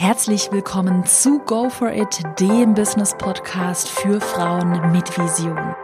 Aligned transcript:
Herzlich 0.00 0.52
willkommen 0.52 1.06
zu 1.06 1.40
Go 1.40 1.70
For 1.70 1.90
It, 1.92 2.22
dem 2.38 2.74
Business 2.74 3.16
Podcast 3.18 3.88
für 3.88 4.20
Frauen 4.20 4.92
mit 4.92 5.18
Vision. 5.18 5.74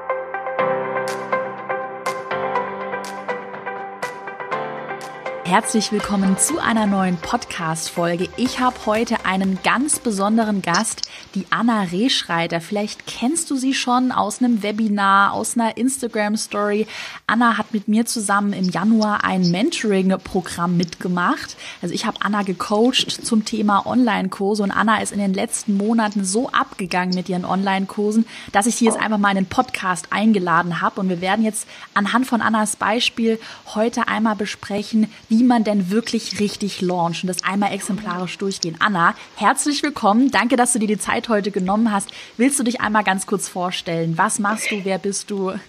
Herzlich 5.46 5.93
willkommen 5.93 6.38
zu 6.38 6.59
einer 6.59 6.87
neuen 6.87 7.19
Podcast-Folge. 7.19 8.31
Ich 8.38 8.61
habe 8.61 8.77
heute 8.87 9.27
einen 9.27 9.59
ganz 9.63 9.99
besonderen 9.99 10.63
Gast, 10.63 11.03
die 11.35 11.45
Anna 11.51 11.83
Rehschreiter. 11.83 12.63
Vielleicht 12.63 13.06
kennst 13.06 13.51
du 13.51 13.56
sie 13.56 13.74
schon 13.74 14.10
aus 14.10 14.41
einem 14.41 14.63
Webinar, 14.63 15.35
aus 15.35 15.54
einer 15.54 15.77
Instagram-Story. 15.77 16.87
Anna 17.27 17.59
hat 17.59 17.74
mit 17.74 17.88
mir 17.88 18.06
zusammen 18.06 18.55
im 18.55 18.70
Januar 18.70 19.23
ein 19.23 19.51
Mentoring-Programm 19.51 20.78
mitgemacht. 20.78 21.56
Also 21.83 21.95
ich 21.95 22.06
habe 22.06 22.16
Anna 22.23 22.42
gecoacht 22.42 23.11
zum 23.11 23.45
Thema 23.45 23.84
Online-Kurse 23.84 24.62
und 24.62 24.70
Anna 24.70 25.02
ist 25.02 25.12
in 25.12 25.19
den 25.19 25.34
letzten 25.34 25.77
Monaten 25.77 26.24
so 26.24 26.48
abgegangen 26.48 27.15
mit 27.15 27.29
ihren 27.29 27.45
Online-Kursen, 27.45 28.24
dass 28.52 28.65
ich 28.65 28.76
sie 28.76 28.87
jetzt 28.87 28.98
einfach 28.98 29.18
mal 29.18 29.30
in 29.30 29.45
den 29.45 29.46
Podcast 29.46 30.06
eingeladen 30.09 30.80
habe. 30.80 31.02
Und 31.02 31.10
wir 31.10 31.20
werden 31.20 31.45
jetzt 31.45 31.68
anhand 31.92 32.26
von 32.26 32.40
Annas 32.40 32.76
Beispiel 32.76 33.38
heute 33.74 34.09
einmal 34.09 34.37
besprechen, 34.37 35.12
wie 35.29 35.34
man 35.43 35.65
denn 35.65 35.91
wirklich 35.91 36.38
richtig 36.38 36.80
launcht 36.80 37.24
und 37.24 37.29
das 37.29 37.43
einmal 37.43 37.73
exemplarisch 37.73 38.38
durchgehen. 38.38 38.77
Anna, 38.79 39.15
herzlich 39.37 39.83
willkommen. 39.83 40.30
Danke, 40.30 40.57
dass 40.57 40.73
du 40.73 40.79
dir 40.79 40.87
die 40.87 40.98
Zeit 40.98 41.29
heute 41.29 41.51
genommen 41.51 41.91
hast. 41.91 42.10
Willst 42.37 42.59
du 42.59 42.62
dich 42.62 42.80
einmal 42.80 43.02
ganz 43.02 43.27
kurz 43.27 43.48
vorstellen? 43.48 44.16
Was 44.16 44.38
machst 44.38 44.70
du? 44.70 44.84
Wer 44.84 44.98
bist 44.98 45.30
du? 45.30 45.52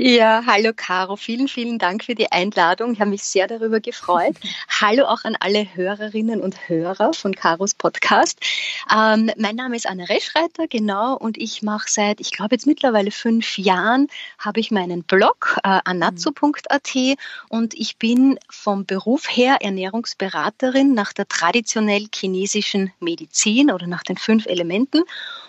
Ja, 0.00 0.44
hallo 0.46 0.70
Caro. 0.76 1.16
Vielen, 1.16 1.48
vielen 1.48 1.80
Dank 1.80 2.04
für 2.04 2.14
die 2.14 2.30
Einladung. 2.30 2.92
Ich 2.92 3.00
habe 3.00 3.10
mich 3.10 3.24
sehr 3.24 3.48
darüber 3.48 3.80
gefreut. 3.80 4.36
hallo 4.80 5.04
auch 5.06 5.24
an 5.24 5.36
alle 5.40 5.74
Hörerinnen 5.74 6.40
und 6.40 6.68
Hörer 6.68 7.14
von 7.14 7.34
Caros 7.34 7.74
Podcast. 7.74 8.38
Ähm, 8.94 9.28
mein 9.36 9.56
Name 9.56 9.74
ist 9.74 9.88
Anna 9.88 10.04
Reschreiter, 10.04 10.68
genau, 10.68 11.16
und 11.16 11.36
ich 11.36 11.62
mache 11.62 11.90
seit, 11.90 12.20
ich 12.20 12.30
glaube 12.30 12.54
jetzt 12.54 12.68
mittlerweile 12.68 13.10
fünf 13.10 13.58
Jahren, 13.58 14.06
habe 14.38 14.60
ich 14.60 14.70
meinen 14.70 15.02
Blog 15.02 15.58
äh, 15.64 15.80
anazzo.at 15.84 16.94
und 17.48 17.74
ich 17.74 17.96
bin 17.96 18.38
vom 18.48 18.86
Beruf 18.86 18.97
Beruf 18.98 19.28
her 19.28 19.58
Ernährungsberaterin 19.60 20.92
nach 20.92 21.12
der 21.12 21.28
traditionell 21.28 22.08
chinesischen 22.12 22.90
Medizin 22.98 23.70
oder 23.70 23.86
nach 23.86 24.02
den 24.02 24.16
fünf 24.16 24.46
Elementen 24.46 25.04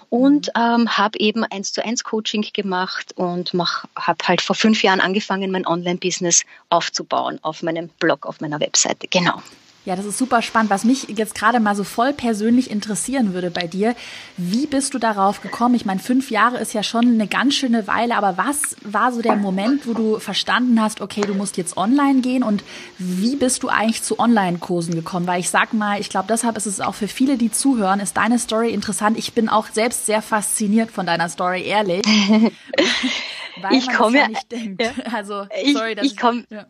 und 0.10 0.52
mhm. 0.56 0.62
ähm, 0.62 0.98
habe 1.00 1.20
eben 1.20 1.44
eins 1.46 1.74
zu 1.74 1.84
eins 1.84 2.04
Coaching 2.04 2.46
gemacht 2.54 3.14
und 3.16 3.54
habe 3.96 4.28
halt 4.28 4.42
vor 4.42 4.56
fünf 4.56 4.84
Jahren 4.84 5.00
angefangen, 5.00 5.50
mein 5.50 5.66
Online-Business 5.66 6.44
aufzubauen 6.70 7.40
auf 7.42 7.64
meinem 7.64 7.90
Blog, 8.00 8.28
auf 8.28 8.40
meiner 8.40 8.60
Webseite. 8.60 9.08
Genau. 9.08 9.42
Ja, 9.90 9.96
das 9.96 10.06
ist 10.06 10.20
super 10.20 10.44
spannend. 10.44 10.70
Was 10.70 10.84
mich 10.84 11.08
jetzt 11.18 11.34
gerade 11.34 11.60
mal 11.60 11.76
so 11.76 11.84
voll 11.84 12.14
persönlich 12.14 12.70
interessieren 12.70 13.34
würde 13.34 13.50
bei 13.50 13.66
dir, 13.66 13.96
wie 14.38 14.68
bist 14.68 14.94
du 14.94 15.00
darauf 15.00 15.42
gekommen? 15.42 15.74
Ich 15.74 15.84
meine, 15.84 16.00
fünf 16.00 16.30
Jahre 16.30 16.60
ist 16.60 16.76
ja 16.76 16.84
schon 16.84 17.08
eine 17.08 17.26
ganz 17.26 17.56
schöne 17.56 17.88
Weile, 17.88 18.16
aber 18.16 18.38
was 18.38 18.76
war 18.84 19.12
so 19.12 19.24
der 19.24 19.36
Moment, 19.36 19.88
wo 19.88 19.96
du 19.96 20.20
verstanden 20.20 20.80
hast, 20.80 21.02
okay, 21.02 21.22
du 21.22 21.34
musst 21.34 21.58
jetzt 21.58 21.76
online 21.76 22.22
gehen 22.22 22.44
und 22.44 22.64
wie 23.00 23.36
bist 23.36 23.64
du 23.64 23.70
eigentlich 23.70 24.04
zu 24.04 24.20
Online-Kursen 24.20 24.94
gekommen? 24.94 25.26
Weil 25.26 25.40
ich 25.40 25.50
sag 25.50 25.74
mal, 25.74 26.00
ich 26.00 26.12
glaube, 26.12 26.28
deshalb 26.30 26.56
ist 26.56 26.68
es 26.68 26.82
auch 26.82 26.94
für 26.94 27.08
viele, 27.08 27.38
die 27.38 27.50
zuhören, 27.50 28.00
ist 28.00 28.16
deine 28.16 28.38
Story 28.38 28.72
interessant. 28.72 29.18
Ich 29.18 29.34
bin 29.34 29.50
auch 29.50 29.70
selbst 29.74 30.06
sehr 30.06 30.22
fasziniert 30.22 30.92
von 30.92 31.08
deiner 31.08 31.30
Story, 31.30 31.64
ehrlich. 31.64 32.04
weil 33.62 33.74
ich 33.74 33.92
komme 33.92 34.20
ja 34.20 34.28
nicht 34.28 34.52
denkt. 34.52 34.84
Ja. 34.84 34.92
Also, 35.12 35.48
sorry, 35.74 35.96
dass 35.96 36.06
ich, 36.06 36.12
ich 36.12 36.20
komme. 36.20 36.46
Ja 36.52 36.68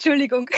Entschuldigung. 0.00 0.48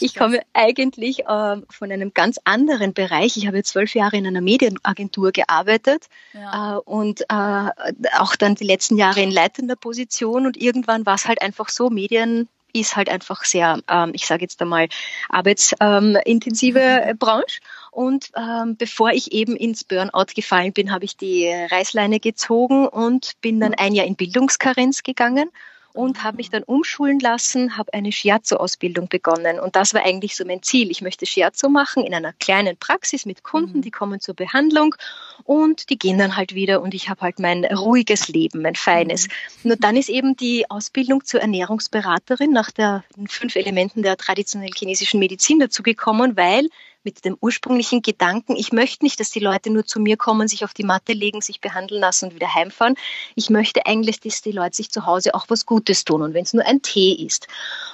Ich 0.00 0.14
komme 0.14 0.40
eigentlich 0.52 1.20
äh, 1.20 1.56
von 1.70 1.90
einem 1.90 2.12
ganz 2.12 2.38
anderen 2.44 2.92
Bereich. 2.92 3.38
Ich 3.38 3.46
habe 3.46 3.62
zwölf 3.62 3.94
Jahre 3.94 4.18
in 4.18 4.26
einer 4.26 4.42
Medienagentur 4.42 5.32
gearbeitet 5.32 6.08
ja. 6.34 6.76
äh, 6.76 6.80
und 6.80 7.22
äh, 7.22 7.70
auch 8.18 8.36
dann 8.36 8.56
die 8.56 8.64
letzten 8.64 8.98
Jahre 8.98 9.22
in 9.22 9.30
leitender 9.30 9.76
Position. 9.76 10.44
Und 10.44 10.58
irgendwann 10.58 11.06
war 11.06 11.14
es 11.14 11.26
halt 11.26 11.40
einfach 11.40 11.70
so, 11.70 11.88
Medien 11.88 12.46
ist 12.74 12.94
halt 12.94 13.08
einfach 13.08 13.44
sehr, 13.44 13.80
ähm, 13.88 14.10
ich 14.12 14.26
sage 14.26 14.42
jetzt 14.42 14.60
einmal, 14.60 14.88
arbeitsintensive 15.30 17.06
mhm. 17.06 17.18
Branche. 17.18 17.60
Und 17.90 18.30
ähm, 18.36 18.76
bevor 18.76 19.10
ich 19.12 19.32
eben 19.32 19.56
ins 19.56 19.84
Burnout 19.84 20.34
gefallen 20.36 20.74
bin, 20.74 20.92
habe 20.92 21.06
ich 21.06 21.16
die 21.16 21.48
Reißleine 21.48 22.20
gezogen 22.20 22.86
und 22.86 23.32
bin 23.40 23.60
dann 23.60 23.70
mhm. 23.70 23.78
ein 23.78 23.94
Jahr 23.94 24.06
in 24.06 24.16
Bildungskarenz 24.16 25.02
gegangen 25.02 25.50
und 25.98 26.22
habe 26.22 26.36
mich 26.36 26.48
dann 26.48 26.62
umschulen 26.62 27.18
lassen, 27.18 27.76
habe 27.76 27.92
eine 27.92 28.12
Shiatsu-Ausbildung 28.12 29.08
begonnen. 29.08 29.58
Und 29.58 29.74
das 29.74 29.94
war 29.94 30.04
eigentlich 30.04 30.36
so 30.36 30.44
mein 30.44 30.62
Ziel. 30.62 30.92
Ich 30.92 31.02
möchte 31.02 31.26
Shiatsu 31.26 31.68
machen 31.68 32.04
in 32.04 32.14
einer 32.14 32.32
kleinen 32.34 32.76
Praxis 32.76 33.26
mit 33.26 33.42
Kunden, 33.42 33.78
mhm. 33.78 33.82
die 33.82 33.90
kommen 33.90 34.20
zur 34.20 34.34
Behandlung 34.34 34.94
und 35.42 35.90
die 35.90 35.98
gehen 35.98 36.16
dann 36.16 36.36
halt 36.36 36.54
wieder 36.54 36.82
und 36.82 36.94
ich 36.94 37.08
habe 37.08 37.22
halt 37.22 37.40
mein 37.40 37.64
ruhiges 37.64 38.28
Leben, 38.28 38.62
mein 38.62 38.76
feines. 38.76 39.26
Mhm. 39.26 39.70
Nur 39.70 39.76
dann 39.76 39.96
ist 39.96 40.08
eben 40.08 40.36
die 40.36 40.70
Ausbildung 40.70 41.24
zur 41.24 41.40
Ernährungsberaterin 41.40 42.52
nach 42.52 42.70
den 42.70 43.02
fünf 43.26 43.56
Elementen 43.56 44.04
der 44.04 44.16
traditionellen 44.16 44.74
chinesischen 44.76 45.18
Medizin 45.18 45.58
dazu 45.58 45.82
gekommen, 45.82 46.36
weil 46.36 46.68
mit 47.04 47.24
dem 47.24 47.36
ursprünglichen 47.40 48.02
Gedanken, 48.02 48.56
ich 48.56 48.72
möchte 48.72 49.04
nicht, 49.04 49.20
dass 49.20 49.30
die 49.30 49.40
Leute 49.40 49.70
nur 49.70 49.84
zu 49.84 50.00
mir 50.00 50.16
kommen, 50.16 50.48
sich 50.48 50.64
auf 50.64 50.74
die 50.74 50.84
Matte 50.84 51.12
legen, 51.12 51.40
sich 51.40 51.60
behandeln 51.60 52.00
lassen 52.00 52.26
und 52.26 52.34
wieder 52.34 52.54
heimfahren. 52.54 52.96
Ich 53.34 53.50
möchte 53.50 53.86
eigentlich, 53.86 54.20
dass 54.20 54.42
die 54.42 54.52
Leute 54.52 54.76
sich 54.76 54.90
zu 54.90 55.06
Hause 55.06 55.34
auch 55.34 55.46
was 55.48 55.66
Gutes 55.66 56.04
tun 56.04 56.22
und 56.22 56.34
wenn 56.34 56.44
es 56.44 56.52
nur 56.52 56.66
ein 56.66 56.82
Tee 56.82 57.12
ist. 57.12 57.46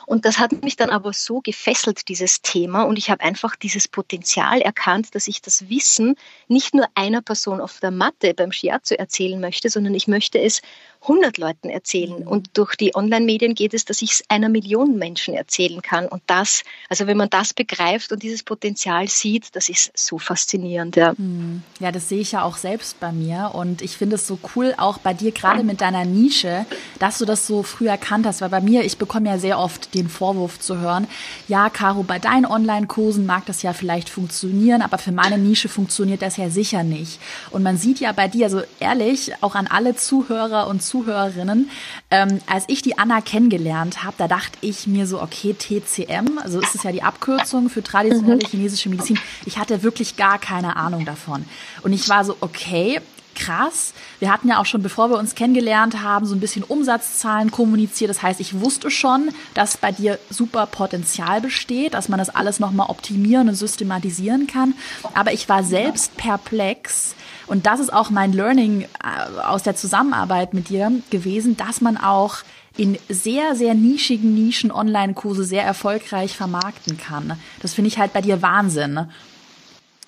Und 0.06 0.24
das 0.24 0.38
hat 0.38 0.62
mich 0.62 0.76
dann 0.76 0.90
aber 0.90 1.12
so 1.12 1.40
gefesselt, 1.40 2.08
dieses 2.08 2.42
Thema, 2.42 2.82
und 2.82 2.98
ich 2.98 3.10
habe 3.10 3.22
einfach 3.22 3.56
dieses 3.56 3.88
Potenzial 3.88 4.60
erkannt, 4.60 5.14
dass 5.14 5.28
ich 5.28 5.42
das 5.42 5.68
Wissen 5.68 6.16
nicht 6.48 6.74
nur 6.74 6.86
einer 6.94 7.22
Person 7.22 7.60
auf 7.60 7.80
der 7.80 7.90
Matte 7.90 8.34
beim 8.34 8.52
Shiatsu 8.52 8.94
erzählen 8.94 9.40
möchte, 9.40 9.70
sondern 9.70 9.94
ich 9.94 10.08
möchte 10.08 10.40
es 10.40 10.62
100 11.04 11.38
Leuten 11.38 11.70
erzählen. 11.70 12.20
Mhm. 12.20 12.28
Und 12.28 12.50
durch 12.54 12.74
die 12.76 12.94
Online-Medien 12.94 13.54
geht 13.54 13.74
es, 13.74 13.84
dass 13.84 14.02
ich 14.02 14.12
es 14.12 14.24
einer 14.28 14.48
Million 14.48 14.98
Menschen 14.98 15.34
erzählen 15.34 15.82
kann. 15.82 16.06
Und 16.06 16.22
das, 16.26 16.62
also 16.88 17.06
wenn 17.06 17.16
man 17.16 17.30
das 17.30 17.54
begreift 17.54 18.10
und 18.12 18.22
dieses 18.22 18.42
Potenzial 18.42 19.08
sieht, 19.08 19.54
das 19.54 19.68
ist 19.68 19.92
so 19.94 20.18
faszinierend. 20.18 20.96
Ja, 20.96 21.14
mhm. 21.16 21.62
ja 21.78 21.92
das 21.92 22.08
sehe 22.08 22.20
ich 22.20 22.32
ja 22.32 22.42
auch 22.42 22.56
selbst 22.56 23.00
bei 23.00 23.12
mir. 23.12 23.52
Und 23.54 23.82
ich 23.82 23.96
finde 23.96 24.16
es 24.16 24.26
so 24.26 24.38
cool, 24.54 24.74
auch 24.76 24.98
bei 24.98 25.14
dir, 25.14 25.32
gerade 25.32 25.62
mit 25.62 25.80
deiner 25.80 26.04
Nische, 26.04 26.66
dass 26.98 27.18
du 27.18 27.24
das 27.24 27.46
so 27.46 27.62
früh 27.62 27.88
erkannt 27.88 28.26
hast. 28.26 28.40
Weil 28.40 28.50
bei 28.50 28.60
mir, 28.60 28.84
ich 28.84 28.98
bekomme 28.98 29.28
ja 29.28 29.38
sehr 29.38 29.58
oft 29.58 29.94
den 29.94 30.08
Vorwurf 30.08 30.58
zu 30.58 30.78
hören, 30.78 31.06
ja, 31.48 31.68
Caro, 31.70 32.02
bei 32.02 32.18
deinen 32.18 32.46
Online-Kursen 32.46 33.26
mag 33.26 33.46
das 33.46 33.62
ja 33.62 33.72
vielleicht 33.72 34.08
funktionieren, 34.08 34.82
aber 34.82 34.98
für 34.98 35.12
meine 35.12 35.38
Nische 35.38 35.68
funktioniert 35.68 36.22
das 36.22 36.36
ja 36.36 36.48
sicher 36.48 36.82
nicht. 36.82 37.20
Und 37.50 37.62
man 37.62 37.76
sieht 37.76 38.00
ja 38.00 38.12
bei 38.12 38.28
dir, 38.28 38.46
also 38.46 38.62
ehrlich, 38.80 39.32
auch 39.42 39.54
an 39.54 39.66
alle 39.66 39.96
Zuhörer 39.96 40.66
und 40.66 40.82
Zuhörer, 40.82 40.93
Zuhörerinnen. 40.94 41.70
Ähm, 42.12 42.40
als 42.46 42.64
ich 42.68 42.80
die 42.80 42.98
Anna 42.98 43.20
kennengelernt 43.20 44.04
habe, 44.04 44.14
da 44.16 44.28
dachte 44.28 44.56
ich 44.60 44.86
mir 44.86 45.08
so, 45.08 45.20
okay, 45.20 45.54
TCM, 45.54 46.38
also 46.38 46.60
ist 46.60 46.76
es 46.76 46.84
ja 46.84 46.92
die 46.92 47.02
Abkürzung 47.02 47.68
für 47.68 47.82
traditionelle 47.82 48.36
mhm. 48.44 48.48
chinesische 48.48 48.88
Medizin. 48.88 49.18
Ich 49.44 49.58
hatte 49.58 49.82
wirklich 49.82 50.16
gar 50.16 50.38
keine 50.38 50.76
Ahnung 50.76 51.04
davon. 51.04 51.44
Und 51.82 51.92
ich 51.92 52.08
war 52.08 52.24
so, 52.24 52.36
okay, 52.40 53.00
krass. 53.34 53.92
Wir 54.20 54.32
hatten 54.32 54.48
ja 54.48 54.60
auch 54.60 54.66
schon, 54.66 54.82
bevor 54.82 55.10
wir 55.10 55.18
uns 55.18 55.34
kennengelernt 55.34 56.00
haben, 56.00 56.26
so 56.26 56.36
ein 56.36 56.40
bisschen 56.40 56.62
Umsatzzahlen 56.62 57.50
kommuniziert. 57.50 58.08
Das 58.08 58.22
heißt, 58.22 58.38
ich 58.38 58.60
wusste 58.60 58.92
schon, 58.92 59.30
dass 59.54 59.76
bei 59.76 59.90
dir 59.90 60.20
super 60.30 60.66
Potenzial 60.66 61.40
besteht, 61.40 61.94
dass 61.94 62.08
man 62.08 62.20
das 62.20 62.30
alles 62.30 62.60
nochmal 62.60 62.88
optimieren 62.88 63.48
und 63.48 63.56
systematisieren 63.56 64.46
kann. 64.46 64.74
Aber 65.14 65.32
ich 65.32 65.48
war 65.48 65.64
selbst 65.64 66.16
perplex, 66.16 67.16
und 67.46 67.66
das 67.66 67.80
ist 67.80 67.92
auch 67.92 68.10
mein 68.10 68.32
Learning 68.32 68.82
äh, 68.82 69.40
aus 69.40 69.62
der 69.62 69.76
Zusammenarbeit 69.76 70.54
mit 70.54 70.68
dir 70.68 70.90
gewesen, 71.10 71.56
dass 71.56 71.80
man 71.80 71.96
auch 71.96 72.38
in 72.76 72.98
sehr, 73.08 73.54
sehr 73.54 73.74
nischigen 73.74 74.34
Nischen 74.34 74.72
Online-Kurse 74.72 75.44
sehr 75.44 75.62
erfolgreich 75.62 76.36
vermarkten 76.36 76.98
kann. 76.98 77.38
Das 77.60 77.74
finde 77.74 77.88
ich 77.88 77.98
halt 77.98 78.12
bei 78.12 78.20
dir 78.20 78.42
Wahnsinn. 78.42 79.08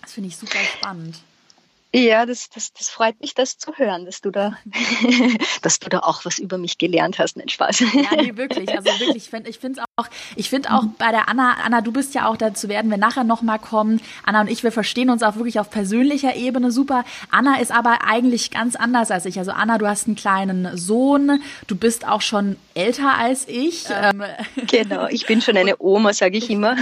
Das 0.02 0.12
finde 0.12 0.28
ich 0.28 0.36
super 0.36 0.58
spannend. 0.58 1.16
Ja, 1.94 2.26
das, 2.26 2.50
das, 2.50 2.72
das 2.72 2.90
freut 2.90 3.20
mich, 3.20 3.34
das 3.34 3.56
zu 3.56 3.72
hören, 3.76 4.04
dass 4.04 4.20
du 4.20 4.30
da, 4.30 4.58
dass 5.62 5.78
du 5.78 5.88
da 5.88 6.00
auch 6.00 6.24
was 6.24 6.38
über 6.38 6.58
mich 6.58 6.78
gelernt 6.78 7.18
hast. 7.18 7.36
Nein, 7.36 7.48
Spaß. 7.48 7.80
Ja, 7.80 8.16
nee, 8.16 8.36
wirklich. 8.36 8.68
Also 8.68 8.86
wirklich, 8.86 9.16
ich 9.16 9.30
finde 9.30 9.48
ich 9.50 9.58
finde 9.58 9.82
auch, 9.98 10.08
ich 10.34 10.50
finde 10.50 10.72
auch 10.72 10.84
bei 10.98 11.10
der 11.10 11.30
Anna, 11.30 11.56
Anna, 11.64 11.80
du 11.80 11.90
bist 11.90 12.14
ja 12.14 12.28
auch 12.28 12.36
dazu 12.36 12.68
werden 12.68 12.90
wir 12.90 12.98
nachher 12.98 13.24
nochmal 13.24 13.58
kommen. 13.58 14.02
Anna 14.26 14.42
und 14.42 14.50
ich, 14.50 14.62
wir 14.62 14.70
verstehen 14.70 15.08
uns 15.08 15.22
auch 15.22 15.36
wirklich 15.36 15.58
auf 15.58 15.70
persönlicher 15.70 16.36
Ebene 16.36 16.70
super. 16.70 17.02
Anna 17.30 17.58
ist 17.60 17.72
aber 17.72 18.00
eigentlich 18.06 18.50
ganz 18.50 18.76
anders 18.76 19.10
als 19.10 19.24
ich. 19.24 19.38
Also 19.38 19.52
Anna, 19.52 19.78
du 19.78 19.88
hast 19.88 20.06
einen 20.06 20.14
kleinen 20.14 20.76
Sohn, 20.76 21.40
du 21.66 21.76
bist 21.76 22.06
auch 22.06 22.20
schon 22.20 22.56
älter 22.74 23.16
als 23.16 23.48
ich. 23.48 23.86
Ähm, 23.88 24.22
genau, 24.66 25.06
ich 25.06 25.24
bin 25.24 25.40
schon 25.40 25.56
eine 25.56 25.76
Oma, 25.78 26.12
sage 26.12 26.36
ich 26.36 26.50
immer. 26.50 26.76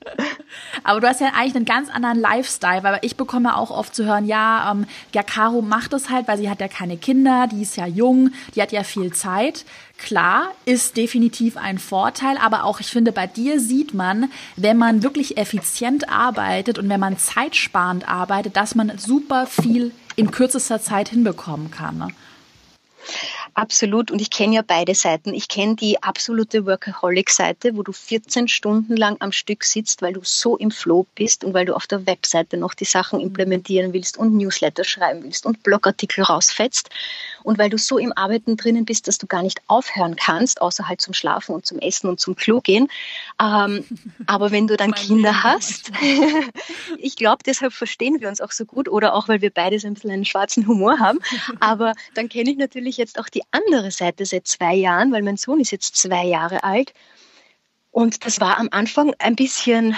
aber 0.82 1.00
du 1.00 1.06
hast 1.06 1.20
ja 1.20 1.28
eigentlich 1.36 1.54
einen 1.54 1.66
ganz 1.66 1.88
anderen 1.88 2.18
Lifestyle, 2.18 2.82
weil 2.82 2.98
ich 3.02 3.16
bekomme 3.16 3.56
auch 3.56 3.70
oft 3.70 3.94
zu 3.94 4.06
hören, 4.06 4.26
ja, 4.26 4.72
ähm, 4.72 4.86
ja, 5.14 5.22
Caro 5.22 5.62
macht 5.62 5.92
es 5.92 6.10
halt, 6.10 6.26
weil 6.26 6.38
sie 6.38 6.50
hat 6.50 6.60
ja 6.60 6.66
keine 6.66 6.96
Kinder, 6.96 7.46
die 7.46 7.62
ist 7.62 7.76
ja 7.76 7.86
jung, 7.86 8.32
die 8.56 8.62
hat 8.62 8.72
ja 8.72 8.82
viel 8.82 9.12
Zeit. 9.12 9.64
Klar, 9.98 10.52
ist 10.64 10.96
definitiv 10.96 11.56
ein 11.56 11.78
Vorteil, 11.78 12.36
aber 12.38 12.64
auch 12.64 12.80
ich 12.80 12.88
finde, 12.88 13.12
bei 13.12 13.26
dir 13.26 13.60
sieht 13.60 13.94
man, 13.94 14.30
wenn 14.56 14.76
man 14.76 15.02
wirklich 15.02 15.36
effizient 15.36 16.08
arbeitet 16.08 16.78
und 16.78 16.88
wenn 16.88 17.00
man 17.00 17.18
zeitsparend 17.18 18.08
arbeitet, 18.08 18.56
dass 18.56 18.74
man 18.74 18.98
super 18.98 19.46
viel 19.46 19.92
in 20.16 20.30
kürzester 20.30 20.80
Zeit 20.80 21.08
hinbekommen 21.08 21.70
kann. 21.70 21.98
Ne? 21.98 22.08
Absolut. 23.54 24.10
Und 24.10 24.20
ich 24.20 24.30
kenne 24.30 24.56
ja 24.56 24.62
beide 24.66 24.94
Seiten. 24.94 25.32
Ich 25.32 25.48
kenne 25.48 25.76
die 25.76 26.02
absolute 26.02 26.66
Workaholic-Seite, 26.66 27.76
wo 27.76 27.82
du 27.82 27.92
14 27.92 28.48
Stunden 28.48 28.96
lang 28.96 29.16
am 29.20 29.32
Stück 29.32 29.64
sitzt, 29.64 30.02
weil 30.02 30.12
du 30.12 30.20
so 30.24 30.56
im 30.56 30.70
Flow 30.70 31.06
bist 31.14 31.44
und 31.44 31.54
weil 31.54 31.64
du 31.64 31.74
auf 31.74 31.86
der 31.86 32.06
Webseite 32.06 32.56
noch 32.56 32.74
die 32.74 32.84
Sachen 32.84 33.20
implementieren 33.20 33.92
willst 33.92 34.18
und 34.18 34.34
Newsletter 34.36 34.84
schreiben 34.84 35.22
willst 35.22 35.46
und 35.46 35.62
Blogartikel 35.62 36.24
rausfetzt 36.24 36.90
und 37.44 37.58
weil 37.58 37.70
du 37.70 37.78
so 37.78 37.98
im 37.98 38.12
Arbeiten 38.16 38.56
drinnen 38.56 38.84
bist, 38.84 39.06
dass 39.06 39.18
du 39.18 39.26
gar 39.26 39.42
nicht 39.42 39.60
aufhören 39.68 40.16
kannst, 40.16 40.60
außer 40.60 40.88
halt 40.88 41.00
zum 41.00 41.14
Schlafen 41.14 41.54
und 41.54 41.64
zum 41.64 41.78
Essen 41.78 42.08
und 42.08 42.18
zum 42.18 42.34
Klo 42.34 42.60
gehen. 42.60 42.88
Ähm, 43.40 43.84
aber 44.26 44.50
wenn 44.50 44.66
du 44.66 44.76
dann 44.76 44.92
Kinder 44.92 45.44
hast, 45.44 45.92
ich 46.98 47.16
glaube, 47.16 47.42
deshalb 47.46 47.72
verstehen 47.72 48.20
wir 48.20 48.28
uns 48.28 48.40
auch 48.40 48.50
so 48.50 48.64
gut 48.64 48.88
oder 48.88 49.14
auch, 49.14 49.28
weil 49.28 49.42
wir 49.42 49.50
beide 49.50 49.78
so 49.78 49.86
ein 49.86 49.94
bisschen 49.94 50.10
einen 50.10 50.24
schwarzen 50.24 50.66
Humor 50.66 50.98
haben. 50.98 51.18
Aber 51.60 51.92
dann 52.14 52.28
kenne 52.28 52.50
ich 52.50 52.56
natürlich 52.56 52.96
jetzt 52.96 53.18
auch 53.18 53.28
die 53.28 53.42
andere 53.50 53.90
Seite 53.90 54.24
seit 54.26 54.46
zwei 54.46 54.74
Jahren, 54.74 55.12
weil 55.12 55.22
mein 55.22 55.36
Sohn 55.36 55.60
ist 55.60 55.70
jetzt 55.70 55.96
zwei 55.96 56.24
Jahre 56.24 56.64
alt. 56.64 56.92
Und 57.90 58.26
das 58.26 58.40
war 58.40 58.58
am 58.58 58.68
Anfang 58.70 59.14
ein 59.18 59.36
bisschen 59.36 59.96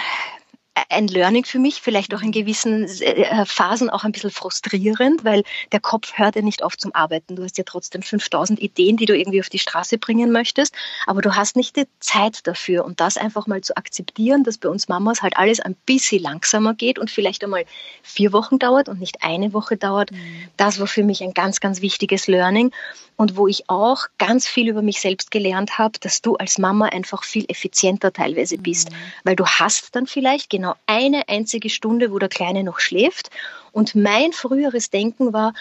ein 0.90 1.08
Learning 1.08 1.44
für 1.44 1.58
mich, 1.58 1.81
vielleicht 1.81 2.14
auch 2.14 2.20
in 2.20 2.32
gewissen 2.32 2.84
äh, 2.84 3.46
Phasen 3.46 3.88
auch 3.88 4.05
ein 4.05 4.12
bisschen 4.12 4.31
frustrierend, 4.31 5.25
weil 5.25 5.43
der 5.73 5.81
Kopf 5.81 6.12
hört 6.14 6.37
ja 6.37 6.43
nicht 6.43 6.62
auf 6.62 6.76
zum 6.76 6.94
Arbeiten. 6.94 7.37
Du 7.37 7.43
hast 7.43 7.56
ja 7.56 7.64
trotzdem 7.64 8.02
5000 8.02 8.61
Ideen, 8.61 8.96
die 8.96 9.06
du 9.06 9.17
irgendwie 9.17 9.40
auf 9.40 9.49
die 9.49 9.58
Straße 9.58 9.99
bringen 9.99 10.32
möchtest, 10.32 10.75
aber 11.06 11.23
du 11.23 11.34
hast 11.34 11.56
nicht 11.56 11.76
die 11.76 11.87
Zeit 12.00 12.46
dafür. 12.46 12.84
Und 12.84 13.00
das 13.00 13.17
einfach 13.17 13.46
mal 13.46 13.62
zu 13.62 13.76
akzeptieren, 13.76 14.44
dass 14.44 14.58
bei 14.58 14.69
uns 14.69 14.88
Mamas 14.88 15.23
halt 15.23 15.37
alles 15.37 15.61
ein 15.61 15.75
bisschen 15.87 16.23
langsamer 16.23 16.75
geht 16.75 16.99
und 16.99 17.11
vielleicht 17.11 17.43
einmal 17.43 17.64
vier 18.02 18.32
Wochen 18.32 18.58
dauert 18.58 18.88
und 18.88 19.00
nicht 19.00 19.23
eine 19.23 19.52
Woche 19.52 19.76
dauert, 19.76 20.12
mhm. 20.12 20.49
das 20.56 20.78
war 20.78 20.87
für 20.87 21.02
mich 21.02 21.23
ein 21.23 21.32
ganz, 21.32 21.61
ganz 21.61 21.81
wichtiges 21.81 22.26
Learning 22.26 22.73
und 23.17 23.37
wo 23.37 23.49
ich 23.49 23.69
auch 23.69 24.06
ganz 24.19 24.46
viel 24.46 24.69
über 24.69 24.82
mich 24.82 25.00
selbst 25.00 25.31
gelernt 25.31 25.78
habe, 25.78 25.99
dass 26.00 26.20
du 26.20 26.37
als 26.37 26.58
Mama 26.58 26.87
einfach 26.87 27.25
viel 27.25 27.46
effizienter 27.49 28.12
teilweise 28.12 28.58
bist, 28.58 28.90
mhm. 28.90 28.96
weil 29.25 29.37
du 29.37 29.46
hast 29.46 29.96
dann 29.96 30.06
vielleicht 30.06 30.50
genau 30.50 30.65
eine 30.86 31.28
einzige 31.28 31.70
Stunde, 31.70 32.10
wo 32.10 32.18
der 32.18 32.28
Kleine 32.28 32.64
noch 32.64 32.80
schläft. 32.80 33.30
Und 33.72 33.94
mein 33.94 34.32
früheres 34.32 34.90
Denken 34.90 35.32
war, 35.32 35.54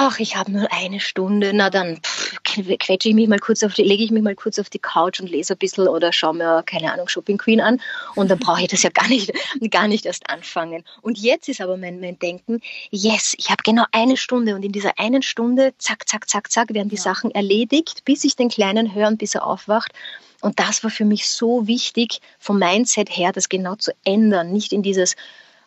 ach, 0.00 0.18
ich 0.18 0.34
habe 0.34 0.50
nur 0.50 0.72
eine 0.72 0.98
Stunde, 0.98 1.52
na 1.52 1.68
dann 1.68 2.00
quetsche 2.42 3.10
ich 3.10 3.14
mich 3.14 3.28
mal 3.28 3.38
kurz 3.38 3.62
auf 3.62 3.74
die, 3.74 3.82
lege 3.82 4.02
ich 4.02 4.10
mich 4.10 4.22
mal 4.22 4.34
kurz 4.34 4.58
auf 4.58 4.70
die 4.70 4.78
Couch 4.78 5.20
und 5.20 5.28
lese 5.28 5.52
ein 5.52 5.58
bisschen 5.58 5.88
oder 5.88 6.10
schaue 6.10 6.34
mir, 6.34 6.62
keine 6.64 6.90
Ahnung, 6.90 7.06
Shopping 7.06 7.36
Queen 7.36 7.60
an 7.60 7.82
und 8.14 8.30
dann 8.30 8.38
brauche 8.38 8.62
ich 8.62 8.68
das 8.68 8.82
ja 8.82 8.88
gar 8.88 9.08
nicht, 9.08 9.30
gar 9.70 9.88
nicht 9.88 10.06
erst 10.06 10.30
anfangen. 10.30 10.84
Und 11.02 11.18
jetzt 11.18 11.50
ist 11.50 11.60
aber 11.60 11.76
mein, 11.76 12.00
mein 12.00 12.18
Denken, 12.18 12.62
yes, 12.90 13.34
ich 13.36 13.50
habe 13.50 13.62
genau 13.62 13.84
eine 13.92 14.16
Stunde 14.16 14.54
und 14.54 14.64
in 14.64 14.72
dieser 14.72 14.98
einen 14.98 15.20
Stunde, 15.20 15.74
zack, 15.76 16.08
zack, 16.08 16.30
zack, 16.30 16.50
zack, 16.50 16.72
werden 16.72 16.88
die 16.88 16.96
ja. 16.96 17.02
Sachen 17.02 17.30
erledigt, 17.30 18.06
bis 18.06 18.24
ich 18.24 18.36
den 18.36 18.48
Kleinen 18.48 18.94
höre 18.94 19.08
und 19.08 19.18
bis 19.18 19.34
er 19.34 19.46
aufwacht. 19.46 19.92
Und 20.40 20.58
das 20.58 20.82
war 20.82 20.90
für 20.90 21.04
mich 21.04 21.28
so 21.28 21.66
wichtig, 21.66 22.22
vom 22.38 22.58
Mindset 22.58 23.14
her, 23.14 23.32
das 23.32 23.50
genau 23.50 23.74
zu 23.74 23.92
ändern, 24.04 24.50
nicht 24.50 24.72
in 24.72 24.82
dieses, 24.82 25.14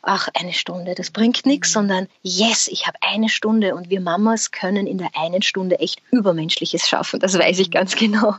ach, 0.04 0.28
eine 0.34 0.54
Stunde, 0.54 0.96
das 0.96 1.12
bringt 1.12 1.46
nichts, 1.46 1.70
mhm. 1.70 1.74
sondern 1.74 2.08
yes, 2.22 2.68
ich 2.68 2.86
habe 2.86 2.98
eine 3.02 3.30
Stunde 3.30 3.74
und 3.76 3.90
wir 3.90 4.02
Mamas 4.02 4.52
können 4.52 4.86
in 4.86 4.98
der 4.98 5.10
einen 5.16 5.42
Stunde 5.42 5.80
echt 5.80 6.02
Übermenschliches 6.12 6.88
schaffen. 6.88 7.20
Das 7.20 7.38
weiß 7.38 7.60
ich 7.60 7.72
ganz 7.72 7.96
genau. 7.96 8.36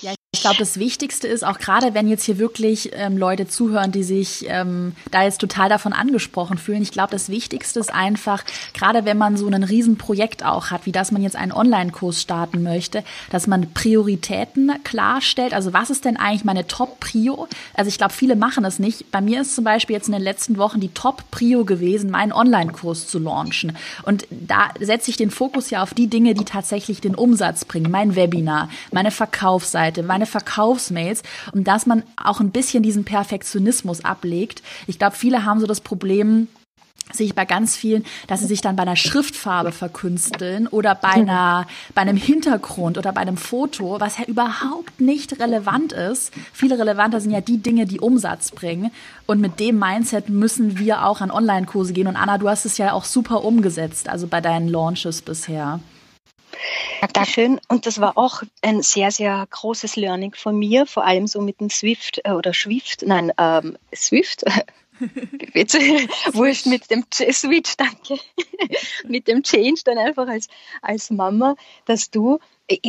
Ja, 0.00 0.12
ich 0.32 0.42
glaube, 0.42 0.58
das 0.58 0.78
Wichtigste 0.78 1.28
ist 1.28 1.44
auch 1.44 1.58
gerade, 1.58 1.94
wenn 1.94 2.08
jetzt 2.08 2.24
hier 2.24 2.38
wirklich 2.38 2.90
ähm, 2.92 3.16
Leute 3.16 3.48
zuhören, 3.48 3.90
die 3.90 4.02
sich 4.02 4.44
ähm, 4.48 4.94
da 5.10 5.22
jetzt 5.22 5.40
total 5.40 5.70
davon 5.70 5.94
angesprochen 5.94 6.58
fühlen. 6.58 6.82
Ich 6.82 6.90
glaube, 6.90 7.10
das 7.10 7.30
Wichtigste 7.30 7.80
ist 7.80 7.92
einfach, 7.92 8.44
gerade 8.74 9.06
wenn 9.06 9.16
man 9.16 9.38
so 9.38 9.46
ein 9.48 9.64
Riesenprojekt 9.64 10.44
auch 10.44 10.70
hat, 10.70 10.84
wie 10.84 10.92
das 10.92 11.10
man 11.10 11.22
jetzt 11.22 11.36
einen 11.36 11.52
Online-Kurs 11.52 12.20
starten 12.20 12.62
möchte, 12.62 13.02
dass 13.30 13.46
man 13.46 13.72
Prioritäten 13.72 14.72
klarstellt. 14.84 15.54
Also 15.54 15.72
was 15.72 15.88
ist 15.88 16.04
denn 16.04 16.18
eigentlich 16.18 16.44
meine 16.44 16.66
Top-Prio? 16.66 17.48
Also 17.72 17.88
ich 17.88 17.96
glaube, 17.96 18.12
viele 18.12 18.36
machen 18.36 18.66
es 18.66 18.78
nicht. 18.78 19.10
Bei 19.10 19.22
mir 19.22 19.40
ist 19.40 19.54
zum 19.54 19.64
Beispiel 19.64 19.96
jetzt 19.96 20.08
in 20.08 20.12
den 20.12 20.22
letzten 20.22 20.58
Wochen 20.58 20.80
die 20.80 20.85
Top-Prio 20.88 21.64
gewesen, 21.64 22.10
meinen 22.10 22.32
Online-Kurs 22.32 23.08
zu 23.08 23.18
launchen. 23.18 23.76
Und 24.02 24.26
da 24.30 24.70
setze 24.80 25.10
ich 25.10 25.16
den 25.16 25.30
Fokus 25.30 25.70
ja 25.70 25.82
auf 25.82 25.94
die 25.94 26.08
Dinge, 26.08 26.34
die 26.34 26.44
tatsächlich 26.44 27.00
den 27.00 27.14
Umsatz 27.14 27.64
bringen. 27.64 27.90
Mein 27.90 28.16
Webinar, 28.16 28.68
meine 28.92 29.10
Verkaufsseite, 29.10 30.02
meine 30.02 30.26
Verkaufsmails 30.26 31.22
und 31.52 31.66
dass 31.66 31.86
man 31.86 32.02
auch 32.16 32.40
ein 32.40 32.50
bisschen 32.50 32.82
diesen 32.82 33.04
Perfektionismus 33.04 34.04
ablegt. 34.04 34.62
Ich 34.86 34.98
glaube, 34.98 35.16
viele 35.16 35.44
haben 35.44 35.60
so 35.60 35.66
das 35.66 35.80
Problem, 35.80 36.48
sehe 37.12 37.26
ich 37.26 37.34
bei 37.34 37.44
ganz 37.44 37.76
vielen, 37.76 38.04
dass 38.26 38.40
sie 38.40 38.46
sich 38.46 38.60
dann 38.60 38.76
bei 38.76 38.82
einer 38.82 38.96
Schriftfarbe 38.96 39.72
verkünsteln 39.72 40.66
oder 40.66 40.94
bei 40.94 41.08
einer, 41.08 41.66
bei 41.94 42.02
einem 42.02 42.16
Hintergrund 42.16 42.98
oder 42.98 43.12
bei 43.12 43.20
einem 43.20 43.36
Foto, 43.36 44.00
was 44.00 44.18
ja 44.18 44.24
überhaupt 44.24 45.00
nicht 45.00 45.38
relevant 45.40 45.92
ist. 45.92 46.32
Viele 46.52 46.78
relevanter 46.78 47.20
sind 47.20 47.30
ja 47.30 47.40
die 47.40 47.58
Dinge, 47.58 47.86
die 47.86 48.00
Umsatz 48.00 48.50
bringen. 48.50 48.90
Und 49.26 49.40
mit 49.40 49.60
dem 49.60 49.78
Mindset 49.78 50.28
müssen 50.28 50.78
wir 50.78 51.04
auch 51.04 51.20
an 51.20 51.30
Online-Kurse 51.30 51.92
gehen. 51.92 52.08
Und 52.08 52.16
Anna, 52.16 52.38
du 52.38 52.48
hast 52.48 52.64
es 52.64 52.78
ja 52.78 52.92
auch 52.92 53.04
super 53.04 53.44
umgesetzt, 53.44 54.08
also 54.08 54.26
bei 54.26 54.40
deinen 54.40 54.68
Launches 54.68 55.22
bisher. 55.22 55.80
Dankeschön. 57.12 57.60
Und 57.68 57.86
das 57.86 58.00
war 58.00 58.16
auch 58.16 58.42
ein 58.62 58.82
sehr, 58.82 59.10
sehr 59.10 59.46
großes 59.50 59.96
Learning 59.96 60.34
von 60.34 60.58
mir, 60.58 60.86
vor 60.86 61.04
allem 61.04 61.26
so 61.26 61.40
mit 61.40 61.60
dem 61.60 61.70
Swift 61.70 62.20
äh, 62.24 62.32
oder 62.32 62.52
Swift, 62.52 63.04
nein, 63.06 63.32
ähm, 63.38 63.76
Swift. 63.94 64.44
Wurscht 66.32 66.66
mit 66.66 66.90
dem 66.90 67.04
Switch, 67.12 67.76
danke. 67.76 68.18
mit 69.04 69.28
dem 69.28 69.42
Change 69.42 69.80
dann 69.84 69.98
einfach 69.98 70.28
als, 70.28 70.48
als 70.82 71.10
Mama, 71.10 71.56
dass 71.84 72.10
du 72.10 72.38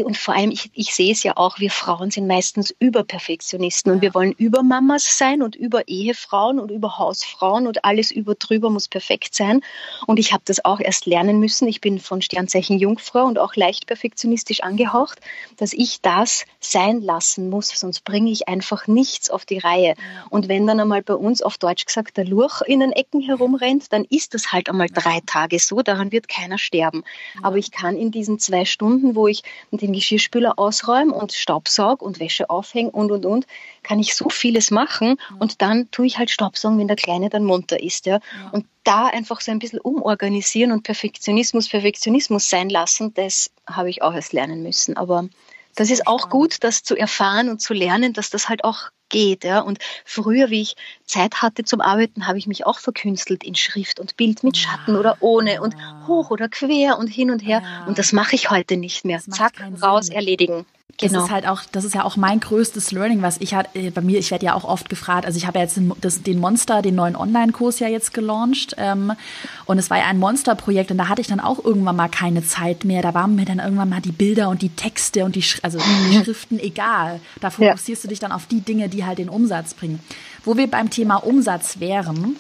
und 0.04 0.18
vor 0.18 0.34
allem, 0.34 0.50
ich, 0.50 0.72
ich 0.74 0.96
sehe 0.96 1.12
es 1.12 1.22
ja 1.22 1.38
auch, 1.38 1.60
wir 1.60 1.70
Frauen 1.70 2.10
sind 2.10 2.26
meistens 2.26 2.74
Überperfektionisten 2.80 3.92
und 3.92 4.02
wir 4.02 4.16
wollen 4.16 4.32
Übermamas 4.32 5.18
sein 5.18 5.44
und 5.44 5.56
über 5.56 5.88
Ehefrauen 5.88 6.60
und 6.60 6.72
über 6.72 6.98
Hausfrauen 6.98 7.68
und 7.68 7.86
alles 7.86 8.10
über 8.10 8.34
drüber 8.34 8.72
muss 8.72 8.88
perfekt 8.88 9.36
sein. 9.36 9.62
Und 10.08 10.18
ich 10.18 10.34
habe 10.34 10.42
das 10.46 10.66
auch 10.66 10.80
erst 10.80 11.06
lernen 11.06 11.40
müssen. 11.40 11.68
Ich 11.68 11.80
bin 11.80 12.00
von 12.00 12.24
Sternzeichen 12.24 12.80
Jungfrau 12.80 13.26
und 13.26 13.38
auch 13.38 13.56
leicht 13.56 13.86
perfektionistisch 13.86 14.62
angehaucht, 14.62 15.20
dass 15.58 15.74
ich 15.74 16.02
das 16.02 16.46
sein 16.60 17.02
lassen 17.02 17.52
muss, 17.52 17.70
sonst 17.70 18.04
bringe 18.04 18.32
ich 18.32 18.48
einfach 18.48 18.88
nichts 18.88 19.30
auf 19.30 19.46
die 19.46 19.60
Reihe. 19.60 19.94
Und 20.32 20.48
wenn 20.48 20.66
dann 20.66 20.80
einmal 20.80 21.04
bei 21.04 21.14
uns 21.14 21.44
auf 21.44 21.60
Deutsch 21.60 21.86
gesagt 21.86 22.18
der 22.18 22.26
Lurch 22.26 22.62
in 22.66 22.80
den 22.80 22.94
Ecken 22.94 23.22
herumrennt, 23.22 23.94
dann 23.94 24.06
ist 24.06 24.34
das 24.34 24.52
halt 24.52 24.70
einmal 24.70 24.88
drei 24.88 25.20
Tage 25.28 25.60
so, 25.60 25.84
daran 25.84 26.12
wird 26.12 26.28
keiner 26.28 26.58
sterben. 26.58 27.04
Aber 27.44 27.58
ich 27.58 27.70
kann 27.70 27.96
in 27.96 28.10
diesen 28.10 28.40
zwei 28.40 28.66
Stunden, 28.66 29.16
wo 29.16 29.28
ich 29.28 29.44
den 29.72 29.94
Geschirrspüler 29.94 30.58
ausräume 30.58 31.14
und 31.14 31.34
Staubsaug 31.34 32.02
und 32.02 32.20
Wäsche 32.20 32.50
aufhängen 32.50 32.90
und 32.90 33.12
und 33.12 33.26
und, 33.26 33.48
kann 33.84 34.00
ich 34.00 34.16
so 34.16 34.30
vieles 34.30 34.72
machen 34.72 35.18
und 35.40 35.62
dann 35.62 35.92
tue 35.92 36.06
ich 36.06 36.18
halt 36.18 36.30
Staubsaugen, 36.30 36.80
wenn 36.80 36.88
der 36.88 36.96
Kleine 36.96 37.30
dann 37.30 37.44
munter 37.44 37.82
ist. 37.82 38.06
Ja. 38.06 38.16
ja. 38.16 38.50
Und 38.52 38.66
da 38.84 39.08
einfach 39.08 39.42
so 39.42 39.52
ein 39.52 39.60
bisschen 39.60 39.80
umorganisieren 39.80 40.72
und 40.72 40.84
Perfektionismus 40.84 41.70
Perfektionismus 41.70 42.50
sein 42.50 42.70
lassen, 42.70 43.14
das 43.14 43.52
habe 43.68 43.90
ich 43.90 44.02
auch 44.02 44.14
erst 44.14 44.34
lernen 44.34 44.64
müssen. 44.64 44.96
Aber 44.96 45.28
das 45.76 45.92
ist 45.92 46.08
auch 46.08 46.30
gut, 46.30 46.64
das 46.64 46.84
zu 46.84 46.96
erfahren 46.96 47.50
und 47.50 47.62
zu 47.62 47.74
lernen, 47.74 48.14
dass 48.14 48.30
das 48.30 48.50
halt 48.50 48.64
auch 48.64 48.90
geht. 49.10 49.44
Ja. 49.44 49.60
Und 49.60 49.80
früher, 50.06 50.50
wie 50.50 50.62
ich 50.62 50.76
Zeit 51.06 51.42
hatte 51.42 51.64
zum 51.64 51.82
Arbeiten, 51.82 52.28
habe 52.28 52.38
ich 52.38 52.48
mich 52.48 52.66
auch 52.66 52.80
verkünstelt 52.80 53.44
in 53.44 53.56
Schrift 53.56 54.00
und 54.00 54.18
Bild 54.18 54.44
mit 54.44 54.58
Schatten 54.58 54.94
ja. 54.94 55.00
oder 55.00 55.18
ohne 55.20 55.62
und 55.62 55.76
hoch 56.08 56.30
oder 56.30 56.50
quer 56.50 56.98
und 56.98 57.08
hin 57.08 57.32
und 57.32 57.40
her. 57.40 57.62
Ja. 57.64 57.86
Und 57.86 57.98
das 57.98 58.14
mache 58.14 58.36
ich 58.36 58.50
heute 58.50 58.78
nicht 58.78 59.06
mehr. 59.06 59.20
Zack, 59.20 59.54
raus, 59.82 60.10
erledigen. 60.10 60.66
Genau. 61.00 61.14
Das 61.14 61.26
ist 61.26 61.32
halt 61.32 61.48
auch, 61.48 61.62
das 61.72 61.84
ist 61.84 61.94
ja 61.94 62.04
auch 62.04 62.16
mein 62.16 62.40
größtes 62.40 62.92
Learning, 62.92 63.22
was 63.22 63.38
ich 63.40 63.54
halt 63.54 63.68
bei 63.94 64.02
mir, 64.02 64.18
ich 64.18 64.32
werde 64.32 64.46
ja 64.46 64.56
auch 64.56 64.64
oft 64.64 64.90
gefragt, 64.90 65.28
also 65.28 65.38
ich 65.38 65.46
habe 65.46 65.60
ja 65.60 65.66
jetzt 65.66 65.78
den, 65.78 65.94
das, 66.02 66.24
den 66.24 66.40
Monster, 66.40 66.82
den 66.82 66.96
neuen 66.96 67.16
Online-Kurs 67.16 67.80
ja 67.80 67.88
jetzt 67.88 68.16
gelauncht 68.16 68.74
ähm, 68.80 69.12
und 69.66 69.78
es 69.78 69.92
war 69.92 70.00
ja 70.00 70.06
ein 70.06 70.18
Monsterprojekt 70.18 70.90
und 70.90 70.98
da 70.98 71.08
hatte 71.08 71.22
ich 71.22 71.28
dann 71.28 71.40
auch 71.40 71.64
irgendwann 71.64 71.98
mal 71.98 72.08
keine 72.08 72.44
Zeit 72.44 72.84
mehr, 72.84 73.04
da 73.04 73.14
waren 73.14 73.36
mir 73.36 73.46
dann 73.46 73.60
irgendwann 73.60 73.90
mal 73.90 74.02
die 74.02 74.12
Bilder 74.12 74.50
und 74.50 74.64
die 74.64 74.70
Texte 74.70 75.24
und 75.24 75.36
die, 75.36 75.44
also 75.62 75.78
die 75.78 76.18
Schriften 76.24 76.60
egal. 76.60 77.20
Da 77.42 77.52
fokussierst 77.52 78.04
ja. 78.04 78.08
du 78.08 78.10
dich 78.10 78.20
dann 78.20 78.32
auf 78.32 78.48
die 78.48 78.62
Dinge, 78.62 78.90
die 78.90 79.06
halt 79.06 79.20
den 79.20 79.30
Umsatz 79.30 79.76
bringen. 79.76 80.00
Wo 80.46 80.58
wir 80.58 80.66
beim 80.66 80.90
Thema 80.90 81.18
Umsatz 81.18 81.80
wären, 81.80 82.38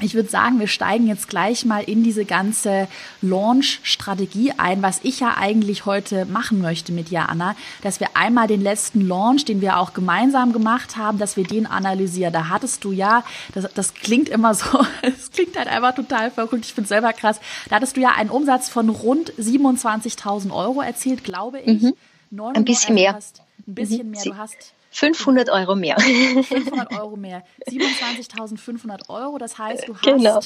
ich 0.00 0.14
würde 0.14 0.28
sagen, 0.28 0.60
wir 0.60 0.68
steigen 0.68 1.06
jetzt 1.06 1.28
gleich 1.28 1.64
mal 1.64 1.82
in 1.82 2.02
diese 2.02 2.24
ganze 2.24 2.88
Launch-Strategie 3.20 4.52
ein, 4.56 4.82
was 4.82 5.00
ich 5.02 5.20
ja 5.20 5.36
eigentlich 5.36 5.86
heute 5.86 6.24
machen 6.26 6.60
möchte 6.60 6.92
mit 6.92 7.10
dir, 7.10 7.28
Anna, 7.28 7.56
dass 7.82 8.00
wir 8.00 8.08
einmal 8.14 8.46
den 8.46 8.60
letzten 8.60 9.06
Launch, 9.06 9.44
den 9.44 9.60
wir 9.60 9.78
auch 9.78 9.94
gemeinsam 9.94 10.52
gemacht 10.52 10.96
haben, 10.96 11.18
dass 11.18 11.36
wir 11.36 11.44
den 11.44 11.66
analysieren. 11.66 12.32
Da 12.32 12.48
hattest 12.48 12.84
du 12.84 12.92
ja, 12.92 13.24
das, 13.54 13.72
das 13.74 13.94
klingt 13.94 14.28
immer 14.28 14.54
so, 14.54 14.84
es 15.02 15.30
klingt 15.30 15.56
halt 15.56 15.68
einfach 15.68 15.94
total 15.94 16.30
verrückt, 16.30 16.64
ich 16.64 16.74
finde 16.74 16.88
selber 16.88 17.12
krass, 17.12 17.40
da 17.68 17.76
hattest 17.76 17.96
du 17.96 18.00
ja 18.00 18.10
einen 18.10 18.30
Umsatz 18.30 18.68
von 18.68 18.88
rund 18.88 19.32
27.000 19.32 20.52
Euro 20.52 20.80
erzielt, 20.80 21.24
glaube 21.24 21.60
ich. 21.60 21.82
Mhm 21.82 21.94
ein 22.30 22.64
bisschen 22.64 22.94
mehr. 22.94 23.18
ein 23.66 23.74
bisschen 23.74 24.10
mehr. 24.10 24.22
Du 24.24 24.36
hast 24.36 24.72
500 24.90 25.50
Euro 25.50 25.74
mehr. 25.74 25.98
500 25.98 26.98
Euro 26.98 27.16
mehr. 27.16 27.44
27.500 27.68 29.08
Euro. 29.08 29.38
Das 29.38 29.58
heißt, 29.58 29.88
du 29.88 29.94
hast 29.94 30.02
genau. 30.02 30.40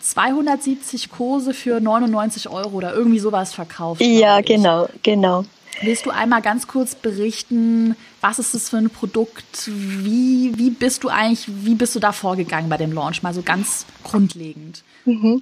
270 0.00 1.10
Kurse 1.10 1.54
für 1.54 1.80
99 1.80 2.48
Euro 2.48 2.70
oder 2.70 2.94
irgendwie 2.94 3.18
sowas 3.18 3.52
verkauft. 3.52 4.00
Ja, 4.00 4.40
genau, 4.40 4.88
genau. 5.02 5.44
Willst 5.82 6.04
du 6.04 6.10
einmal 6.10 6.42
ganz 6.42 6.66
kurz 6.66 6.94
berichten, 6.94 7.96
was 8.20 8.38
ist 8.38 8.54
das 8.54 8.68
für 8.68 8.76
ein 8.76 8.90
Produkt? 8.90 9.66
Wie, 9.66 10.52
wie 10.56 10.70
bist 10.70 11.04
du 11.04 11.08
eigentlich, 11.08 11.46
wie 11.48 11.74
bist 11.74 11.94
du 11.94 12.00
da 12.00 12.12
vorgegangen 12.12 12.68
bei 12.68 12.76
dem 12.76 12.92
Launch? 12.92 13.22
Mal 13.22 13.32
so 13.32 13.42
ganz 13.42 13.86
grundlegend. 14.04 14.82
Mhm. 15.06 15.40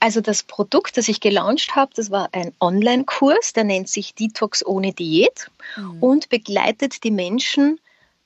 Also 0.00 0.20
das 0.20 0.42
Produkt, 0.42 0.96
das 0.96 1.08
ich 1.08 1.20
gelauncht 1.20 1.76
habe, 1.76 1.92
das 1.94 2.10
war 2.10 2.30
ein 2.32 2.52
Online-Kurs, 2.60 3.52
der 3.52 3.64
nennt 3.64 3.88
sich 3.88 4.14
Detox 4.14 4.64
ohne 4.66 4.92
Diät 4.92 5.50
mhm. 5.76 6.02
und 6.02 6.28
begleitet 6.30 7.04
die 7.04 7.12
Menschen 7.12 7.78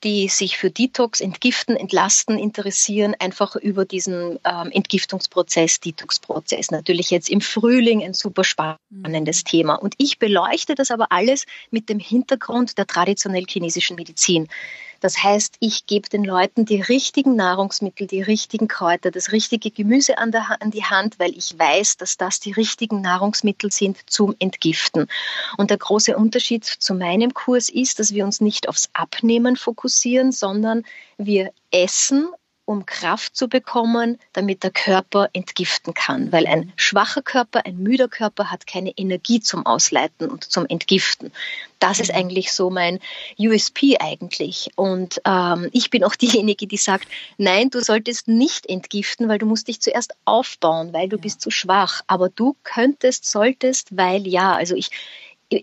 die 0.04 0.28
sich 0.28 0.56
für 0.56 0.70
Detox, 0.70 1.20
Entgiften, 1.20 1.76
Entlasten 1.76 2.38
interessieren, 2.38 3.14
einfach 3.18 3.56
über 3.56 3.84
diesen 3.84 4.38
ähm, 4.44 4.70
Entgiftungsprozess, 4.70 5.80
Detox-Prozess. 5.80 6.70
Natürlich 6.70 7.10
jetzt 7.10 7.28
im 7.28 7.40
Frühling 7.40 8.02
ein 8.02 8.14
super 8.14 8.44
spannendes 8.44 9.44
mhm. 9.44 9.48
Thema. 9.48 9.74
Und 9.74 9.94
ich 9.98 10.18
beleuchte 10.18 10.74
das 10.74 10.90
aber 10.90 11.08
alles 11.10 11.46
mit 11.70 11.88
dem 11.88 11.98
Hintergrund 11.98 12.78
der 12.78 12.86
traditionell 12.86 13.44
chinesischen 13.48 13.96
Medizin. 13.96 14.48
Das 15.00 15.22
heißt, 15.22 15.56
ich 15.60 15.86
gebe 15.86 16.08
den 16.08 16.24
Leuten 16.24 16.66
die 16.66 16.80
richtigen 16.80 17.34
Nahrungsmittel, 17.34 18.06
die 18.06 18.22
richtigen 18.22 18.68
Kräuter, 18.68 19.10
das 19.10 19.32
richtige 19.32 19.70
Gemüse 19.70 20.18
an, 20.18 20.30
der, 20.30 20.60
an 20.60 20.70
die 20.70 20.84
Hand, 20.84 21.18
weil 21.18 21.36
ich 21.36 21.58
weiß, 21.58 21.96
dass 21.96 22.16
das 22.16 22.38
die 22.38 22.52
richtigen 22.52 23.00
Nahrungsmittel 23.00 23.72
sind 23.72 23.98
zum 24.06 24.36
Entgiften. 24.38 25.06
Und 25.56 25.70
der 25.70 25.78
große 25.78 26.16
Unterschied 26.16 26.64
zu 26.64 26.94
meinem 26.94 27.34
Kurs 27.34 27.68
ist, 27.70 27.98
dass 27.98 28.12
wir 28.12 28.24
uns 28.24 28.40
nicht 28.40 28.68
aufs 28.68 28.90
Abnehmen 28.92 29.56
fokussieren, 29.56 30.32
sondern 30.32 30.84
wir 31.16 31.50
essen 31.70 32.28
um 32.70 32.86
Kraft 32.86 33.34
zu 33.34 33.48
bekommen, 33.48 34.16
damit 34.32 34.62
der 34.62 34.70
Körper 34.70 35.28
entgiften 35.32 35.92
kann. 35.92 36.30
Weil 36.30 36.46
ein 36.46 36.72
schwacher 36.76 37.20
Körper, 37.20 37.66
ein 37.66 37.78
müder 37.78 38.06
Körper 38.06 38.48
hat 38.48 38.64
keine 38.68 38.92
Energie 38.96 39.40
zum 39.40 39.66
Ausleiten 39.66 40.30
und 40.30 40.44
zum 40.44 40.66
Entgiften. 40.66 41.32
Das 41.80 41.98
ist 41.98 42.14
eigentlich 42.14 42.52
so 42.52 42.70
mein 42.70 43.00
USP 43.36 43.96
eigentlich. 43.98 44.70
Und 44.76 45.20
ähm, 45.24 45.68
ich 45.72 45.90
bin 45.90 46.04
auch 46.04 46.14
diejenige, 46.22 46.68
die 46.68 46.76
sagt, 46.76 47.08
nein, 47.38 47.70
du 47.70 47.80
solltest 47.80 48.28
nicht 48.28 48.66
entgiften, 48.66 49.28
weil 49.28 49.38
du 49.38 49.46
musst 49.46 49.66
dich 49.66 49.80
zuerst 49.80 50.14
aufbauen, 50.24 50.92
weil 50.92 51.08
du 51.08 51.16
ja. 51.16 51.22
bist 51.22 51.40
zu 51.40 51.50
schwach. 51.50 52.02
Aber 52.06 52.28
du 52.28 52.56
könntest, 52.62 53.28
solltest, 53.28 53.96
weil 53.96 54.28
ja. 54.28 54.54
Also 54.54 54.76
ich, 54.76 54.90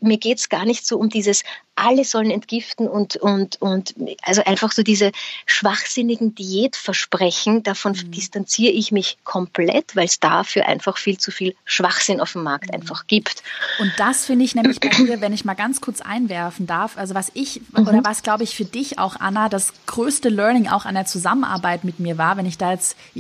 mir 0.02 0.18
geht 0.18 0.40
es 0.40 0.50
gar 0.50 0.66
nicht 0.66 0.86
so 0.86 0.98
um 0.98 1.10
dieses, 1.10 1.44
alle 1.78 2.04
sollen 2.04 2.32
entgiften 2.32 2.88
und, 2.88 3.18
und, 3.18 3.62
und 3.62 3.94
also 4.24 4.44
einfach 4.44 4.72
so 4.72 4.82
diese 4.82 5.12
schwachsinnigen 5.46 6.34
Diätversprechen, 6.34 7.62
davon 7.64 7.92
mhm. 7.94 8.12
distanziere 8.12 8.74
ich 8.74 8.92
mich 8.92 9.18
komplett, 9.24 9.96
weil 9.96 10.06
es 10.06 10.20
dafür 10.20 10.66
einfach 10.66 10.98
viel 10.98 11.18
zu 11.18 11.32
viel 11.32 11.56
Schwachsinn 11.66 12.20
auf 12.20 12.34
dem 12.34 12.44
Markt 12.44 12.70
mhm. 12.70 12.76
einfach 12.76 13.06
gibt. 13.06 13.44
Und 13.80 13.94
das 13.98 14.26
finde 14.26 14.44
ich 14.46 14.56
nämlich 14.56 14.80
bei 14.80 14.90
dir, 14.90 15.22
wenn 15.22 15.34
ich 15.34 15.46
mal 15.46 15.54
ganz 15.54 15.80
kurz 15.80 16.02
einwerfen 16.02 16.66
darf, 16.66 16.98
also 16.98 17.14
was 17.14 17.32
ich 17.36 17.62
mhm. 17.72 17.88
oder 17.88 18.04
was 18.04 18.24
glaube 18.24 18.44
ich 18.44 18.56
für 18.56 18.66
dich 18.66 18.98
auch, 18.98 19.16
Anna, 19.20 19.48
das 19.48 19.72
größte 19.86 20.30
Learning 20.30 20.68
auch 20.68 20.86
an 20.86 20.96
der 20.96 21.06
Zusammenarbeit 21.06 21.84
mit 21.84 22.00
mir 22.00 22.18
war, 22.18 22.38
wenn 22.38 22.48
ich 22.48 22.58
da 22.58 22.72
jetzt 22.72 22.98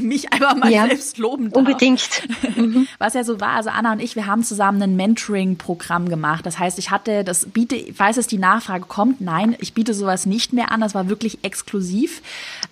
mich 0.00 0.32
einfach 0.32 0.54
mal 0.54 0.70
ja, 0.70 0.86
selbst 0.86 1.18
loben 1.18 1.50
darf. 1.50 1.58
Unbedingt. 1.58 2.08
Mhm. 2.54 2.86
Was 2.98 3.14
ja 3.14 3.24
so 3.24 3.40
war, 3.40 3.50
also 3.50 3.70
Anna 3.70 3.92
und 3.92 4.00
ich, 4.00 4.16
wir 4.16 4.26
haben 4.26 4.44
zusammen 4.44 4.80
ein 4.82 4.96
Mentoring-Programm 4.96 6.08
gemacht. 6.14 6.46
Das 6.46 6.58
heißt, 6.58 6.78
ich 6.78 6.90
hatte, 6.90 7.24
das 7.24 7.46
biete, 7.46 7.92
falls 7.92 8.16
es 8.16 8.26
die 8.26 8.38
Nachfrage 8.38 8.86
kommt, 8.86 9.20
nein, 9.20 9.56
ich 9.58 9.74
biete 9.74 9.94
sowas 9.94 10.26
nicht 10.26 10.52
mehr 10.52 10.70
an. 10.70 10.80
Das 10.80 10.94
war 10.94 11.08
wirklich 11.08 11.42
exklusiv. 11.42 12.22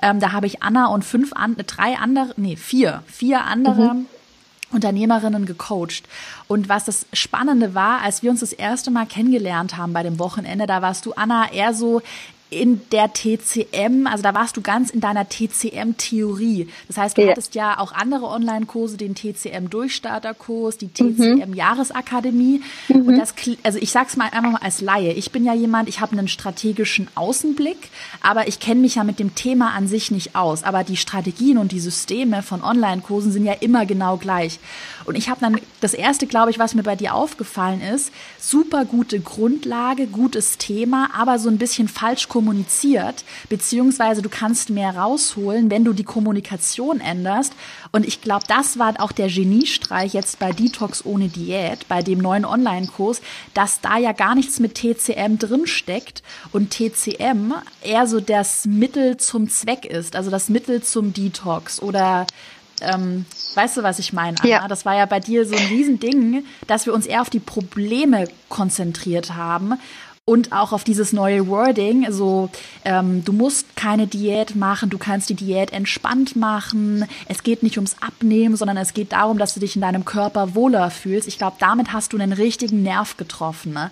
Ähm, 0.01 0.21
da 0.21 0.33
habe 0.33 0.47
ich 0.47 0.63
Anna 0.63 0.87
und 0.87 1.05
fünf, 1.05 1.33
an, 1.33 1.57
drei 1.67 1.97
andere, 1.97 2.35
nee, 2.37 2.57
vier, 2.57 3.03
vier 3.07 3.45
andere. 3.45 3.95
Mhm. 3.95 4.07
Unternehmerinnen 4.71 5.45
gecoacht. 5.45 6.05
Und 6.49 6.71
was 6.71 6.87
das 6.87 7.05
Spannende 7.13 7.75
war, 7.75 8.01
als 8.01 8.23
wir 8.23 8.31
uns 8.31 8.41
das 8.41 8.55
erste 8.55 8.91
Mal 8.91 9.05
kennengelernt 9.05 9.77
haben 9.77 9.93
bei 9.93 10.03
dem 10.03 10.19
Wochenende, 10.19 10.67
da 10.67 10.81
warst 10.81 11.05
du, 11.05 11.13
Anna, 11.13 11.53
eher 11.53 11.75
so 11.75 12.01
in 12.53 12.83
der 12.91 13.13
TCM, 13.13 14.07
also 14.07 14.23
da 14.23 14.35
warst 14.35 14.57
du 14.57 14.61
ganz 14.61 14.91
in 14.91 15.01
deiner 15.01 15.29
TCM-Theorie. 15.29 16.69
Das 16.87 16.99
heißt, 16.99 17.17
du 17.17 17.23
ja. 17.23 17.31
hattest 17.31 17.55
ja 17.55 17.79
auch 17.79 17.93
andere 17.93 18.27
Online-Kurse, 18.27 18.97
den 18.97 19.15
TCM-Durchstarterkurs, 19.15 20.79
die 20.79 20.89
TCM-Jahresakademie. 20.89 22.61
Mhm. 22.89 23.03
Und 23.03 23.19
das, 23.19 23.35
also 23.63 23.79
ich 23.79 23.91
sag's 23.91 24.17
mal 24.17 24.27
einfach 24.27 24.53
mal 24.53 24.63
als 24.63 24.81
Laie. 24.81 25.13
Ich 25.13 25.33
bin 25.33 25.45
ja 25.45 25.55
jemand, 25.55 25.89
ich 25.89 26.01
habe 26.01 26.13
einen 26.13 26.29
strategischen 26.29 27.09
Außenblick, 27.15 27.91
aber 28.21 28.49
ich 28.49 28.61
kenne 28.61 28.81
mich 28.81 28.97
ja 28.97 29.05
mit 29.05 29.19
dem 29.19 29.35
Thema 29.35 29.73
an 29.73 29.89
sich 29.89 30.11
nicht 30.11 30.37
aus. 30.37 30.63
Aber 30.63 30.85
die 30.85 30.97
Strategien 30.97 31.59
und 31.59 31.73
die 31.73 31.81
Systeme 31.81 32.43
von 32.43 32.63
Online-Kursen 32.63 33.33
sind 33.33 33.45
ja 33.45 33.55
immer 33.55 33.87
genau 33.87 34.19
gleich. 34.19 34.59
Und 35.05 35.17
ich 35.17 35.29
habe 35.29 35.41
dann 35.41 35.61
das 35.81 35.95
erste, 35.95 36.27
glaube 36.27 36.51
ich, 36.51 36.59
was 36.59 36.75
mir 36.75 36.83
bei 36.83 36.97
dir 36.97 37.15
aufgefallen 37.15 37.81
ist, 37.81 38.13
super 38.39 38.85
gute 38.85 39.21
Grundlage, 39.21 40.07
gutes 40.07 40.59
Thema, 40.59 41.11
aber 41.17 41.39
so 41.39 41.49
ein 41.49 41.59
bisschen 41.59 41.89
falsch 41.89 42.29
kommuniziert, 42.29 43.25
beziehungsweise 43.49 44.23
du 44.23 44.29
kannst 44.29 44.71
mehr 44.71 44.97
rausholen, 44.97 45.71
wenn 45.71 45.85
du 45.85 45.93
die 45.93 46.05
Kommunikation 46.05 47.01
änderst. 47.01 47.53
Und 47.91 48.07
ich 48.07 48.21
glaube, 48.21 48.45
das 48.49 48.79
war 48.79 48.95
auch 49.01 49.13
der 49.13 49.29
Geniestreich 49.29 50.15
jetzt 50.15 50.39
bei 50.39 50.53
Detox 50.53 51.05
ohne 51.05 51.29
Diät, 51.29 51.89
bei 51.89 52.03
dem 52.03 52.19
neuen 52.19 52.45
Online-Kurs, 52.45 53.21
dass 53.55 53.81
da 53.81 53.99
ja 53.99 54.13
gar 54.13 54.35
nichts 54.35 54.61
mit 54.61 54.75
TCM 54.75 55.39
drinsteckt 55.39 56.23
und 56.53 56.71
TCM 56.71 57.55
eher 57.83 58.07
so 58.07 58.21
das 58.21 58.67
Mittel 58.67 59.17
zum 59.17 59.49
Zweck 59.49 59.85
ist, 59.85 60.17
also 60.17 60.31
das 60.31 60.49
Mittel 60.49 60.83
zum 60.83 61.13
Detox 61.13 61.81
oder 61.81 62.27
ähm, 62.83 63.25
weißt 63.55 63.77
du, 63.77 63.83
was 63.83 63.99
ich 63.99 64.13
meine, 64.13 64.37
Anna? 64.41 64.49
Ja. 64.49 64.69
Das 64.69 64.85
war 64.85 64.97
ja 64.97 65.07
bei 65.07 65.21
dir 65.21 65.47
so 65.47 65.55
ein 65.55 65.67
Riesending, 65.67 66.45
dass 66.67 66.87
wir 66.87 66.95
uns 66.95 67.07
eher 67.07 67.23
auf 67.23 67.31
die 67.31 67.41
Probleme 67.41 68.29
konzentriert 68.49 69.35
haben 69.35 69.75
und 70.25 70.53
auch 70.53 70.73
auf 70.73 70.85
dieses 70.85 71.13
neue 71.13 71.49
Wording, 71.49 72.07
so 72.13 72.49
ähm, 72.85 73.25
du 73.25 73.33
musst 73.33 73.75
keine 73.75 74.07
Diät 74.07 74.55
machen, 74.55 74.89
du 74.89 74.97
kannst 74.97 75.29
die 75.31 75.35
Diät 75.35 75.73
entspannt 75.73 76.37
machen. 76.37 77.09
Es 77.27 77.43
geht 77.43 77.65
nicht 77.65 77.77
ums 77.77 77.97
Abnehmen, 78.01 78.55
sondern 78.55 78.77
es 78.77 78.95
geht 78.95 79.11
darum, 79.11 79.37
dass 79.37 79.55
du 79.55 79.59
dich 79.59 79.75
in 79.75 79.83
deinem 79.83 80.05
Körper 80.05 80.55
wohler 80.55 80.93
fühlst. 80.93 81.27
Ich 81.27 81.39
glaube, 81.39 81.57
damit 81.59 81.93
hast 81.93 82.13
du 82.13 82.19
einen 82.19 82.33
richtigen 82.33 82.85
Nerv 82.85 83.17
getroffen. 83.17 83.73
Ne? 83.73 83.91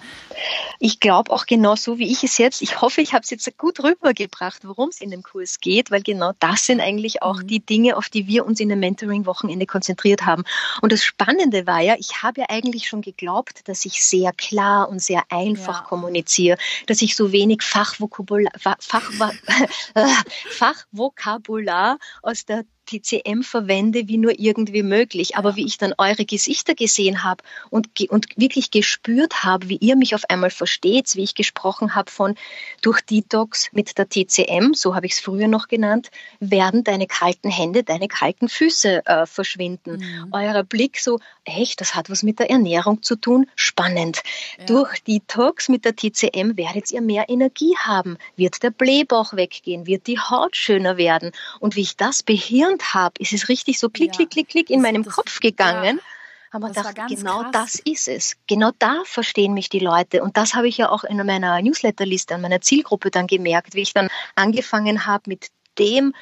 Ich 0.78 1.00
glaube 1.00 1.32
auch 1.32 1.46
genau 1.46 1.74
so, 1.74 1.98
wie 1.98 2.12
ich 2.12 2.22
es 2.22 2.38
jetzt, 2.38 2.62
ich 2.62 2.80
hoffe, 2.80 3.00
ich 3.00 3.12
habe 3.12 3.24
es 3.24 3.30
jetzt 3.30 3.58
gut 3.58 3.82
rübergebracht, 3.82 4.64
worum 4.64 4.90
es 4.90 5.00
in 5.00 5.10
dem 5.10 5.24
Kurs 5.24 5.58
geht, 5.58 5.90
weil 5.90 6.02
genau 6.02 6.30
das 6.38 6.64
sind 6.64 6.80
eigentlich 6.80 7.22
auch 7.22 7.42
mhm. 7.42 7.48
die 7.48 7.66
Dinge, 7.66 7.96
auf 7.96 8.08
die 8.08 8.28
wir 8.28 8.46
uns 8.46 8.60
in 8.60 8.68
dem 8.68 8.78
Mentoring-Wochenende 8.78 9.66
konzentriert 9.66 10.26
haben. 10.26 10.44
Und 10.80 10.92
das 10.92 11.02
Spannende 11.02 11.66
war 11.66 11.80
ja, 11.80 11.96
ich 11.98 12.22
habe 12.22 12.42
ja 12.42 12.46
eigentlich 12.50 12.86
schon 12.86 13.02
geglaubt, 13.02 13.68
dass 13.68 13.84
ich 13.84 14.04
sehr 14.04 14.32
klar 14.32 14.88
und 14.88 15.02
sehr 15.02 15.24
einfach 15.28 15.80
ja. 15.80 15.86
kommuniziere 15.88 16.19
kommuniziere, 16.20 16.56
dass 16.86 17.02
ich 17.02 17.16
so 17.16 17.32
wenig 17.32 17.62
Fachvokabular, 17.62 18.52
Fach, 18.58 18.78
Fachvokabular 20.50 21.98
aus 22.22 22.44
der 22.44 22.64
TCM 22.90 23.42
verwende, 23.42 24.08
wie 24.08 24.16
nur 24.16 24.38
irgendwie 24.38 24.82
möglich. 24.82 25.36
Aber 25.36 25.56
wie 25.56 25.66
ich 25.66 25.78
dann 25.78 25.94
eure 25.98 26.24
Gesichter 26.24 26.74
gesehen 26.74 27.22
habe 27.22 27.42
und, 27.70 27.88
und 28.08 28.26
wirklich 28.36 28.70
gespürt 28.70 29.44
habe, 29.44 29.68
wie 29.68 29.76
ihr 29.76 29.96
mich 29.96 30.14
auf 30.14 30.22
einmal 30.28 30.50
versteht, 30.50 31.14
wie 31.14 31.22
ich 31.22 31.34
gesprochen 31.34 31.94
habe 31.94 32.10
von 32.10 32.34
durch 32.82 33.00
Detox 33.00 33.70
mit 33.72 33.96
der 33.98 34.08
TCM, 34.08 34.74
so 34.74 34.94
habe 34.94 35.06
ich 35.06 35.12
es 35.12 35.20
früher 35.20 35.48
noch 35.48 35.68
genannt, 35.68 36.10
werden 36.40 36.84
deine 36.84 37.06
kalten 37.06 37.50
Hände, 37.50 37.82
deine 37.82 38.08
kalten 38.08 38.48
Füße 38.48 39.06
äh, 39.06 39.26
verschwinden. 39.26 39.98
Mhm. 39.98 40.28
Euer 40.32 40.62
Blick 40.64 40.98
so, 40.98 41.18
echt, 41.44 41.80
das 41.80 41.94
hat 41.94 42.10
was 42.10 42.22
mit 42.22 42.38
der 42.38 42.50
Ernährung 42.50 43.02
zu 43.02 43.16
tun, 43.16 43.46
spannend. 43.54 44.22
Ja. 44.58 44.66
Durch 44.66 45.02
Detox 45.04 45.68
mit 45.68 45.84
der 45.84 45.96
TCM 45.96 46.56
werdet 46.56 46.90
ihr 46.90 47.00
mehr 47.00 47.28
Energie 47.28 47.76
haben, 47.76 48.18
wird 48.36 48.62
der 48.62 48.70
Blähbauch 48.70 49.34
weggehen, 49.34 49.86
wird 49.86 50.06
die 50.06 50.18
Haut 50.18 50.56
schöner 50.56 50.96
werden. 50.96 51.32
Und 51.60 51.76
wie 51.76 51.82
ich 51.82 51.96
das 51.96 52.22
behirnt 52.22 52.79
gelernt 52.80 52.94
habe, 52.94 53.14
ist 53.18 53.32
es 53.32 53.48
richtig 53.48 53.78
so 53.78 53.88
klick, 53.88 54.12
ja. 54.12 54.16
klick, 54.16 54.30
klick, 54.30 54.48
klick 54.48 54.70
in 54.70 54.82
meinem 54.82 55.04
das, 55.04 55.14
Kopf 55.14 55.40
gegangen. 55.40 55.98
Ja. 55.98 56.52
Haben 56.52 56.62
wir 56.62 56.68
gedacht, 56.70 57.08
genau 57.08 57.42
krass. 57.42 57.52
das 57.52 57.74
ist 57.76 58.08
es. 58.08 58.36
Genau 58.48 58.72
da 58.78 59.02
verstehen 59.04 59.54
mich 59.54 59.68
die 59.68 59.78
Leute. 59.78 60.22
Und 60.22 60.36
das 60.36 60.54
habe 60.54 60.66
ich 60.66 60.78
ja 60.78 60.90
auch 60.90 61.04
in 61.04 61.24
meiner 61.24 61.62
Newsletterliste, 61.62 62.34
an 62.34 62.40
meiner 62.40 62.60
Zielgruppe 62.60 63.12
dann 63.12 63.28
gemerkt, 63.28 63.74
wie 63.74 63.82
ich 63.82 63.94
dann 63.94 64.08
angefangen 64.34 65.06
habe, 65.06 65.22
mit 65.26 65.48
dem 65.78 66.12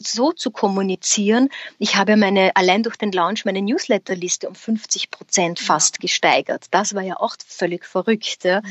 so 0.00 0.32
zu 0.32 0.50
kommunizieren. 0.50 1.50
Ich 1.78 1.96
habe 1.96 2.16
meine, 2.16 2.56
allein 2.56 2.82
durch 2.82 2.96
den 2.96 3.12
Launch 3.12 3.44
meine 3.44 3.60
Newsletterliste 3.60 4.48
um 4.48 4.54
50 4.54 5.10
Prozent 5.10 5.60
fast 5.60 5.96
ja. 5.96 6.00
gesteigert. 6.00 6.64
Das 6.70 6.94
war 6.94 7.02
ja 7.02 7.20
auch 7.20 7.36
völlig 7.46 7.84
verrückt. 7.84 8.44
Ja. 8.44 8.62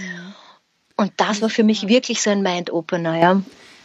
Und 0.97 1.13
das 1.17 1.43
war 1.43 1.49
für 1.51 1.63
mich 1.63 1.87
wirklich 1.87 2.23
so 2.23 2.31
ein 2.31 2.41
Mind-Opener. 2.41 3.19
Ja. 3.19 3.41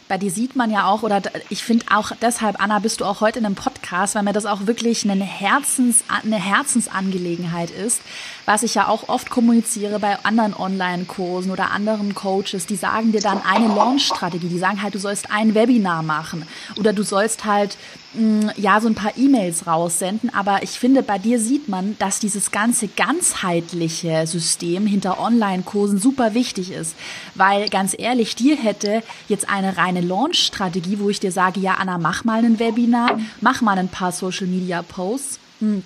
Bei 0.09 0.17
dir 0.17 0.31
sieht 0.31 0.55
man 0.55 0.71
ja 0.71 0.87
auch, 0.87 1.03
oder 1.03 1.21
ich 1.49 1.63
finde 1.63 1.85
auch 1.93 2.11
deshalb, 2.19 2.61
Anna, 2.61 2.79
bist 2.79 2.99
du 2.99 3.05
auch 3.05 3.21
heute 3.21 3.37
in 3.37 3.45
einem 3.45 3.53
Podcast, 3.53 4.15
weil 4.15 4.23
mir 4.23 4.33
das 4.33 4.47
auch 4.47 4.65
wirklich 4.65 5.07
eine, 5.07 5.23
Herzens, 5.23 6.03
eine 6.07 6.37
Herzensangelegenheit 6.37 7.69
ist, 7.69 8.01
was 8.47 8.63
ich 8.63 8.73
ja 8.73 8.87
auch 8.87 9.07
oft 9.07 9.29
kommuniziere 9.29 9.99
bei 9.99 10.17
anderen 10.25 10.55
Online-Kursen 10.55 11.51
oder 11.51 11.69
anderen 11.69 12.15
Coaches, 12.15 12.65
die 12.65 12.75
sagen 12.75 13.11
dir 13.11 13.21
dann 13.21 13.39
eine 13.43 13.67
Launch-Strategie, 13.67 14.49
die 14.49 14.57
sagen 14.57 14.81
halt, 14.81 14.95
du 14.95 14.99
sollst 14.99 15.31
ein 15.31 15.53
Webinar 15.53 16.01
machen 16.01 16.43
oder 16.75 16.91
du 16.91 17.03
sollst 17.03 17.45
halt 17.45 17.77
mm, 18.13 18.47
ja 18.57 18.81
so 18.81 18.87
ein 18.87 18.95
paar 18.95 19.15
E-Mails 19.15 19.67
raussenden, 19.67 20.33
aber 20.33 20.63
ich 20.63 20.71
finde, 20.71 21.03
bei 21.03 21.19
dir 21.19 21.39
sieht 21.39 21.69
man, 21.69 21.95
dass 21.99 22.17
dieses 22.17 22.49
ganze 22.49 22.87
ganzheitliche 22.87 24.25
System 24.25 24.87
hinter 24.87 25.19
Online-Kursen 25.19 25.99
super 25.99 26.33
wichtig 26.33 26.71
ist, 26.71 26.95
weil 27.35 27.69
ganz 27.69 27.95
ehrlich, 27.95 28.35
dir 28.35 28.57
hätte 28.57 29.03
jetzt 29.27 29.47
eine 29.47 29.77
reine 29.77 29.98
Launch-Strategie, 30.01 30.99
wo 30.99 31.09
ich 31.09 31.19
dir 31.19 31.31
sage, 31.31 31.59
ja 31.59 31.75
Anna, 31.75 31.97
mach 31.97 32.23
mal 32.23 32.43
ein 32.43 32.59
Webinar, 32.59 33.19
mach 33.41 33.61
mal 33.61 33.77
ein 33.77 33.89
paar 33.89 34.11
Social-Media-Posts. 34.11 35.39
Hm 35.59 35.83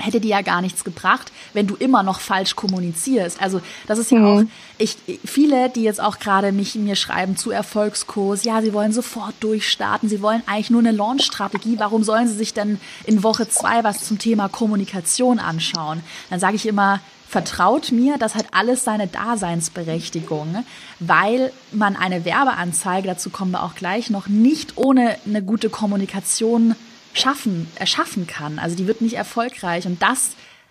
hätte 0.00 0.20
dir 0.20 0.30
ja 0.30 0.42
gar 0.42 0.60
nichts 0.60 0.84
gebracht, 0.84 1.30
wenn 1.52 1.66
du 1.66 1.76
immer 1.76 2.02
noch 2.02 2.20
falsch 2.20 2.56
kommunizierst. 2.56 3.40
Also 3.40 3.60
das 3.86 3.98
ist 3.98 4.10
ja 4.10 4.18
mhm. 4.18 4.26
auch, 4.26 4.42
ich, 4.78 4.96
viele, 5.24 5.68
die 5.70 5.82
jetzt 5.82 6.00
auch 6.00 6.18
gerade 6.18 6.52
mich 6.52 6.74
mir 6.74 6.96
schreiben 6.96 7.36
zu 7.36 7.50
Erfolgskurs, 7.50 8.44
ja, 8.44 8.62
sie 8.62 8.72
wollen 8.72 8.92
sofort 8.92 9.34
durchstarten, 9.40 10.08
sie 10.08 10.22
wollen 10.22 10.42
eigentlich 10.46 10.70
nur 10.70 10.80
eine 10.80 10.92
Launch-Strategie, 10.92 11.78
warum 11.78 12.02
sollen 12.02 12.28
sie 12.28 12.34
sich 12.34 12.54
denn 12.54 12.80
in 13.04 13.22
Woche 13.22 13.48
zwei 13.48 13.84
was 13.84 14.04
zum 14.04 14.18
Thema 14.18 14.48
Kommunikation 14.48 15.38
anschauen? 15.38 16.02
Dann 16.30 16.40
sage 16.40 16.56
ich 16.56 16.66
immer, 16.66 17.00
vertraut 17.30 17.92
mir, 17.92 18.18
das 18.18 18.34
hat 18.34 18.46
alles 18.50 18.82
seine 18.82 19.06
Daseinsberechtigung, 19.06 20.64
weil 20.98 21.52
man 21.70 21.94
eine 21.94 22.24
Werbeanzeige, 22.24 23.06
dazu 23.06 23.30
kommen 23.30 23.52
wir 23.52 23.62
auch 23.62 23.76
gleich 23.76 24.10
noch, 24.10 24.26
nicht 24.26 24.76
ohne 24.76 25.16
eine 25.24 25.40
gute 25.40 25.70
Kommunikation 25.70 26.74
schaffen, 27.12 27.68
erschaffen 27.76 28.26
kann. 28.26 28.58
Also 28.58 28.74
die 28.74 28.88
wird 28.88 29.00
nicht 29.00 29.14
erfolgreich. 29.14 29.86
Und 29.86 30.02
das 30.02 30.30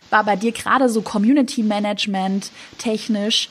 war 0.10 0.26
bei 0.26 0.36
dir 0.36 0.52
gerade 0.52 0.90
so 0.90 1.02
Community 1.02 1.64
Management 1.64 2.52
technisch, 2.78 3.48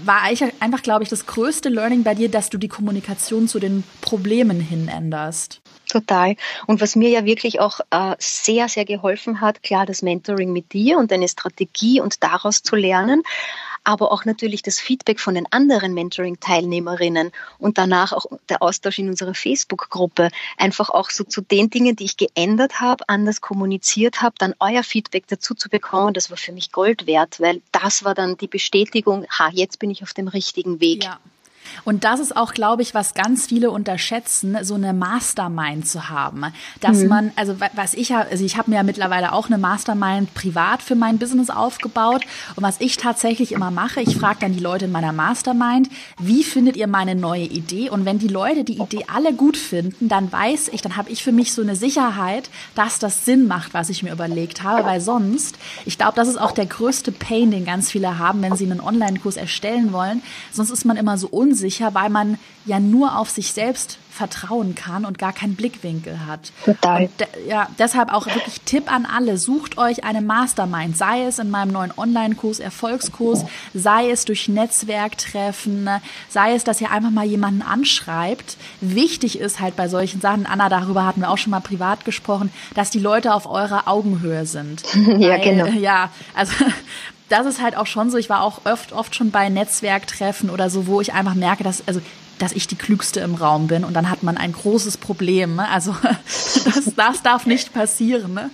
war 0.00 0.22
einfach, 0.22 0.82
glaube 0.82 1.02
ich, 1.02 1.08
das 1.08 1.26
größte 1.26 1.68
Learning 1.68 2.04
bei 2.04 2.14
dir, 2.14 2.28
dass 2.28 2.48
du 2.48 2.58
die 2.58 2.68
Kommunikation 2.68 3.48
zu 3.48 3.58
den 3.58 3.82
Problemen 4.02 4.60
hin 4.60 4.86
änderst. 4.86 5.60
Total. 5.96 6.36
Und 6.66 6.82
was 6.82 6.94
mir 6.94 7.08
ja 7.08 7.24
wirklich 7.24 7.58
auch 7.58 7.80
äh, 7.90 8.16
sehr, 8.18 8.68
sehr 8.68 8.84
geholfen 8.84 9.40
hat, 9.40 9.62
klar, 9.62 9.86
das 9.86 10.02
Mentoring 10.02 10.52
mit 10.52 10.74
dir 10.74 10.98
und 10.98 11.10
deine 11.10 11.26
Strategie 11.26 12.02
und 12.02 12.22
daraus 12.22 12.62
zu 12.62 12.76
lernen, 12.76 13.22
aber 13.82 14.12
auch 14.12 14.26
natürlich 14.26 14.60
das 14.60 14.78
Feedback 14.78 15.20
von 15.20 15.34
den 15.34 15.50
anderen 15.50 15.94
Mentoring-Teilnehmerinnen 15.94 17.32
und 17.58 17.78
danach 17.78 18.12
auch 18.12 18.26
der 18.50 18.60
Austausch 18.60 18.98
in 18.98 19.08
unserer 19.08 19.32
Facebook-Gruppe. 19.32 20.28
Einfach 20.58 20.90
auch 20.90 21.08
so 21.08 21.24
zu 21.24 21.40
den 21.40 21.70
Dingen, 21.70 21.96
die 21.96 22.04
ich 22.04 22.18
geändert 22.18 22.82
habe, 22.82 23.08
anders 23.08 23.40
kommuniziert 23.40 24.20
habe, 24.20 24.34
dann 24.38 24.54
euer 24.58 24.82
Feedback 24.82 25.26
dazu 25.28 25.54
zu 25.54 25.70
bekommen, 25.70 26.12
das 26.12 26.28
war 26.28 26.36
für 26.36 26.52
mich 26.52 26.72
Gold 26.72 27.06
wert, 27.06 27.40
weil 27.40 27.62
das 27.72 28.04
war 28.04 28.14
dann 28.14 28.36
die 28.36 28.48
Bestätigung, 28.48 29.24
ha, 29.30 29.48
jetzt 29.50 29.78
bin 29.78 29.90
ich 29.90 30.02
auf 30.02 30.12
dem 30.12 30.28
richtigen 30.28 30.78
Weg. 30.78 31.04
Ja. 31.04 31.18
Und 31.84 32.04
das 32.04 32.20
ist 32.20 32.36
auch, 32.36 32.54
glaube 32.54 32.82
ich, 32.82 32.94
was 32.94 33.14
ganz 33.14 33.46
viele 33.46 33.70
unterschätzen, 33.70 34.56
so 34.62 34.74
eine 34.74 34.92
Mastermind 34.92 35.86
zu 35.86 36.08
haben. 36.08 36.44
Dass 36.80 36.98
mhm. 36.98 37.08
man, 37.08 37.32
also 37.36 37.56
was 37.74 37.94
ich 37.94 38.10
ja, 38.10 38.20
also 38.30 38.44
ich 38.44 38.56
habe 38.56 38.70
mir 38.70 38.76
ja 38.76 38.82
mittlerweile 38.82 39.32
auch 39.32 39.46
eine 39.46 39.58
Mastermind 39.58 40.34
privat 40.34 40.82
für 40.82 40.94
mein 40.94 41.18
Business 41.18 41.50
aufgebaut. 41.50 42.24
Und 42.56 42.62
was 42.62 42.80
ich 42.80 42.96
tatsächlich 42.96 43.52
immer 43.52 43.70
mache, 43.70 44.00
ich 44.00 44.16
frage 44.16 44.38
dann 44.40 44.52
die 44.52 44.60
Leute 44.60 44.86
in 44.86 44.92
meiner 44.92 45.12
Mastermind, 45.12 45.88
wie 46.18 46.42
findet 46.42 46.76
ihr 46.76 46.86
meine 46.86 47.14
neue 47.14 47.44
Idee? 47.44 47.90
Und 47.90 48.04
wenn 48.04 48.18
die 48.18 48.28
Leute 48.28 48.64
die 48.64 48.78
Idee 48.78 49.04
alle 49.12 49.32
gut 49.32 49.56
finden, 49.56 50.08
dann 50.08 50.30
weiß 50.30 50.68
ich, 50.72 50.82
dann 50.82 50.96
habe 50.96 51.10
ich 51.10 51.22
für 51.22 51.32
mich 51.32 51.52
so 51.52 51.62
eine 51.62 51.76
Sicherheit, 51.76 52.50
dass 52.74 52.98
das 52.98 53.24
Sinn 53.24 53.46
macht, 53.46 53.74
was 53.74 53.90
ich 53.90 54.02
mir 54.02 54.12
überlegt 54.12 54.62
habe. 54.62 54.84
Weil 54.84 55.00
sonst, 55.00 55.56
ich 55.84 55.98
glaube, 55.98 56.14
das 56.16 56.28
ist 56.28 56.40
auch 56.40 56.52
der 56.52 56.66
größte 56.66 57.12
Pain, 57.12 57.50
den 57.50 57.64
ganz 57.64 57.90
viele 57.90 58.18
haben, 58.18 58.42
wenn 58.42 58.56
sie 58.56 58.64
einen 58.64 58.80
Online-Kurs 58.80 59.36
erstellen 59.36 59.92
wollen. 59.92 60.22
Sonst 60.52 60.70
ist 60.70 60.84
man 60.84 60.96
immer 60.96 61.18
so 61.18 61.28
unsicher 61.28 61.65
unsicher, 61.66 61.94
weil 61.94 62.10
man 62.10 62.38
ja 62.64 62.80
nur 62.80 63.18
auf 63.18 63.30
sich 63.30 63.52
selbst 63.52 63.98
vertrauen 64.10 64.74
kann 64.74 65.04
und 65.04 65.18
gar 65.18 65.32
keinen 65.34 65.56
Blickwinkel 65.56 66.26
hat. 66.26 66.50
Total. 66.64 67.08
Ja, 67.46 67.68
deshalb 67.78 68.12
auch 68.12 68.26
wirklich 68.26 68.62
Tipp 68.64 68.90
an 68.90 69.04
alle, 69.04 69.36
sucht 69.36 69.76
euch 69.76 70.04
eine 70.04 70.22
Mastermind, 70.22 70.96
sei 70.96 71.24
es 71.24 71.38
in 71.38 71.50
meinem 71.50 71.70
neuen 71.70 71.92
Online-Kurs, 71.94 72.58
Erfolgskurs, 72.58 73.44
sei 73.74 74.10
es 74.10 74.24
durch 74.24 74.48
Netzwerktreffen, 74.48 75.88
sei 76.30 76.54
es, 76.54 76.64
dass 76.64 76.80
ihr 76.80 76.90
einfach 76.90 77.10
mal 77.10 77.26
jemanden 77.26 77.60
anschreibt. 77.60 78.56
Wichtig 78.80 79.38
ist 79.38 79.60
halt 79.60 79.76
bei 79.76 79.88
solchen 79.88 80.22
Sachen, 80.22 80.46
Anna, 80.46 80.70
darüber 80.70 81.04
hatten 81.04 81.20
wir 81.20 81.30
auch 81.30 81.38
schon 81.38 81.50
mal 81.50 81.60
privat 81.60 82.06
gesprochen, 82.06 82.50
dass 82.74 82.90
die 82.90 83.00
Leute 83.00 83.34
auf 83.34 83.46
eurer 83.46 83.86
Augenhöhe 83.86 84.46
sind. 84.46 84.82
ja, 84.94 85.30
Weil, 85.32 85.40
genau. 85.40 85.66
Ja, 85.66 86.10
also 86.34 86.54
das 87.28 87.46
ist 87.46 87.60
halt 87.60 87.76
auch 87.76 87.86
schon 87.86 88.10
so. 88.10 88.18
Ich 88.18 88.28
war 88.28 88.42
auch 88.42 88.60
oft, 88.64 88.92
oft 88.92 89.14
schon 89.14 89.30
bei 89.30 89.48
Netzwerktreffen 89.48 90.50
oder 90.50 90.70
so, 90.70 90.86
wo 90.86 91.00
ich 91.00 91.12
einfach 91.12 91.34
merke, 91.34 91.64
dass, 91.64 91.86
also, 91.86 92.00
dass 92.38 92.52
ich 92.52 92.66
die 92.66 92.76
Klügste 92.76 93.20
im 93.20 93.34
Raum 93.34 93.66
bin 93.66 93.84
und 93.84 93.94
dann 93.94 94.10
hat 94.10 94.22
man 94.22 94.36
ein 94.36 94.52
großes 94.52 94.96
Problem. 94.98 95.56
Ne? 95.56 95.68
Also 95.68 95.96
das, 96.64 96.94
das 96.94 97.22
darf 97.22 97.46
nicht 97.46 97.72
passieren. 97.72 98.34
Ne? 98.34 98.50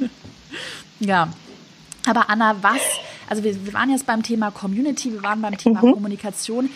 ja. 1.00 1.28
Aber 2.06 2.30
Anna, 2.30 2.56
was, 2.62 2.80
also 3.32 3.44
wir, 3.44 3.64
wir 3.64 3.72
waren 3.72 3.88
jetzt 3.88 4.04
beim 4.04 4.22
Thema 4.22 4.50
Community, 4.50 5.10
wir 5.10 5.22
waren 5.22 5.40
beim 5.40 5.56
Thema 5.56 5.82
mhm. 5.82 5.94
Kommunikation. 5.94 6.68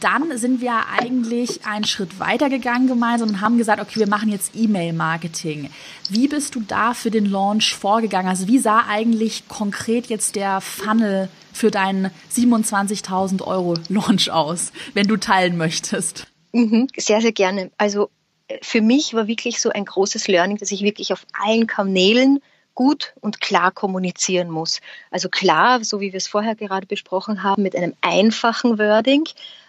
Dann 0.00 0.36
sind 0.36 0.60
wir 0.60 0.74
eigentlich 0.98 1.64
einen 1.64 1.84
Schritt 1.84 2.20
weiter 2.20 2.50
gegangen 2.50 2.86
gemeinsam 2.86 3.30
und 3.30 3.40
haben 3.40 3.56
gesagt, 3.56 3.80
okay, 3.80 3.98
wir 3.98 4.08
machen 4.08 4.28
jetzt 4.28 4.54
E-Mail-Marketing. 4.54 5.70
Wie 6.10 6.28
bist 6.28 6.54
du 6.54 6.60
da 6.60 6.92
für 6.92 7.10
den 7.10 7.24
Launch 7.24 7.74
vorgegangen? 7.74 8.28
Also 8.28 8.46
wie 8.46 8.58
sah 8.58 8.84
eigentlich 8.86 9.48
konkret 9.48 10.08
jetzt 10.08 10.36
der 10.36 10.60
Funnel 10.60 11.30
für 11.50 11.70
deinen 11.70 12.10
27.000 12.30 13.40
Euro 13.42 13.78
Launch 13.88 14.30
aus, 14.30 14.70
wenn 14.92 15.06
du 15.06 15.16
teilen 15.16 15.56
möchtest? 15.56 16.26
Mhm, 16.52 16.88
sehr, 16.94 17.22
sehr 17.22 17.32
gerne. 17.32 17.70
Also 17.78 18.10
äh, 18.48 18.58
für 18.60 18.82
mich 18.82 19.14
war 19.14 19.28
wirklich 19.28 19.62
so 19.62 19.70
ein 19.70 19.86
großes 19.86 20.28
Learning, 20.28 20.58
dass 20.58 20.72
ich 20.72 20.82
wirklich 20.82 21.14
auf 21.14 21.24
allen 21.32 21.66
Kanälen 21.66 22.40
gut 22.74 23.14
und 23.20 23.40
klar 23.40 23.70
kommunizieren 23.70 24.50
muss. 24.50 24.80
Also 25.10 25.28
klar, 25.28 25.84
so 25.84 26.00
wie 26.00 26.12
wir 26.12 26.18
es 26.18 26.28
vorher 26.28 26.54
gerade 26.54 26.86
besprochen 26.86 27.42
haben, 27.42 27.62
mit 27.62 27.76
einem 27.76 27.94
einfachen 28.00 28.78
Wording, 28.78 29.24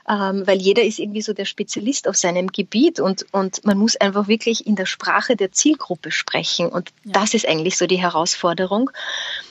ähm, 0.10 0.46
weil 0.46 0.62
jeder 0.62 0.84
ist 0.84 1.00
irgendwie 1.00 1.22
so 1.22 1.34
der 1.34 1.46
Spezialist 1.46 2.08
auf 2.08 2.16
seinem 2.16 2.48
Gebiet 2.48 3.00
und, 3.00 3.26
und 3.32 3.64
man 3.66 3.78
muss 3.78 3.96
einfach 3.96 4.28
wirklich 4.28 4.68
in 4.68 4.76
der 4.76 4.86
Sprache 4.86 5.36
der 5.36 5.52
Zielgruppe 5.52 6.12
sprechen. 6.12 6.68
Und 6.68 6.90
ja. 7.06 7.14
das 7.14 7.34
ist 7.34 7.48
eigentlich 7.48 7.78
so 7.78 7.88
die 7.88 8.02
Herausforderung, 8.02 8.90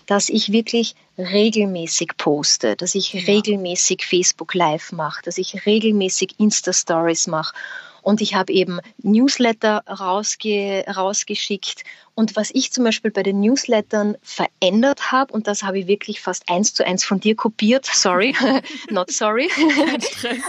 dass 0.06 0.28
ich 0.28 0.52
wirklich 0.52 0.94
regelmäßig 1.16 2.16
poste, 2.18 2.76
dass 2.76 2.94
ich 2.94 3.12
ja. 3.14 3.20
regelmäßig 3.26 4.04
Facebook 4.04 4.54
Live 4.54 4.92
mache, 4.92 5.22
dass 5.22 5.38
ich 5.38 5.64
regelmäßig 5.64 6.38
Insta-Stories 6.38 7.28
mache 7.28 7.54
und 8.02 8.20
ich 8.20 8.34
habe 8.34 8.52
eben 8.52 8.80
Newsletter 8.98 9.82
rausge 9.88 10.84
rausgeschickt. 10.86 11.84
Und 12.14 12.36
was 12.36 12.50
ich 12.52 12.72
zum 12.72 12.84
Beispiel 12.84 13.10
bei 13.10 13.22
den 13.22 13.40
Newslettern 13.40 14.16
verändert 14.22 15.12
habe, 15.12 15.32
und 15.32 15.46
das 15.46 15.62
habe 15.62 15.78
ich 15.78 15.86
wirklich 15.86 16.20
fast 16.20 16.50
eins 16.50 16.74
zu 16.74 16.84
eins 16.84 17.04
von 17.04 17.20
dir 17.20 17.34
kopiert, 17.34 17.86
sorry, 17.86 18.34
not 18.90 19.10
sorry, 19.10 19.48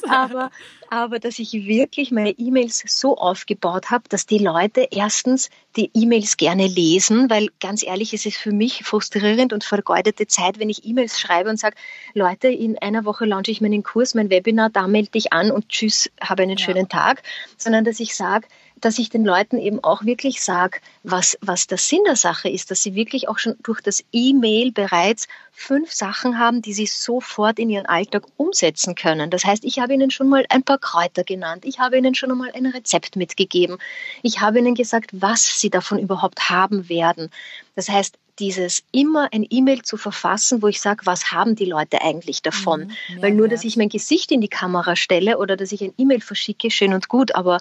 aber 0.09 0.51
aber 0.93 1.17
dass 1.17 1.39
ich 1.39 1.53
wirklich 1.53 2.11
meine 2.11 2.29
E-Mails 2.29 2.83
so 2.85 3.17
aufgebaut 3.17 3.89
habe, 3.89 4.03
dass 4.09 4.27
die 4.27 4.37
Leute 4.37 4.89
erstens 4.91 5.49
die 5.75 5.89
E-Mails 5.95 6.37
gerne 6.37 6.67
lesen, 6.67 7.31
weil 7.31 7.49
ganz 7.59 7.81
ehrlich, 7.83 8.13
es 8.13 8.27
ist 8.27 8.37
für 8.37 8.51
mich 8.51 8.83
frustrierend 8.83 9.53
und 9.53 9.63
vergeudete 9.63 10.27
Zeit, 10.27 10.59
wenn 10.59 10.69
ich 10.69 10.85
E-Mails 10.85 11.19
schreibe 11.19 11.49
und 11.49 11.59
sage, 11.59 11.75
Leute, 12.13 12.47
in 12.49 12.77
einer 12.77 13.05
Woche 13.05 13.25
launche 13.25 13.49
ich 13.49 13.59
meinen 13.59 13.81
Kurs, 13.81 14.13
mein 14.13 14.29
Webinar, 14.29 14.69
da 14.69 14.87
melde 14.87 15.09
dich 15.09 15.33
an 15.33 15.49
und 15.49 15.67
tschüss, 15.67 16.11
habe 16.21 16.43
einen 16.43 16.57
ja. 16.57 16.63
schönen 16.63 16.87
Tag, 16.89 17.23
sondern 17.57 17.85
dass 17.85 17.99
ich 17.99 18.13
sage, 18.15 18.47
dass 18.83 18.99
ich 18.99 19.09
den 19.09 19.23
Leuten 19.23 19.57
eben 19.57 19.81
auch 19.83 20.03
wirklich 20.03 20.43
sage, 20.43 20.79
was, 21.03 21.37
was 21.41 21.67
der 21.67 21.77
Sinn 21.77 22.01
der 22.05 22.17
Sache 22.17 22.49
ist, 22.49 22.69
dass 22.69 22.83
sie 22.83 22.95
wirklich 22.95 23.29
auch 23.29 23.39
schon 23.39 23.55
durch 23.63 23.81
das 23.81 24.03
E-Mail 24.11 24.71
bereits 24.71 25.27
fünf 25.51 25.91
Sachen 25.93 26.37
haben, 26.37 26.61
die 26.61 26.73
sie 26.73 26.85
sofort 26.85 27.59
in 27.59 27.69
ihren 27.69 27.85
Alltag 27.85 28.23
umsetzen 28.35 28.95
können. 28.95 29.29
Das 29.29 29.45
heißt, 29.45 29.63
ich 29.63 29.79
habe 29.79 29.93
ihnen 29.93 30.11
schon 30.11 30.27
mal 30.27 30.45
ein 30.49 30.63
paar 30.63 30.79
Kräuter 30.79 31.23
genannt, 31.23 31.63
ich 31.65 31.79
habe 31.79 31.97
ihnen 31.97 32.13
schon 32.13 32.31
einmal 32.31 32.51
ein 32.53 32.65
Rezept 32.65 33.15
mitgegeben, 33.15 33.77
ich 34.21 34.41
habe 34.41 34.59
ihnen 34.59 34.75
gesagt, 34.75 35.11
was 35.13 35.61
sie 35.61 35.69
davon 35.69 35.99
überhaupt 35.99 36.49
haben 36.49 36.89
werden. 36.89 37.29
Das 37.75 37.87
heißt, 37.87 38.17
dieses 38.39 38.83
immer 38.91 39.29
ein 39.31 39.45
E-Mail 39.49 39.83
zu 39.83 39.95
verfassen, 39.95 40.61
wo 40.61 40.67
ich 40.67 40.81
sage, 40.81 41.05
was 41.05 41.31
haben 41.31 41.55
die 41.55 41.65
Leute 41.65 42.01
eigentlich 42.01 42.41
davon? 42.41 42.91
Mhm, 43.09 43.21
Weil 43.21 43.31
nur, 43.31 43.47
dass 43.47 43.63
ich 43.63 43.77
mein 43.77 43.89
Gesicht 43.89 44.31
in 44.31 44.41
die 44.41 44.47
Kamera 44.47 44.95
stelle 44.95 45.37
oder 45.37 45.55
dass 45.55 45.71
ich 45.71 45.83
ein 45.83 45.93
E-Mail 45.97 46.19
verschicke, 46.19 46.71
schön 46.71 46.93
und 46.93 47.07
gut, 47.07 47.35
aber 47.35 47.59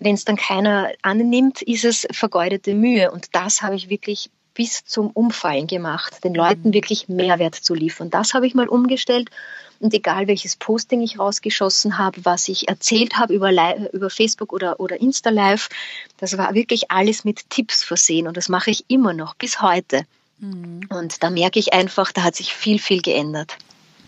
wenn 0.00 0.14
es 0.14 0.24
dann 0.24 0.36
keiner 0.36 0.90
annimmt, 1.02 1.62
ist 1.62 1.84
es 1.84 2.08
vergeudete 2.10 2.74
Mühe. 2.74 3.10
Und 3.10 3.34
das 3.34 3.62
habe 3.62 3.76
ich 3.76 3.88
wirklich 3.88 4.30
bis 4.54 4.84
zum 4.84 5.10
Umfallen 5.10 5.66
gemacht, 5.66 6.24
den 6.24 6.34
Leuten 6.34 6.68
mhm. 6.68 6.74
wirklich 6.74 7.08
Mehrwert 7.08 7.54
zu 7.54 7.74
liefern. 7.74 8.10
Das 8.10 8.34
habe 8.34 8.46
ich 8.46 8.54
mal 8.54 8.68
umgestellt. 8.68 9.30
Und 9.78 9.94
egal 9.94 10.26
welches 10.26 10.56
Posting 10.56 11.00
ich 11.00 11.18
rausgeschossen 11.18 11.96
habe, 11.96 12.22
was 12.24 12.48
ich 12.48 12.68
erzählt 12.68 13.16
habe 13.16 13.32
über, 13.32 13.50
über 13.92 14.10
Facebook 14.10 14.52
oder, 14.52 14.78
oder 14.78 15.00
Insta 15.00 15.30
Live, 15.30 15.70
das 16.18 16.36
war 16.36 16.52
wirklich 16.54 16.90
alles 16.90 17.24
mit 17.24 17.48
Tipps 17.48 17.82
versehen. 17.82 18.26
Und 18.26 18.36
das 18.36 18.50
mache 18.50 18.70
ich 18.70 18.84
immer 18.88 19.14
noch 19.14 19.34
bis 19.34 19.62
heute. 19.62 20.04
Mhm. 20.38 20.80
Und 20.90 21.22
da 21.22 21.30
merke 21.30 21.58
ich 21.58 21.72
einfach, 21.72 22.12
da 22.12 22.22
hat 22.22 22.36
sich 22.36 22.52
viel, 22.54 22.78
viel 22.78 23.00
geändert. 23.00 23.56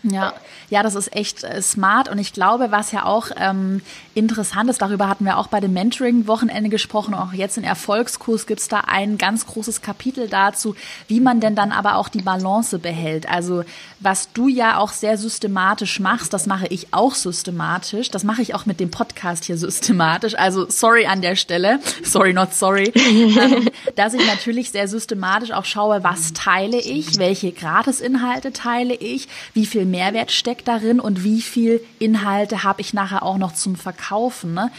Ja, 0.03 0.33
ja, 0.69 0.83
das 0.83 0.95
ist 0.95 1.15
echt 1.15 1.43
äh, 1.43 1.61
smart. 1.61 2.09
Und 2.09 2.17
ich 2.17 2.33
glaube, 2.33 2.71
was 2.71 2.91
ja 2.91 3.05
auch 3.05 3.27
ähm, 3.37 3.81
interessant 4.15 4.69
ist, 4.69 4.81
darüber 4.81 5.07
hatten 5.07 5.23
wir 5.23 5.37
auch 5.37 5.47
bei 5.47 5.61
dem 5.61 5.71
Mentoring-Wochenende 5.71 6.69
gesprochen, 6.69 7.13
auch 7.13 7.31
jetzt 7.31 7.57
im 7.57 7.63
Erfolgskurs 7.63 8.45
gibt's 8.45 8.67
da 8.67 8.81
ein 8.81 9.17
ganz 9.17 9.47
großes 9.47 9.81
Kapitel 9.81 10.27
dazu, 10.27 10.75
wie 11.07 11.21
man 11.21 11.39
denn 11.39 11.55
dann 11.55 11.71
aber 11.71 11.95
auch 11.95 12.09
die 12.09 12.21
Balance 12.21 12.79
behält. 12.79 13.29
Also 13.29 13.63
was 14.01 14.33
du 14.33 14.49
ja 14.49 14.77
auch 14.77 14.91
sehr 14.91 15.17
systematisch 15.17 16.01
machst, 16.01 16.33
das 16.33 16.47
mache 16.47 16.67
ich 16.67 16.87
auch 16.91 17.15
systematisch, 17.15 18.11
das 18.11 18.25
mache 18.25 18.41
ich 18.41 18.53
auch 18.53 18.65
mit 18.65 18.81
dem 18.81 18.91
Podcast 18.91 19.45
hier 19.45 19.57
systematisch, 19.57 20.35
also 20.35 20.69
sorry 20.69 21.05
an 21.05 21.21
der 21.21 21.37
Stelle, 21.37 21.79
sorry 22.03 22.33
not 22.33 22.53
sorry, 22.53 22.91
ähm, 22.95 23.69
dass 23.95 24.13
ich 24.13 24.25
natürlich 24.27 24.71
sehr 24.71 24.89
systematisch 24.89 25.51
auch 25.51 25.65
schaue, 25.65 26.03
was 26.03 26.33
teile 26.33 26.79
ich, 26.79 27.17
welche 27.17 27.53
Gratisinhalte 27.53 28.51
teile 28.51 28.95
ich, 28.95 29.29
wie 29.53 29.65
viel 29.65 29.85
Mehrwert 29.93 30.31
steckt 30.31 30.67
darin 30.67 30.99
und 30.99 31.23
wie 31.23 31.41
viel 31.41 31.81
Inhalte 31.99 32.63
habe 32.63 32.81
ich 32.81 32.93
nachher 32.93 33.23
auch 33.23 33.37
noch 33.37 33.53
zum 33.53 33.75
Verkaufen. 33.75 34.53
Ne? 34.53 34.71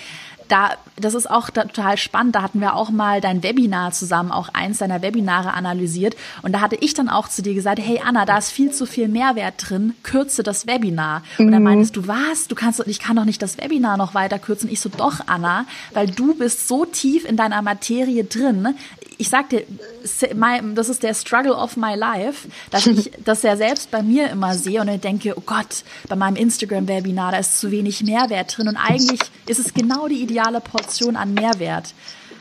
da, 0.49 0.73
das 0.97 1.15
ist 1.15 1.31
auch 1.31 1.51
total 1.51 1.97
spannend. 1.97 2.35
Da 2.35 2.43
hatten 2.43 2.61
wir 2.61 2.75
auch 2.75 2.91
mal 2.91 3.21
dein 3.21 3.43
Webinar 3.43 3.93
zusammen, 3.93 4.31
auch 4.31 4.49
eins 4.53 4.79
deiner 4.79 5.03
Webinare 5.03 5.53
analysiert. 5.53 6.17
Und 6.43 6.53
da 6.53 6.61
hatte 6.61 6.77
ich 6.81 6.95
dann 6.95 7.09
auch 7.09 7.29
zu 7.29 7.43
dir 7.43 7.55
gesagt, 7.55 7.81
hey 7.81 8.01
Anna, 8.05 8.25
da 8.25 8.39
ist 8.39 8.51
viel 8.51 8.71
zu 8.71 8.87
viel 8.87 9.09
Mehrwert 9.09 9.55
drin, 9.59 9.95
kürze 10.03 10.43
das 10.43 10.67
Webinar. 10.67 11.23
Und 11.39 11.51
dann 11.51 11.63
mhm. 11.63 11.69
meintest 11.69 11.97
du, 11.97 12.07
was? 12.07 12.49
Du 12.49 12.55
kannst, 12.55 12.83
ich 12.87 13.01
kann 13.01 13.17
doch 13.17 13.25
nicht 13.25 13.43
das 13.43 13.59
Webinar 13.59 13.97
noch 13.97 14.15
weiter 14.15 14.39
kürzen. 14.39 14.71
Ich 14.71 14.81
so, 14.81 14.89
doch 14.89 15.21
Anna, 15.27 15.67
weil 15.93 16.09
du 16.09 16.35
bist 16.35 16.69
so 16.69 16.85
tief 16.85 17.25
in 17.25 17.37
deiner 17.37 17.63
Materie 17.63 18.25
drin. 18.25 18.75
Ich 19.19 19.29
sag 19.29 19.51
dir, 19.51 19.65
das 20.03 20.89
ist 20.89 21.03
der 21.03 21.15
Struggle 21.15 21.55
of 21.55 21.77
my 21.77 21.95
life, 21.95 22.49
dass 22.71 22.87
ich 22.87 23.11
das 23.25 23.43
ja 23.43 23.57
selbst 23.57 23.91
bei 23.91 24.03
mir 24.03 24.31
immer 24.31 24.55
sehe 24.55 24.81
und 24.81 24.87
dann 24.87 25.01
denke, 25.01 25.35
oh 25.37 25.43
Gott, 25.45 25.85
bei 26.09 26.17
meinem 26.17 26.37
Instagram-Webinar, 26.37 27.33
da 27.33 27.39
ist 27.39 27.61
zu 27.61 27.71
wenig 27.71 28.03
Mehrwert 28.03 28.57
drin. 28.57 28.69
Und 28.69 28.77
eigentlich 28.77 29.21
ist 29.47 29.59
es 29.59 29.75
genau 29.75 30.09
die 30.09 30.23
ideale 30.23 30.61
Portion 30.61 31.17
an 31.17 31.35
Mehrwert. 31.35 31.95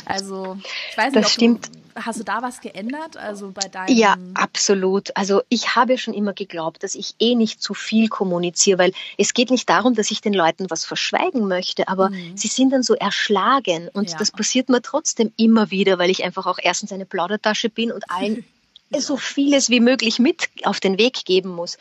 Also, 0.05 0.57
ich 0.91 0.97
weiß 0.97 1.13
nicht, 1.13 1.25
das 1.25 1.31
stimmt. 1.31 1.67
Du, 1.67 1.82
hast 1.95 2.19
du 2.19 2.23
da 2.23 2.41
was 2.41 2.61
geändert? 2.61 3.17
Also 3.17 3.51
bei 3.51 3.67
deinem 3.67 3.95
Ja, 3.95 4.15
absolut. 4.33 5.15
Also 5.15 5.41
ich 5.49 5.75
habe 5.75 5.97
schon 5.97 6.13
immer 6.13 6.33
geglaubt, 6.33 6.83
dass 6.83 6.95
ich 6.95 7.15
eh 7.19 7.35
nicht 7.35 7.61
zu 7.61 7.73
viel 7.73 8.07
kommuniziere, 8.09 8.77
weil 8.79 8.93
es 9.17 9.33
geht 9.33 9.51
nicht 9.51 9.69
darum, 9.69 9.93
dass 9.95 10.11
ich 10.11 10.21
den 10.21 10.33
Leuten 10.33 10.69
was 10.69 10.85
verschweigen 10.85 11.47
möchte, 11.47 11.87
aber 11.87 12.09
mhm. 12.09 12.35
sie 12.35 12.47
sind 12.47 12.71
dann 12.71 12.83
so 12.83 12.95
erschlagen 12.95 13.89
und 13.93 14.11
ja. 14.11 14.17
das 14.17 14.31
passiert 14.31 14.69
mir 14.69 14.81
trotzdem 14.81 15.31
immer 15.37 15.71
wieder, 15.71 15.99
weil 15.99 16.09
ich 16.09 16.23
einfach 16.23 16.45
auch 16.45 16.59
erstens 16.61 16.91
eine 16.91 17.05
Plaudertasche 17.05 17.69
bin 17.69 17.91
und 17.91 18.09
allen 18.09 18.45
so 18.99 19.17
vieles 19.17 19.69
wie 19.69 19.79
möglich 19.79 20.19
mit 20.19 20.49
auf 20.63 20.79
den 20.79 20.97
Weg 20.97 21.25
geben 21.25 21.49
muss. 21.49 21.77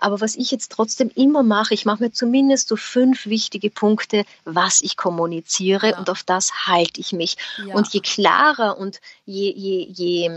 Aber 0.00 0.20
was 0.20 0.36
ich 0.36 0.50
jetzt 0.50 0.72
trotzdem 0.72 1.10
immer 1.14 1.42
mache, 1.42 1.74
ich 1.74 1.84
mache 1.84 2.02
mir 2.02 2.12
zumindest 2.12 2.68
so 2.68 2.76
fünf 2.76 3.26
wichtige 3.26 3.70
Punkte, 3.70 4.24
was 4.44 4.80
ich 4.80 4.96
kommuniziere 4.96 5.90
ja. 5.90 5.98
und 5.98 6.10
auf 6.10 6.22
das 6.22 6.66
halte 6.66 7.00
ich 7.00 7.12
mich. 7.12 7.36
Ja. 7.66 7.74
Und 7.74 7.88
je 7.92 8.00
klarer 8.00 8.78
und 8.78 9.00
je, 9.26 9.52
je, 9.52 9.86
je, 9.90 10.30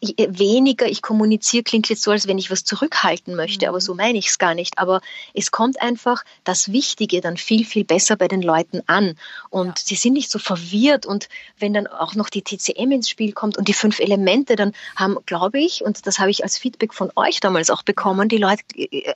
je, 0.00 0.28
weniger 0.28 0.86
ich 0.86 1.02
kommuniziere, 1.02 1.62
klingt 1.62 1.88
jetzt 1.88 2.02
so, 2.02 2.10
als 2.10 2.26
wenn 2.26 2.38
ich 2.38 2.50
was 2.50 2.64
zurückhalten 2.64 3.34
möchte, 3.34 3.66
mhm. 3.66 3.70
aber 3.70 3.80
so 3.80 3.94
meine 3.94 4.18
ich 4.18 4.28
es 4.28 4.38
gar 4.38 4.54
nicht. 4.54 4.78
Aber 4.78 5.00
es 5.34 5.50
kommt 5.50 5.80
einfach 5.80 6.24
das 6.44 6.72
Wichtige 6.72 7.20
dann 7.20 7.36
viel, 7.36 7.64
viel 7.64 7.84
besser 7.84 8.16
bei 8.16 8.28
den 8.28 8.42
Leuten 8.42 8.82
an. 8.86 9.16
Und 9.50 9.66
ja. 9.66 9.74
sie 9.84 9.94
sind 9.96 10.14
nicht 10.14 10.30
so 10.30 10.38
verwirrt. 10.38 11.06
Und 11.06 11.28
wenn 11.58 11.74
dann 11.74 11.86
auch 11.86 12.14
noch 12.14 12.30
die 12.30 12.42
TCM 12.42 12.92
ins 12.92 13.08
Spiel 13.08 13.32
kommt 13.32 13.56
und 13.58 13.68
die 13.68 13.74
fünf 13.74 14.00
Elemente, 14.00 14.56
dann 14.56 14.72
haben, 14.94 15.16
glaube 15.26 15.60
ich, 15.60 15.82
und 15.82 16.06
das 16.06 16.18
habe 16.18 16.30
ich 16.30 16.42
als 16.42 16.58
Feedback 16.58 16.94
von 16.94 17.10
euch 17.16 17.40
damals 17.40 17.70
auch 17.70 17.82
bekommen, 17.82 18.25
und 18.26 18.32
die 18.32 18.38
Leute, 18.38 18.64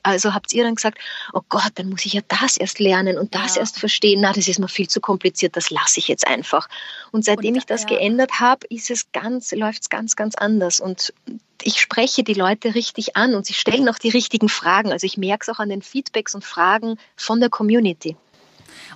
also 0.03 0.33
habt 0.33 0.53
ihr 0.53 0.63
dann 0.63 0.75
gesagt, 0.75 0.97
oh 1.33 1.41
Gott, 1.49 1.73
dann 1.75 1.89
muss 1.89 2.05
ich 2.05 2.13
ja 2.13 2.21
das 2.29 2.55
erst 2.55 2.79
lernen 2.79 3.17
und 3.17 3.35
das 3.35 3.55
ja. 3.55 3.61
erst 3.61 3.77
verstehen. 3.77 4.21
Na, 4.21 4.31
das 4.31 4.47
ist 4.47 4.57
mir 4.57 4.69
viel 4.69 4.87
zu 4.87 5.01
kompliziert, 5.01 5.57
das 5.57 5.69
lasse 5.69 5.99
ich 5.99 6.07
jetzt 6.07 6.25
einfach. 6.25 6.69
Und 7.11 7.25
seitdem 7.25 7.55
und, 7.55 7.57
ich 7.57 7.65
das 7.65 7.81
ja. 7.81 7.89
geändert 7.89 8.39
habe, 8.39 8.65
ist 8.69 8.89
es 8.89 9.11
ganz, 9.11 9.51
läuft 9.51 9.81
es 9.81 9.89
ganz, 9.89 10.15
ganz 10.15 10.35
anders. 10.35 10.79
Und 10.79 11.13
ich 11.61 11.81
spreche 11.81 12.23
die 12.23 12.33
Leute 12.33 12.73
richtig 12.73 13.17
an 13.17 13.35
und 13.35 13.45
sie 13.45 13.53
stellen 13.53 13.89
auch 13.89 13.99
die 13.99 14.09
richtigen 14.09 14.47
Fragen. 14.47 14.93
Also 14.93 15.05
ich 15.05 15.17
merke 15.17 15.43
es 15.43 15.49
auch 15.49 15.59
an 15.59 15.67
den 15.67 15.81
Feedbacks 15.81 16.33
und 16.33 16.45
Fragen 16.45 16.95
von 17.17 17.41
der 17.41 17.49
Community. 17.49 18.15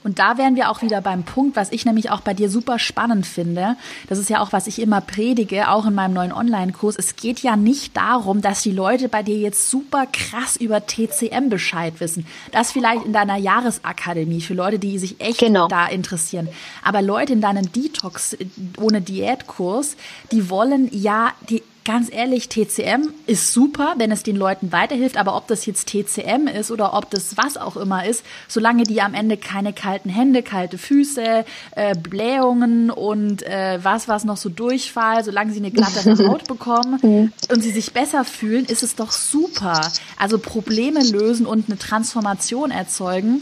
Und 0.04 0.20
da 0.20 0.38
wären 0.38 0.56
wir 0.56 0.70
auch 0.70 0.82
wieder 0.82 1.02
beim 1.02 1.24
Punkt, 1.24 1.56
was 1.56 1.72
ich 1.72 1.86
nämlich 1.86 2.12
auch 2.12 2.22
bei 2.22 2.34
dir 2.34 2.50
super 2.50 2.80
spannend 2.80 3.26
finde. 3.26 3.76
Das 4.08 4.20
ist 4.20 4.30
ja 4.30 4.42
auch, 4.42 4.54
was 4.54 4.68
ich 4.68 4.80
immer 4.80 5.02
predige, 5.02 5.70
auch 5.70 5.86
in 5.86 5.96
meinem 5.96 6.14
neuen 6.14 6.32
Online-Kurs. 6.32 6.96
Es 6.98 7.16
geht 7.16 7.40
ja 7.40 7.56
nicht 7.56 7.98
darum, 7.98 8.42
dass 8.42 8.62
die 8.62 8.72
Leute 8.72 9.10
bei 9.10 9.24
dir 9.24 9.38
jetzt 9.38 9.70
super 9.70 10.06
krass 10.06 10.56
über 10.56 10.86
TCM 10.86 11.50
Bescheid 11.50 11.94
wissen. 12.00 12.26
Das 12.52 12.72
vielleicht 12.72 13.06
in 13.06 13.14
deiner 13.14 13.38
Jahresakademie 13.38 14.42
für 14.42 14.54
Leute, 14.54 14.80
die 14.80 15.00
sich 15.00 15.20
echt 15.20 15.40
genau. 15.40 15.68
da 15.68 15.88
interessieren. 15.88 16.50
Aber 16.84 17.02
Leute 17.02 17.34
in 17.34 17.42
deinem 17.42 17.72
Detox 17.72 18.38
ohne 18.80 19.02
Diätkurs, 19.02 19.96
die 20.32 20.50
wollen 20.50 20.90
ja 20.92 21.32
die 21.50 21.64
ganz 21.86 22.12
ehrlich, 22.12 22.50
TCM 22.50 23.14
ist 23.28 23.54
super, 23.54 23.94
wenn 23.98 24.12
es 24.12 24.24
den 24.24 24.36
Leuten 24.36 24.72
weiterhilft, 24.72 25.18
aber 25.18 25.38
ob 25.38 25.48
das 25.48 25.66
jetzt 25.66 25.88
TCM 25.88 26.48
ist 26.48 26.72
oder 26.72 26.94
ob 26.94 27.12
das 27.12 27.38
was 27.38 27.58
auch 27.58 27.78
immer 27.78 28.06
ist, 28.06 28.26
solange 28.48 28.84
die 28.84 29.02
am 29.02 29.14
Ende 29.14 29.38
keine 29.38 29.72
kalten 29.72 30.10
Hände, 30.10 30.42
kalte 30.42 30.78
Füße, 30.78 31.46
äh, 31.76 31.96
Blähungen 31.96 32.90
und 32.90 33.44
äh, 33.44 33.80
was, 33.84 34.08
was 34.08 34.26
noch 34.26 34.38
so 34.38 34.50
Durchfall, 34.50 35.24
solange 35.24 35.52
sie 35.54 35.60
eine 35.60 35.72
glattere 35.72 36.28
Haut 36.28 36.48
bekommen 36.48 37.32
und 37.50 37.62
sie 37.62 37.72
sich 37.72 37.94
besser 37.94 38.26
fühlen, 38.26 38.66
ist 38.66 38.82
es 38.82 38.96
doch 38.96 39.12
super. 39.12 39.92
Also 40.18 40.40
Probleme 40.40 41.04
lösen 41.04 41.46
und 41.46 41.70
eine 41.70 41.78
Transformation 41.78 42.72
erzeugen 42.72 43.42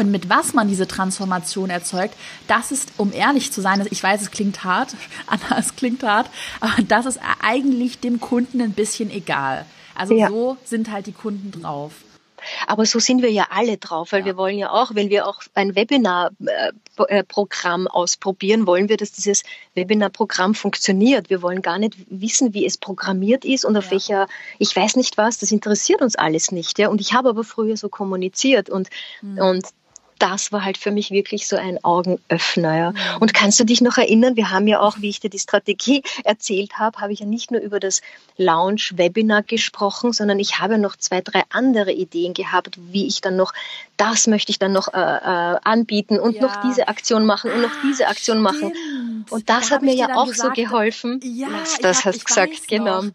und 0.00 0.10
mit 0.10 0.30
was 0.30 0.54
man 0.54 0.66
diese 0.66 0.88
Transformation 0.88 1.70
erzeugt, 1.70 2.14
das 2.48 2.72
ist, 2.72 2.92
um 2.96 3.12
ehrlich 3.12 3.52
zu 3.52 3.60
sein, 3.60 3.86
ich 3.90 4.02
weiß, 4.02 4.22
es 4.22 4.30
klingt 4.30 4.64
hart, 4.64 4.94
Anna, 5.26 5.58
es 5.58 5.76
klingt 5.76 6.02
hart, 6.02 6.30
aber 6.60 6.82
das 6.82 7.06
ist 7.06 7.20
eigentlich 7.42 8.00
dem 8.00 8.18
Kunden 8.18 8.60
ein 8.60 8.72
bisschen 8.72 9.10
egal. 9.10 9.66
Also 9.94 10.16
ja. 10.16 10.28
so 10.28 10.56
sind 10.64 10.90
halt 10.90 11.06
die 11.06 11.12
Kunden 11.12 11.52
drauf. 11.52 11.92
Aber 12.66 12.86
so 12.86 12.98
sind 12.98 13.20
wir 13.20 13.30
ja 13.30 13.48
alle 13.50 13.76
drauf, 13.76 14.12
weil 14.12 14.20
ja. 14.20 14.26
wir 14.26 14.38
wollen 14.38 14.56
ja 14.56 14.70
auch, 14.70 14.94
wenn 14.94 15.10
wir 15.10 15.26
auch 15.26 15.42
ein 15.54 15.74
Webinar-Programm 15.74 17.86
ausprobieren, 17.86 18.66
wollen 18.66 18.88
wir, 18.88 18.96
dass 18.96 19.12
dieses 19.12 19.42
Webinar-Programm 19.74 20.54
funktioniert. 20.54 21.28
Wir 21.28 21.42
wollen 21.42 21.60
gar 21.60 21.78
nicht 21.78 21.96
wissen, 22.08 22.54
wie 22.54 22.64
es 22.64 22.78
programmiert 22.78 23.44
ist 23.44 23.66
und 23.66 23.76
auf 23.76 23.84
ja. 23.86 23.90
welcher, 23.90 24.28
ich 24.58 24.74
weiß 24.74 24.96
nicht 24.96 25.18
was, 25.18 25.36
das 25.38 25.52
interessiert 25.52 26.00
uns 26.00 26.16
alles 26.16 26.50
nicht. 26.50 26.78
Ja? 26.78 26.88
Und 26.88 27.02
ich 27.02 27.12
habe 27.12 27.28
aber 27.28 27.44
früher 27.44 27.76
so 27.76 27.90
kommuniziert 27.90 28.70
und, 28.70 28.88
mhm. 29.20 29.38
und 29.38 29.66
das 30.20 30.52
war 30.52 30.64
halt 30.64 30.78
für 30.78 30.90
mich 30.90 31.10
wirklich 31.10 31.48
so 31.48 31.56
ein 31.56 31.82
Augenöffner. 31.82 32.76
Ja. 32.76 32.90
Mhm. 32.90 32.96
Und 33.20 33.34
kannst 33.34 33.58
du 33.58 33.64
dich 33.64 33.80
noch 33.80 33.96
erinnern, 33.96 34.36
wir 34.36 34.50
haben 34.50 34.68
ja 34.68 34.80
auch, 34.80 34.98
wie 35.00 35.08
ich 35.08 35.20
dir 35.20 35.30
die 35.30 35.38
Strategie 35.38 36.02
erzählt 36.24 36.78
habe, 36.78 37.00
habe 37.00 37.12
ich 37.12 37.20
ja 37.20 37.26
nicht 37.26 37.50
nur 37.50 37.60
über 37.60 37.80
das 37.80 38.02
Launch-Webinar 38.36 39.42
gesprochen, 39.42 40.12
sondern 40.12 40.38
ich 40.38 40.60
habe 40.60 40.78
noch 40.78 40.96
zwei, 40.96 41.20
drei 41.22 41.42
andere 41.48 41.92
Ideen 41.92 42.34
gehabt, 42.34 42.78
wie 42.92 43.06
ich 43.06 43.20
dann 43.20 43.36
noch, 43.36 43.52
das 43.96 44.26
möchte 44.26 44.52
ich 44.52 44.58
dann 44.58 44.72
noch 44.72 44.92
äh, 44.92 44.98
äh, 44.98 45.58
anbieten 45.64 46.20
und 46.20 46.36
ja. 46.36 46.42
noch 46.42 46.56
diese 46.62 46.88
Aktion 46.88 47.24
machen 47.24 47.50
und 47.50 47.62
noch 47.62 47.72
diese 47.82 48.08
Aktion 48.08 48.40
machen. 48.40 48.72
Und 49.30 49.48
das 49.48 49.68
da 49.68 49.74
hat 49.76 49.82
mir 49.82 49.94
ja 49.94 50.16
auch 50.16 50.26
gesagt, 50.26 50.56
so 50.56 50.62
geholfen. 50.62 51.20
Ja, 51.24 51.48
das 51.80 52.04
hast 52.04 52.20
du 52.20 52.24
gesagt, 52.24 52.68
genau. 52.68 53.02
Noch. 53.02 53.12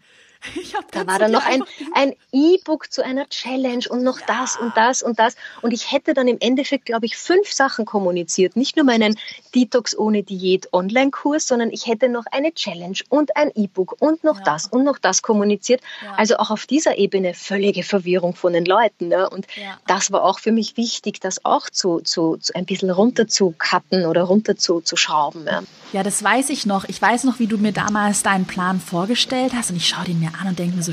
da 0.92 1.06
war 1.06 1.18
dann 1.18 1.32
noch 1.32 1.44
ein, 1.44 1.62
ein 1.94 2.14
E-Book 2.32 2.92
zu 2.92 3.04
einer 3.04 3.28
Challenge 3.28 3.84
und 3.88 4.02
noch 4.02 4.20
ja. 4.20 4.26
das 4.26 4.56
und 4.56 4.76
das 4.76 5.02
und 5.02 5.18
das. 5.18 5.36
Und 5.62 5.72
ich 5.72 5.92
hätte 5.92 6.14
dann 6.14 6.28
im 6.28 6.38
Endeffekt, 6.40 6.86
glaube 6.86 7.06
ich, 7.06 7.16
fünf 7.16 7.52
Sachen 7.52 7.84
kommuniziert. 7.84 8.56
Nicht 8.56 8.76
nur 8.76 8.84
meinen 8.84 9.18
Detox 9.54 9.96
ohne 9.96 10.22
Diät 10.22 10.72
Online-Kurs, 10.72 11.46
sondern 11.46 11.70
ich 11.70 11.86
hätte 11.86 12.08
noch 12.08 12.24
eine 12.30 12.52
Challenge 12.52 12.98
und 13.08 13.36
ein 13.36 13.50
E-Book 13.54 13.96
und 14.00 14.24
noch 14.24 14.38
ja. 14.38 14.44
das 14.44 14.66
und 14.66 14.84
noch 14.84 14.98
das 14.98 15.22
kommuniziert. 15.22 15.80
Ja. 16.02 16.14
Also 16.14 16.36
auch 16.36 16.50
auf 16.50 16.66
dieser 16.66 16.98
Ebene 16.98 17.34
völlige 17.34 17.82
Verwirrung 17.82 18.34
von 18.34 18.52
den 18.52 18.64
Leuten. 18.64 19.08
Ne? 19.08 19.28
Und 19.28 19.46
das 19.86 20.12
war 20.12 20.24
auch 20.24 20.38
für 20.38 20.52
mich 20.52 20.76
wichtig, 20.76 21.20
das 21.20 21.44
auch 21.44 21.70
zu, 21.70 22.00
zu, 22.00 22.36
zu 22.36 22.54
ein 22.54 22.66
bisschen 22.66 22.90
runter 22.90 23.28
zu 23.28 23.54
cutten 23.58 24.06
oder 24.06 24.22
runter 24.22 24.56
zu, 24.56 24.80
zu 24.80 24.96
schrauben. 24.96 25.46
Ja. 25.92 26.02
das 26.02 26.22
weiß 26.22 26.50
ich 26.50 26.66
noch. 26.66 26.84
Ich 26.88 27.00
weiß 27.00 27.24
noch, 27.24 27.38
wie 27.38 27.46
du 27.46 27.58
mir 27.58 27.72
damals 27.72 28.22
deinen 28.22 28.46
Plan 28.46 28.80
vorgestellt 28.80 29.52
hast 29.54 29.70
und 29.70 29.76
ich 29.76 29.88
schaue 29.88 30.04
den 30.04 30.20
mir 30.20 30.30
an 30.40 30.48
und 30.48 30.58
denke 30.58 30.76
mir 30.76 30.82
so, 30.82 30.92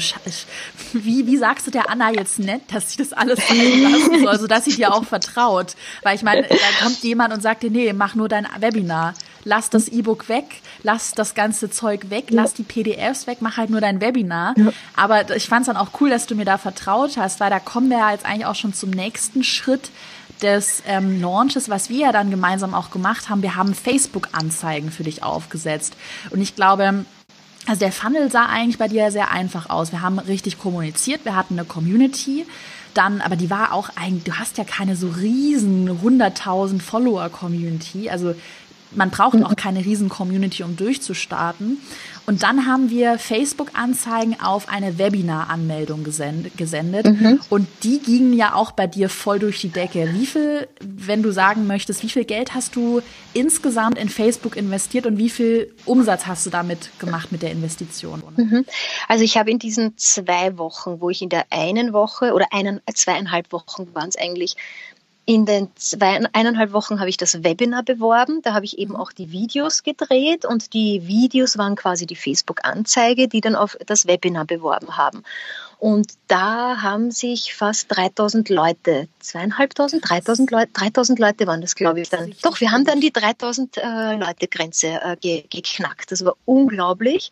wie, 0.94 1.28
wie 1.28 1.38
sagst 1.38 1.68
du 1.68 1.72
der 1.72 1.90
Anna 1.90 2.12
jetzt 2.12 2.40
nett, 2.40 2.62
dass 2.72 2.92
sie 2.92 2.98
das 2.98 3.14
alles 3.14 3.40
lassen 3.50 4.24
soll, 4.24 4.40
sodass 4.40 4.66
sie 4.66 4.76
dir 4.76 4.94
auch 4.94 5.06
vertraut? 5.06 5.76
Weil 6.02 6.16
ich 6.16 6.24
meine, 6.24 6.44
da 6.44 6.84
kommt 6.84 7.00
jemand 7.04 7.34
und 7.34 7.42
sagt 7.42 7.64
dir, 7.64 7.72
nee, 7.72 7.94
mach 7.94 8.16
nur 8.16 8.30
dein 8.30 8.48
Webinar. 8.60 9.14
lass 9.46 9.70
das 9.70 9.88
E-Book 9.90 10.30
weg, 10.30 10.62
lass 10.84 11.12
das 11.12 11.36
ganze 11.36 11.70
Zeug 11.70 12.10
weg, 12.10 12.26
lass 12.30 12.54
die 12.54 12.64
PDFs 12.64 13.28
weg, 13.28 13.40
mach 13.42 13.58
halt 13.58 13.70
nur 13.70 13.82
dein 13.82 14.02
Webinar. 14.02 14.54
Ja. 14.58 14.72
Aber 14.96 15.36
ich 15.36 15.48
fand 15.48 15.62
es 15.62 15.68
dann 15.68 15.78
auch 15.78 15.90
cool, 16.00 16.10
dass 16.10 16.26
du 16.26 16.36
mir 16.36 16.46
da 16.46 16.58
vertraut 16.58 17.18
hast, 17.18 17.40
weil 17.40 17.50
da 17.50 17.60
kommen 17.60 17.90
wir 17.90 17.98
ja 17.98 18.12
jetzt 18.12 18.26
eigentlich 18.26 18.46
auch 18.46 18.56
schon 18.56 18.74
zum 18.74 18.90
nächsten 18.90 19.44
Schritt 19.44 19.90
des 20.42 20.84
ähm, 20.88 21.22
Launches, 21.22 21.70
was 21.70 21.90
wir 21.90 22.00
ja 22.00 22.12
dann 22.12 22.30
gemeinsam 22.30 22.74
auch 22.74 22.92
gemacht 22.92 23.30
haben. 23.30 23.42
Wir 23.42 23.56
haben 23.56 23.74
Facebook-Anzeigen 23.74 24.92
für 24.92 25.04
dich 25.04 25.24
aufgesetzt. 25.24 25.96
Und 26.32 26.42
ich 26.42 26.56
glaube, 26.56 27.06
also 27.66 27.80
der 27.80 27.92
Funnel 27.92 28.32
sah 28.32 28.46
eigentlich 28.46 28.78
bei 28.78 28.88
dir 28.88 29.12
sehr 29.12 29.32
einfach 29.32 29.70
aus. 29.70 29.92
Wir 29.92 30.02
haben 30.02 30.20
richtig 30.20 30.58
kommuniziert, 30.60 31.24
wir 31.24 31.36
hatten 31.36 31.58
eine 31.58 31.66
Community. 31.66 32.46
Dann, 32.94 33.22
aber 33.22 33.36
die 33.36 33.50
war 33.50 33.74
auch 33.74 33.90
eigentlich, 33.96 34.26
du 34.26 34.34
hast 34.34 34.58
ja 34.58 34.64
keine 34.64 34.96
so 34.96 35.08
riesen 35.08 35.90
100.000 35.90 36.80
Follower-Community. 36.80 38.10
Also 38.10 38.36
man 38.96 39.10
braucht 39.10 39.42
auch 39.44 39.56
keine 39.56 39.84
riesen 39.84 40.10
Community, 40.10 40.64
um 40.64 40.76
durchzustarten. 40.76 41.78
Und 42.26 42.44
dann 42.44 42.66
haben 42.66 42.90
wir 42.90 43.20
Facebook-Anzeigen 43.20 44.40
auf 44.40 44.70
eine 44.70 44.98
Webinar-Anmeldung 44.98 46.04
gesendet. 46.04 47.06
Mhm. 47.06 47.42
Und 47.50 47.68
die 47.84 48.00
gingen 48.00 48.34
ja 48.34 48.54
auch 48.56 48.72
bei 48.72 48.88
dir 48.88 49.10
voll 49.10 49.40
durch 49.40 49.60
die 49.60 49.70
Decke. 49.70 50.14
Wie 50.14 50.26
viel, 50.26 50.68
wenn 50.80 51.22
du 51.22 51.32
sagen 51.32 51.68
möchtest, 51.68 52.02
wie 52.02 52.10
viel 52.10 52.24
Geld 52.24 52.54
hast 52.54 52.76
du 52.76 53.02
insgesamt 53.34 53.98
in 53.98 54.08
Facebook 54.08 54.56
investiert 54.56 55.06
und 55.06 55.18
wie 55.18 55.30
viel 55.30 55.74
Umsatz 55.86 56.26
hast 56.26 56.46
du 56.46 56.50
damit 56.50 56.98
gemacht 57.00 57.32
mit 57.32 57.42
der 57.42 57.52
Investition? 57.52 58.24
Mhm. 58.38 58.66
Also 59.10 59.24
ich 59.24 59.38
habe 59.38 59.52
in 59.52 59.60
diesen 59.60 59.98
zwei 59.98 60.58
Wochen, 60.58 61.02
wo 61.02 61.10
ich 61.10 61.22
in 61.22 61.30
der 61.30 61.46
einen 61.50 61.92
Woche 61.92 62.34
oder 62.34 62.48
einen, 62.52 62.80
zweieinhalb 62.94 63.52
Wochen 63.52 63.94
waren 63.94 64.08
es 64.08 64.18
eigentlich, 64.18 64.56
in 65.26 65.46
den 65.46 65.70
zwei, 65.76 66.20
eineinhalb 66.34 66.74
Wochen 66.74 67.00
habe 67.00 67.10
ich 67.10 67.16
das 67.16 67.44
Webinar 67.44 67.84
beworben. 67.84 68.42
Da 68.42 68.54
habe 68.54 68.66
ich 68.66 68.78
eben 68.78 68.96
auch 68.96 69.14
die 69.14 69.32
Videos 69.32 69.84
gedreht 69.84 70.44
und 70.44 70.74
die 70.74 71.08
Videos 71.08 71.58
waren 71.58 71.76
quasi 71.76 72.06
die 72.06 72.18
Facebook-Anzeige, 72.18 73.30
die 73.30 73.40
dann 73.40 73.56
auf 73.56 73.78
das 73.86 74.06
Webinar 74.06 74.46
beworben 74.46 74.98
haben. 74.98 75.24
Und 75.80 76.14
da 76.28 76.82
haben 76.82 77.12
sich 77.12 77.54
fast 77.54 77.88
3000 77.96 78.50
Leute, 78.50 79.08
zweieinhalbtausend, 79.20 80.10
3000 80.10 80.52
Leute, 80.52 80.72
3000 80.74 81.20
Leute 81.20 81.48
waren 81.48 81.62
das, 81.62 81.76
glaube 81.76 82.02
ich, 82.02 82.10
dann. 82.10 82.34
Doch, 82.42 82.60
wir 82.60 82.72
haben 82.72 82.86
dann 82.86 83.00
die 83.00 83.12
3000 83.12 83.78
äh, 83.78 84.16
Leute 84.16 84.48
Grenze 84.48 85.00
äh, 85.04 85.16
ge 85.18 85.44
geknackt. 85.50 86.12
Das 86.12 86.26
war 86.26 86.36
unglaublich. 86.46 87.32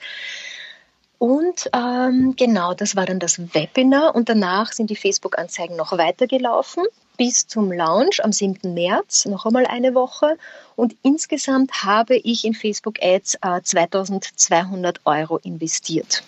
Und 1.18 1.70
ähm, 1.74 2.36
genau, 2.36 2.74
das 2.74 2.96
war 2.96 3.06
dann 3.06 3.20
das 3.20 3.54
Webinar 3.54 4.16
und 4.16 4.28
danach 4.28 4.72
sind 4.72 4.90
die 4.90 4.96
Facebook-Anzeigen 4.96 5.76
noch 5.76 5.98
weitergelaufen 5.98 6.84
bis 7.22 7.46
zum 7.46 7.72
Launch 7.72 8.26
am 8.26 8.32
7. 8.32 8.74
März, 8.74 9.26
noch 9.26 9.46
einmal 9.46 9.68
eine 9.68 9.94
Woche. 9.94 10.40
Und 10.76 10.96
insgesamt 11.04 11.84
habe 11.84 12.16
ich 12.16 12.46
in 12.46 12.56
Facebook 12.56 12.96
Ads 13.00 13.38
äh, 13.44 13.62
2200 13.62 15.02
Euro 15.06 15.38
investiert. 15.38 16.24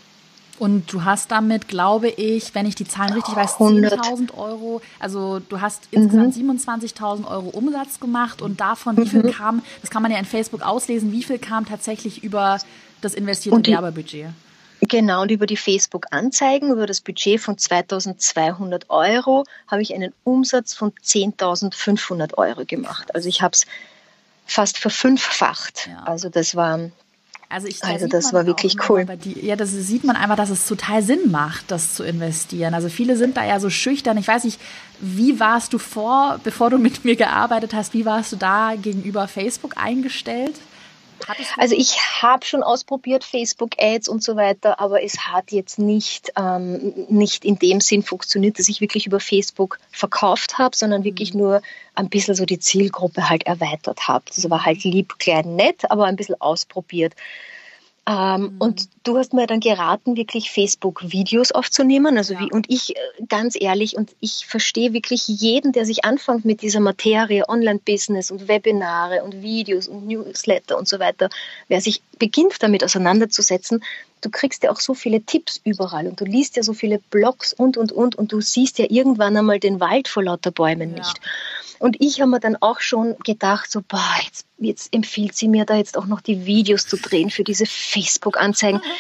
Und 0.60 0.94
du 0.94 1.04
hast 1.04 1.32
damit, 1.32 1.68
glaube 1.68 2.10
ich, 2.10 2.54
wenn 2.54 2.68
ich 2.68 2.76
die 2.76 2.88
Zahlen 2.88 3.14
richtig 3.14 3.36
weiß, 3.36 3.56
10.000 3.56 4.38
Euro. 4.38 4.82
Also 5.00 5.40
du 5.40 5.62
hast 5.62 5.88
insgesamt 5.90 6.38
mhm. 6.38 6.52
27.000 6.52 7.28
Euro 7.28 7.50
Umsatz 7.50 8.00
gemacht 8.00 8.44
und 8.44 8.62
davon, 8.62 8.96
wie 8.98 9.10
viel 9.10 9.24
mhm. 9.24 9.32
kam, 9.32 9.64
das 9.82 9.90
kann 9.90 10.04
man 10.04 10.12
ja 10.12 10.20
in 10.20 10.26
Facebook 10.26 10.62
auslesen, 10.62 11.12
wie 11.12 11.24
viel 11.24 11.40
kam 11.40 11.66
tatsächlich 11.66 12.24
über 12.24 12.60
das 13.02 13.16
investierte 13.16 13.72
Werbebudget? 13.72 14.28
Genau, 14.88 15.22
und 15.22 15.32
über 15.32 15.46
die 15.46 15.58
Facebook-Anzeigen, 15.58 16.72
über 16.72 16.88
das 16.88 17.02
Budget 17.02 17.40
von 17.40 17.58
2200 17.58 18.90
Euro, 18.90 19.46
habe 19.68 19.82
ich 19.82 19.94
einen 19.94 20.14
Umsatz 20.24 20.74
von 20.74 20.92
10.500 20.92 22.34
Euro 22.36 22.66
gemacht. 22.66 23.14
Also 23.16 23.30
ich 23.30 23.42
habe 23.42 23.54
es 23.54 23.66
fast 24.46 24.78
verfünffacht. 24.78 25.88
Ja. 25.88 26.04
Also 26.04 26.30
das 26.30 26.56
war, 26.56 26.92
also, 27.50 27.68
ich, 27.68 27.80
da 27.80 27.88
also 27.88 28.08
das 28.08 28.34
war 28.34 28.46
wirklich 28.46 28.90
cool. 28.90 29.06
Die, 29.24 29.46
ja, 29.46 29.56
das 29.56 29.72
sieht 29.72 30.04
man 30.04 30.16
einfach, 30.16 30.36
dass 30.36 30.50
es 30.50 30.68
total 30.68 31.02
Sinn 31.02 31.32
macht, 31.32 31.72
das 31.72 31.94
zu 31.94 32.04
investieren. 32.04 32.74
Also 32.74 32.90
viele 32.90 33.16
sind 33.16 33.38
da 33.38 33.46
ja 33.46 33.60
so 33.60 33.70
schüchtern. 33.70 34.18
Ich 34.18 34.28
weiß 34.28 34.44
nicht, 34.44 34.60
wie 35.00 35.40
warst 35.40 35.72
du 35.72 35.78
vor, 35.78 36.40
bevor 36.44 36.70
du 36.70 36.78
mit 36.78 37.06
mir 37.06 37.16
gearbeitet 37.16 37.74
hast, 37.74 37.94
wie 37.94 38.06
warst 38.06 38.34
du 38.34 38.36
da 38.36 38.74
gegenüber 38.76 39.28
Facebook 39.28 39.78
eingestellt? 39.78 40.56
Also 41.58 41.76
ich 41.76 41.98
habe 42.22 42.46
schon 42.46 42.64
ausprobiert 42.64 43.24
Facebook-Ads 43.24 44.08
und 44.08 44.24
so 44.24 44.36
weiter, 44.36 44.80
aber 44.80 45.04
es 45.04 45.20
hat 45.28 45.52
jetzt 45.52 45.80
nicht, 45.80 46.34
ähm, 46.38 46.94
nicht 47.10 47.46
in 47.46 47.58
dem 47.58 47.82
Sinn 47.82 48.04
funktioniert, 48.04 48.60
dass 48.60 48.70
ich 48.70 48.82
wirklich 48.82 49.08
über 49.08 49.20
Facebook 49.20 49.80
verkauft 49.92 50.58
habe, 50.58 50.76
sondern 50.76 51.04
wirklich 51.04 51.34
mhm. 51.34 51.40
nur 51.40 51.62
ein 51.96 52.10
bisschen 52.10 52.36
so 52.36 52.46
die 52.46 52.60
Zielgruppe 52.60 53.30
halt 53.30 53.44
erweitert 53.44 54.08
habe. 54.08 54.26
Das 54.36 54.50
war 54.50 54.66
halt 54.66 54.84
lieb, 54.84 55.20
klein, 55.20 55.56
nett, 55.56 55.90
aber 55.92 56.06
ein 56.06 56.16
bisschen 56.16 56.40
ausprobiert. 56.42 57.14
Ähm, 58.06 58.42
mhm. 58.42 58.56
Und 58.60 58.90
du 59.04 59.18
hast 59.18 59.34
mir 59.34 59.48
dann 59.48 59.62
geraten, 59.62 60.18
wirklich 60.18 60.52
Facebook-Videos 60.52 61.54
aufzunehmen. 61.54 62.18
Also 62.18 62.34
ja. 62.34 62.42
wie, 62.42 62.52
und 62.52 62.70
ich, 62.70 62.96
äh, 62.96 63.00
ganz 63.30 63.56
ehrlich, 63.60 63.96
und 63.96 64.12
ich 64.20 64.46
verstehe 64.46 64.94
wirklich 64.94 65.28
jeden, 65.28 65.72
der 65.72 65.86
sich 65.86 66.04
anfängt 66.04 66.44
mit 66.44 66.62
dieser 66.62 66.82
Materie, 66.82 67.48
Online-Business 67.48 68.30
und 68.30 68.48
Webinare 68.48 69.24
und 69.24 69.42
Videos 69.42 69.88
und 69.88 70.06
Newsletter 70.08 70.78
und 70.78 70.88
so 70.88 71.00
weiter, 71.00 71.30
wer 71.70 71.80
sich 71.80 72.02
beginnt 72.20 72.62
damit 72.62 72.84
auseinanderzusetzen, 72.84 73.82
du 74.24 74.30
kriegst 74.30 74.64
ja 74.64 74.72
auch 74.72 74.80
so 74.80 74.94
viele 74.94 75.22
Tipps 75.22 75.60
überall 75.64 76.08
und 76.08 76.20
du 76.20 76.26
liest 76.26 76.56
ja 76.56 76.64
so 76.64 76.74
viele 76.74 77.00
Blogs 77.00 77.54
und, 77.54 77.78
und, 77.78 77.92
und, 77.92 78.16
und 78.16 78.32
du 78.32 78.42
siehst 78.42 78.80
ja 78.80 78.86
irgendwann 78.90 79.36
einmal 79.38 79.60
den 79.60 79.80
Wald 79.80 80.08
vor 80.08 80.24
lauter 80.24 80.52
Bäumen 80.52 80.92
ja. 80.92 80.98
nicht. 80.98 81.20
Und 81.80 81.98
ich 82.00 82.22
habe 82.22 82.32
mir 82.32 82.40
dann 82.40 82.56
auch 82.62 82.80
schon 82.80 83.18
gedacht, 83.26 83.70
so, 83.70 83.82
boah, 83.82 84.16
jetzt, 84.24 84.46
jetzt 84.58 84.94
empfiehlt 84.94 85.36
sie 85.36 85.50
mir 85.50 85.66
da 85.66 85.76
jetzt 85.76 85.98
auch 85.98 86.06
noch 86.06 86.22
die 86.22 86.46
Videos 86.46 86.88
zu 86.88 86.98
drehen 86.98 87.30
für 87.30 87.44
diese 87.44 87.66
Facebook-Anzeigen. 87.66 88.82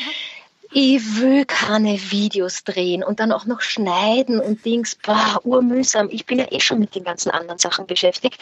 Ich 0.75 1.17
will 1.21 1.45
keine 1.45 1.99
Videos 2.09 2.63
drehen 2.63 3.03
und 3.03 3.19
dann 3.19 3.31
auch 3.31 3.45
noch 3.45 3.61
schneiden 3.61 4.39
und 4.39 4.65
Dings, 4.65 4.95
boah, 4.95 5.39
urmühsam. 5.43 6.09
Ich 6.09 6.25
bin 6.25 6.39
ja 6.39 6.51
eh 6.51 6.59
schon 6.59 6.79
mit 6.79 6.95
den 6.95 7.03
ganzen 7.03 7.29
anderen 7.29 7.59
Sachen 7.59 7.85
beschäftigt. 7.85 8.41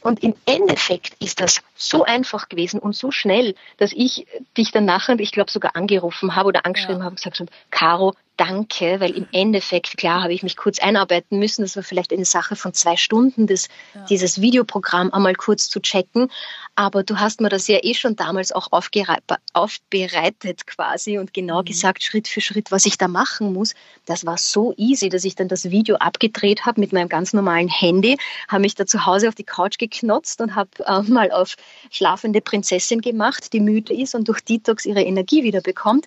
Und 0.00 0.22
im 0.22 0.36
Endeffekt 0.46 1.20
ist 1.20 1.40
das 1.40 1.62
so 1.88 2.04
einfach 2.04 2.48
gewesen 2.48 2.80
und 2.80 2.94
so 2.96 3.10
schnell, 3.10 3.54
dass 3.76 3.92
ich 3.92 4.26
dich 4.56 4.72
dann 4.72 4.84
nachher, 4.84 5.18
ich 5.18 5.32
glaube 5.32 5.50
sogar 5.50 5.76
angerufen 5.76 6.36
habe 6.36 6.48
oder 6.48 6.66
angeschrieben 6.66 6.98
ja. 6.98 7.04
habe 7.04 7.10
und 7.10 7.16
gesagt 7.16 7.40
habe, 7.40 7.50
Caro, 7.70 8.14
danke, 8.36 8.98
weil 9.00 9.12
im 9.12 9.28
Endeffekt, 9.32 9.96
klar, 9.96 10.22
habe 10.22 10.32
ich 10.32 10.42
mich 10.42 10.56
kurz 10.56 10.78
einarbeiten 10.80 11.38
müssen. 11.38 11.62
Das 11.62 11.76
war 11.76 11.82
vielleicht 11.82 12.12
eine 12.12 12.24
Sache 12.24 12.56
von 12.56 12.74
zwei 12.74 12.96
Stunden, 12.96 13.46
das, 13.46 13.68
ja. 13.94 14.04
dieses 14.06 14.40
Videoprogramm 14.40 15.12
einmal 15.12 15.34
kurz 15.34 15.68
zu 15.68 15.80
checken. 15.80 16.30
Aber 16.74 17.04
du 17.04 17.20
hast 17.20 17.40
mir 17.40 17.48
das 17.48 17.68
ja 17.68 17.78
eh 17.82 17.94
schon 17.94 18.16
damals 18.16 18.50
auch 18.50 18.68
aufbereitet 18.72 20.66
quasi 20.66 21.18
und 21.18 21.32
genau 21.32 21.60
mhm. 21.60 21.66
gesagt, 21.66 22.02
Schritt 22.02 22.26
für 22.26 22.40
Schritt, 22.40 22.72
was 22.72 22.86
ich 22.86 22.98
da 22.98 23.06
machen 23.06 23.52
muss. 23.52 23.74
Das 24.06 24.26
war 24.26 24.36
so 24.36 24.74
easy, 24.76 25.08
dass 25.08 25.24
ich 25.24 25.36
dann 25.36 25.48
das 25.48 25.70
Video 25.70 25.96
abgedreht 25.96 26.66
habe 26.66 26.80
mit 26.80 26.92
meinem 26.92 27.08
ganz 27.08 27.32
normalen 27.32 27.68
Handy, 27.68 28.18
habe 28.48 28.62
mich 28.62 28.74
da 28.74 28.86
zu 28.86 29.06
Hause 29.06 29.28
auf 29.28 29.36
die 29.36 29.44
Couch 29.44 29.78
geknotzt 29.78 30.40
und 30.40 30.56
habe 30.56 30.70
äh, 30.84 31.02
mal 31.02 31.30
auf 31.30 31.54
schlafende 31.90 32.40
Prinzessin 32.40 33.00
gemacht, 33.00 33.52
die 33.52 33.60
müde 33.60 33.94
ist 33.94 34.14
und 34.14 34.28
durch 34.28 34.40
Detox 34.40 34.86
ihre 34.86 35.02
Energie 35.02 35.42
wieder 35.42 35.60
bekommt. 35.60 36.06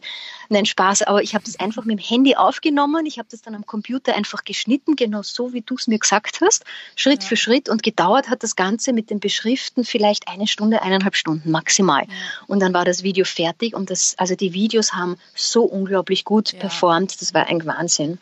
Nein, 0.50 0.66
Spaß, 0.66 1.04
aber 1.04 1.22
ich 1.22 1.36
habe 1.36 1.44
das 1.44 1.60
einfach 1.60 1.84
mit 1.86 2.00
dem 2.00 2.04
Handy 2.04 2.36
aufgenommen. 2.36 3.06
Ich 3.06 3.20
habe 3.20 3.28
das 3.30 3.42
dann 3.42 3.56
am 3.56 3.66
Computer 3.66 4.16
einfach 4.16 4.44
geschnitten, 4.44 4.96
genau 4.96 5.22
so, 5.22 5.54
wie 5.54 5.62
du 5.62 5.76
es 5.76 5.88
mir 5.88 6.00
gesagt 6.00 6.40
hast, 6.42 6.64
Schritt 6.96 7.24
ja. 7.24 7.30
für 7.30 7.36
Schritt. 7.36 7.70
Und 7.70 7.84
gedauert 7.84 8.30
hat 8.30 8.44
das 8.44 8.56
Ganze 8.56 8.94
mit 8.94 9.10
den 9.10 9.20
Beschriften 9.20 9.84
vielleicht 9.84 10.28
eine 10.28 10.48
Stunde, 10.48 10.82
eineinhalb 10.82 11.16
Stunden 11.16 11.52
maximal. 11.52 12.04
Ja. 12.04 12.14
Und 12.48 12.62
dann 12.62 12.74
war 12.74 12.86
das 12.86 13.04
Video 13.04 13.26
fertig. 13.26 13.76
Und 13.76 13.90
das, 13.90 14.16
also 14.18 14.36
die 14.36 14.54
Videos 14.54 14.94
haben 14.94 15.18
so 15.36 15.64
unglaublich 15.64 16.24
gut 16.24 16.54
ja. 16.54 16.60
performt. 16.60 17.22
Das 17.22 17.34
war 17.34 17.48
ein 17.48 17.66
Wahnsinn. 17.66 18.20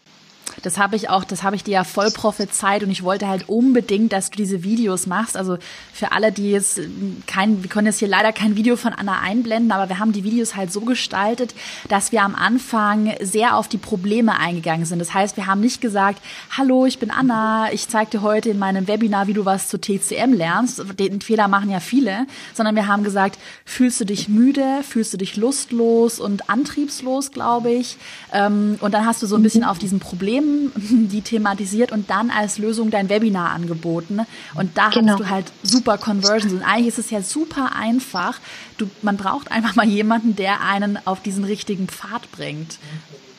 Das 0.62 0.78
habe 0.78 0.96
ich 0.96 1.10
auch, 1.10 1.24
das 1.24 1.44
habe 1.44 1.56
ich 1.56 1.64
dir 1.64 1.72
ja 1.72 1.84
voll 1.84 2.12
prophezeit 2.12 2.84
und 2.84 2.90
ich 2.90 3.04
wollte 3.04 3.28
halt 3.28 3.50
unbedingt, 3.50 4.14
dass 4.14 4.30
du 4.32 4.38
diese 4.38 4.64
Videos 4.64 5.06
machst. 5.06 5.38
Also 5.38 5.58
für 5.94 6.12
alle, 6.12 6.32
die 6.32 6.52
jetzt 6.52 6.80
kein, 7.28 7.64
wir 7.64 7.70
können 7.70 7.88
jetzt 7.88 8.00
hier 8.00 8.08
leider 8.08 8.32
kein 8.32 8.56
Video 8.56 8.76
von 8.76 8.94
Anna 8.94 9.20
einblenden, 9.20 9.72
aber 9.72 9.90
wir 9.90 10.00
haben 10.00 10.12
die 10.12 10.24
Videos 10.24 10.56
halt 10.56 10.72
so 10.72 10.82
gestaltet, 10.82 11.54
dass 11.90 12.12
wir 12.12 12.24
am 12.24 12.36
Anfang 12.36 13.14
sehr 13.22 13.58
auf 13.58 13.68
die 13.68 13.78
Probleme 13.78 14.40
eingegangen 14.40 14.86
sind. 14.86 15.00
Das 15.00 15.14
heißt, 15.14 15.38
wir 15.38 15.48
haben 15.48 15.62
nicht 15.62 15.82
gesagt, 15.82 16.22
hallo, 16.58 16.86
ich 16.86 17.00
bin 17.00 17.12
Anna, 17.12 17.72
ich 17.72 17.88
zeige 17.88 18.12
dir 18.12 18.22
heute 18.22 18.50
in 18.50 18.60
meinem 18.60 18.88
Webinar, 18.88 19.28
wie 19.28 19.34
du 19.34 19.46
was 19.46 19.68
zu 19.68 19.80
TCM 19.80 20.34
lernst. 20.34 20.82
Den 21.00 21.22
Fehler 21.22 21.48
machen 21.48 21.70
ja 21.70 21.80
viele, 21.80 22.28
sondern 22.54 22.76
wir 22.76 22.88
haben 22.88 23.04
gesagt, 23.04 23.38
fühlst 23.66 24.00
du 24.00 24.06
dich 24.06 24.30
müde, 24.30 24.82
fühlst 24.88 25.14
du 25.14 25.18
dich 25.18 25.38
lustlos 25.38 26.20
und 26.20 26.50
antriebslos, 26.50 27.32
glaube 27.32 27.72
ich. 27.72 27.98
Ähm, 28.34 28.78
und 28.82 28.94
dann 28.94 29.06
hast 29.06 29.22
du 29.22 29.28
so 29.28 29.36
ein 29.36 29.44
bisschen 29.44 29.64
auf 29.64 29.78
diesen 29.78 30.00
Problem 30.00 30.35
Themen, 30.36 30.72
die 31.12 31.22
thematisiert 31.22 31.92
und 31.92 32.10
dann 32.10 32.30
als 32.30 32.58
Lösung 32.58 32.92
dein 32.92 33.10
Webinar 33.10 33.52
angeboten. 33.52 34.22
Und 34.56 34.78
da 34.78 34.90
genau. 34.90 35.14
hast 35.14 35.20
du 35.20 35.30
halt 35.30 35.46
super 35.64 35.98
Conversions. 35.98 36.54
Und 36.54 36.64
eigentlich 36.64 36.88
ist 36.88 37.00
es 37.00 37.10
ja 37.10 37.22
super 37.22 37.72
einfach. 37.76 38.40
Du, 38.78 38.90
man 39.02 39.18
braucht 39.18 39.52
einfach 39.52 39.76
mal 39.76 39.88
jemanden, 39.88 40.36
der 40.36 40.62
einen 40.62 41.00
auf 41.06 41.22
diesen 41.22 41.44
richtigen 41.44 41.88
Pfad 41.88 42.32
bringt. 42.32 42.78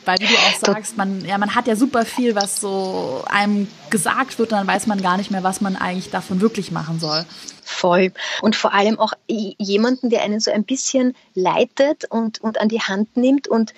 Weil, 0.05 0.19
wie 0.19 0.27
du 0.27 0.35
auch 0.35 0.73
sagst, 0.73 0.95
man, 0.95 1.25
ja, 1.25 1.37
man 1.37 1.53
hat 1.53 1.67
ja 1.67 1.75
super 1.75 2.05
viel, 2.05 2.33
was 2.33 2.61
so 2.61 3.25
einem 3.27 3.67
gesagt 3.89 4.39
wird, 4.39 4.53
und 4.53 4.57
dann 4.57 4.67
weiß 4.67 4.87
man 4.87 5.01
gar 5.01 5.17
nicht 5.17 5.31
mehr, 5.31 5.43
was 5.43 5.59
man 5.59 5.75
eigentlich 5.75 6.11
davon 6.11 6.39
wirklich 6.39 6.71
machen 6.71 7.01
soll. 7.01 7.25
Voll. 7.61 8.13
Und 8.41 8.55
vor 8.55 8.73
allem 8.73 8.99
auch 8.99 9.11
jemanden, 9.27 10.09
der 10.09 10.23
einen 10.23 10.39
so 10.39 10.49
ein 10.49 10.63
bisschen 10.63 11.13
leitet 11.33 12.05
und, 12.05 12.39
und 12.39 12.61
an 12.61 12.69
die 12.69 12.79
Hand 12.79 13.17
nimmt 13.17 13.49
und 13.49 13.73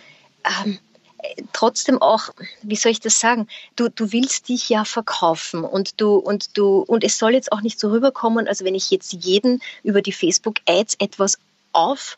ähm, 0.63 0.77
trotzdem 1.53 2.01
auch, 2.01 2.29
wie 2.61 2.75
soll 2.75 2.91
ich 2.91 2.99
das 2.99 3.19
sagen, 3.19 3.47
du, 3.75 3.89
du 3.89 4.11
willst 4.11 4.49
dich 4.49 4.69
ja 4.69 4.85
verkaufen 4.85 5.63
und 5.63 5.99
du, 6.01 6.15
und 6.15 6.57
du, 6.57 6.79
und 6.79 7.03
es 7.03 7.17
soll 7.17 7.33
jetzt 7.33 7.51
auch 7.51 7.61
nicht 7.61 7.79
so 7.79 7.89
rüberkommen, 7.89 8.47
als 8.47 8.63
wenn 8.63 8.75
ich 8.75 8.91
jetzt 8.91 9.13
jeden 9.13 9.61
über 9.83 10.01
die 10.01 10.13
Facebook-Ads 10.13 10.95
etwas 10.99 11.37
auf 11.71 12.17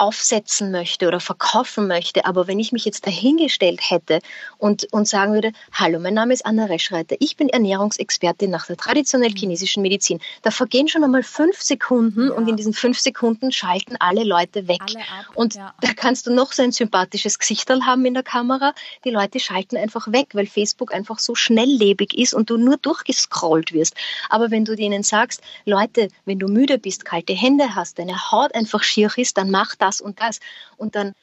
aufsetzen 0.00 0.70
möchte 0.70 1.06
oder 1.06 1.20
verkaufen 1.20 1.86
möchte. 1.86 2.24
Aber 2.24 2.46
wenn 2.46 2.58
ich 2.58 2.72
mich 2.72 2.86
jetzt 2.86 3.06
dahingestellt 3.06 3.80
hätte 3.82 4.20
und, 4.56 4.90
und 4.92 5.06
sagen 5.06 5.34
würde, 5.34 5.52
hallo, 5.72 6.00
mein 6.00 6.14
Name 6.14 6.32
ist 6.32 6.46
Anna 6.46 6.64
Reschreiter, 6.64 7.16
ich 7.20 7.36
bin 7.36 7.50
Ernährungsexpertin 7.50 8.50
nach 8.50 8.66
der 8.66 8.78
traditionell 8.78 9.32
chinesischen 9.32 9.82
Medizin, 9.82 10.20
da 10.40 10.50
vergehen 10.50 10.88
schon 10.88 11.04
einmal 11.04 11.22
fünf 11.22 11.60
Sekunden 11.60 12.28
ja. 12.28 12.32
und 12.32 12.48
in 12.48 12.56
diesen 12.56 12.72
fünf 12.72 12.98
Sekunden 12.98 13.52
schalten 13.52 13.96
alle 13.98 14.24
Leute 14.24 14.68
weg. 14.68 14.80
Alle 14.80 15.00
ab, 15.00 15.34
und 15.34 15.56
ja. 15.56 15.74
da 15.82 15.92
kannst 15.92 16.26
du 16.26 16.32
noch 16.32 16.52
so 16.52 16.62
ein 16.62 16.72
sympathisches 16.72 17.38
Gesichterl 17.38 17.84
haben 17.84 18.06
in 18.06 18.14
der 18.14 18.22
Kamera. 18.22 18.72
Die 19.04 19.10
Leute 19.10 19.38
schalten 19.38 19.76
einfach 19.76 20.10
weg, 20.10 20.28
weil 20.32 20.46
Facebook 20.46 20.94
einfach 20.94 21.18
so 21.18 21.34
schnelllebig 21.34 22.16
ist 22.16 22.32
und 22.32 22.48
du 22.48 22.56
nur 22.56 22.78
durchgescrollt 22.78 23.74
wirst. 23.74 23.94
Aber 24.30 24.50
wenn 24.50 24.64
du 24.64 24.76
denen 24.76 25.02
sagst, 25.02 25.42
Leute, 25.66 26.08
wenn 26.24 26.38
du 26.38 26.48
müde 26.48 26.78
bist, 26.78 27.04
kalte 27.04 27.34
Hände 27.34 27.74
hast, 27.74 27.98
deine 27.98 28.30
Haut 28.30 28.54
einfach 28.54 28.82
schier 28.82 29.10
ist, 29.16 29.36
dann 29.36 29.50
mach 29.50 29.74
das 29.74 29.89
das 29.90 30.00
und 30.00 30.20
das. 30.20 30.40
Und 30.76 30.94
dann 30.94 31.14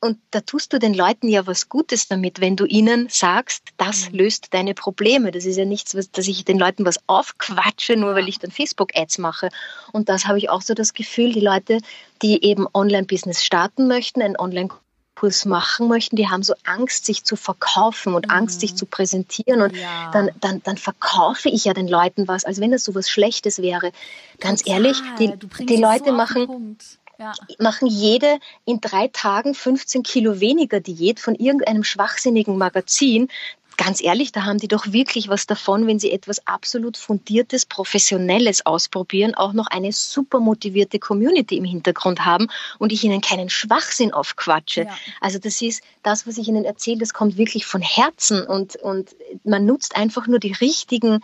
und 0.00 0.18
da 0.30 0.40
tust 0.40 0.72
du 0.72 0.78
den 0.78 0.94
Leuten 0.94 1.28
ja 1.28 1.46
was 1.46 1.68
Gutes 1.68 2.06
damit, 2.06 2.40
wenn 2.40 2.54
du 2.54 2.66
ihnen 2.66 3.08
sagst, 3.08 3.64
das 3.78 4.10
mhm. 4.10 4.18
löst 4.18 4.54
deine 4.54 4.74
Probleme. 4.74 5.32
Das 5.32 5.44
ist 5.44 5.56
ja 5.56 5.64
nichts, 5.64 5.96
was, 5.96 6.10
dass 6.10 6.28
ich 6.28 6.44
den 6.44 6.58
Leuten 6.58 6.84
was 6.84 7.00
aufquatsche, 7.08 7.96
nur 7.96 8.14
weil 8.14 8.28
ich 8.28 8.38
dann 8.38 8.52
Facebook-Ads 8.52 9.18
mache. 9.18 9.48
Und 9.92 10.08
das 10.08 10.26
habe 10.26 10.38
ich 10.38 10.50
auch 10.50 10.62
so 10.62 10.74
das 10.74 10.94
Gefühl, 10.94 11.32
die 11.32 11.40
Leute, 11.40 11.80
die 12.22 12.44
eben 12.44 12.66
Online-Business 12.72 13.44
starten 13.44 13.88
möchten, 13.88 14.22
einen 14.22 14.38
Online-Kurs 14.38 15.46
machen 15.46 15.88
möchten, 15.88 16.14
die 16.14 16.28
haben 16.28 16.44
so 16.44 16.54
Angst, 16.62 17.04
sich 17.04 17.24
zu 17.24 17.34
verkaufen 17.34 18.14
und 18.14 18.26
mhm. 18.26 18.34
Angst, 18.34 18.60
sich 18.60 18.76
zu 18.76 18.86
präsentieren. 18.86 19.62
Und 19.62 19.76
ja. 19.76 20.12
dann, 20.12 20.30
dann, 20.40 20.62
dann 20.62 20.76
verkaufe 20.76 21.48
ich 21.48 21.64
ja 21.64 21.74
den 21.74 21.88
Leuten 21.88 22.28
was, 22.28 22.44
als 22.44 22.60
wenn 22.60 22.70
das 22.70 22.84
so 22.84 22.94
was 22.94 23.10
Schlechtes 23.10 23.60
wäre. 23.60 23.90
Ganz 24.38 24.62
Total. 24.62 24.84
ehrlich, 24.84 25.02
die, 25.18 25.32
die 25.66 25.76
Leute 25.76 26.10
so 26.10 26.12
machen 26.12 26.78
ja. 27.18 27.32
machen 27.58 27.88
jede 27.88 28.38
in 28.64 28.80
drei 28.80 29.08
Tagen 29.08 29.54
15 29.54 30.02
Kilo 30.02 30.40
weniger 30.40 30.80
Diät 30.80 31.20
von 31.20 31.34
irgendeinem 31.34 31.84
schwachsinnigen 31.84 32.56
Magazin. 32.56 33.28
Ganz 33.76 34.02
ehrlich, 34.02 34.32
da 34.32 34.44
haben 34.44 34.58
die 34.58 34.66
doch 34.66 34.92
wirklich 34.92 35.28
was 35.28 35.46
davon, 35.46 35.86
wenn 35.86 36.00
sie 36.00 36.10
etwas 36.10 36.44
absolut 36.48 36.96
fundiertes, 36.96 37.64
professionelles 37.64 38.66
ausprobieren, 38.66 39.36
auch 39.36 39.52
noch 39.52 39.68
eine 39.68 39.92
super 39.92 40.40
motivierte 40.40 40.98
Community 40.98 41.56
im 41.56 41.64
Hintergrund 41.64 42.24
haben 42.24 42.48
und 42.78 42.92
ich 42.92 43.04
ihnen 43.04 43.20
keinen 43.20 43.50
Schwachsinn 43.50 44.12
aufquatsche. 44.12 44.82
Ja. 44.82 44.96
Also 45.20 45.38
das 45.38 45.62
ist 45.62 45.82
das, 46.02 46.26
was 46.26 46.38
ich 46.38 46.48
ihnen 46.48 46.64
erzähle, 46.64 46.98
das 46.98 47.14
kommt 47.14 47.36
wirklich 47.36 47.66
von 47.66 47.80
Herzen 47.80 48.42
und, 48.42 48.74
und 48.76 49.14
man 49.44 49.64
nutzt 49.64 49.96
einfach 49.96 50.26
nur 50.26 50.40
die 50.40 50.52
richtigen, 50.52 51.20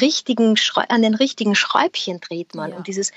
richtigen, 0.00 0.54
an 0.88 1.02
den 1.02 1.14
richtigen 1.14 1.56
Schräubchen 1.56 2.20
dreht 2.20 2.54
man. 2.54 2.70
Ja. 2.70 2.76
Und 2.76 2.86
dieses 2.86 3.10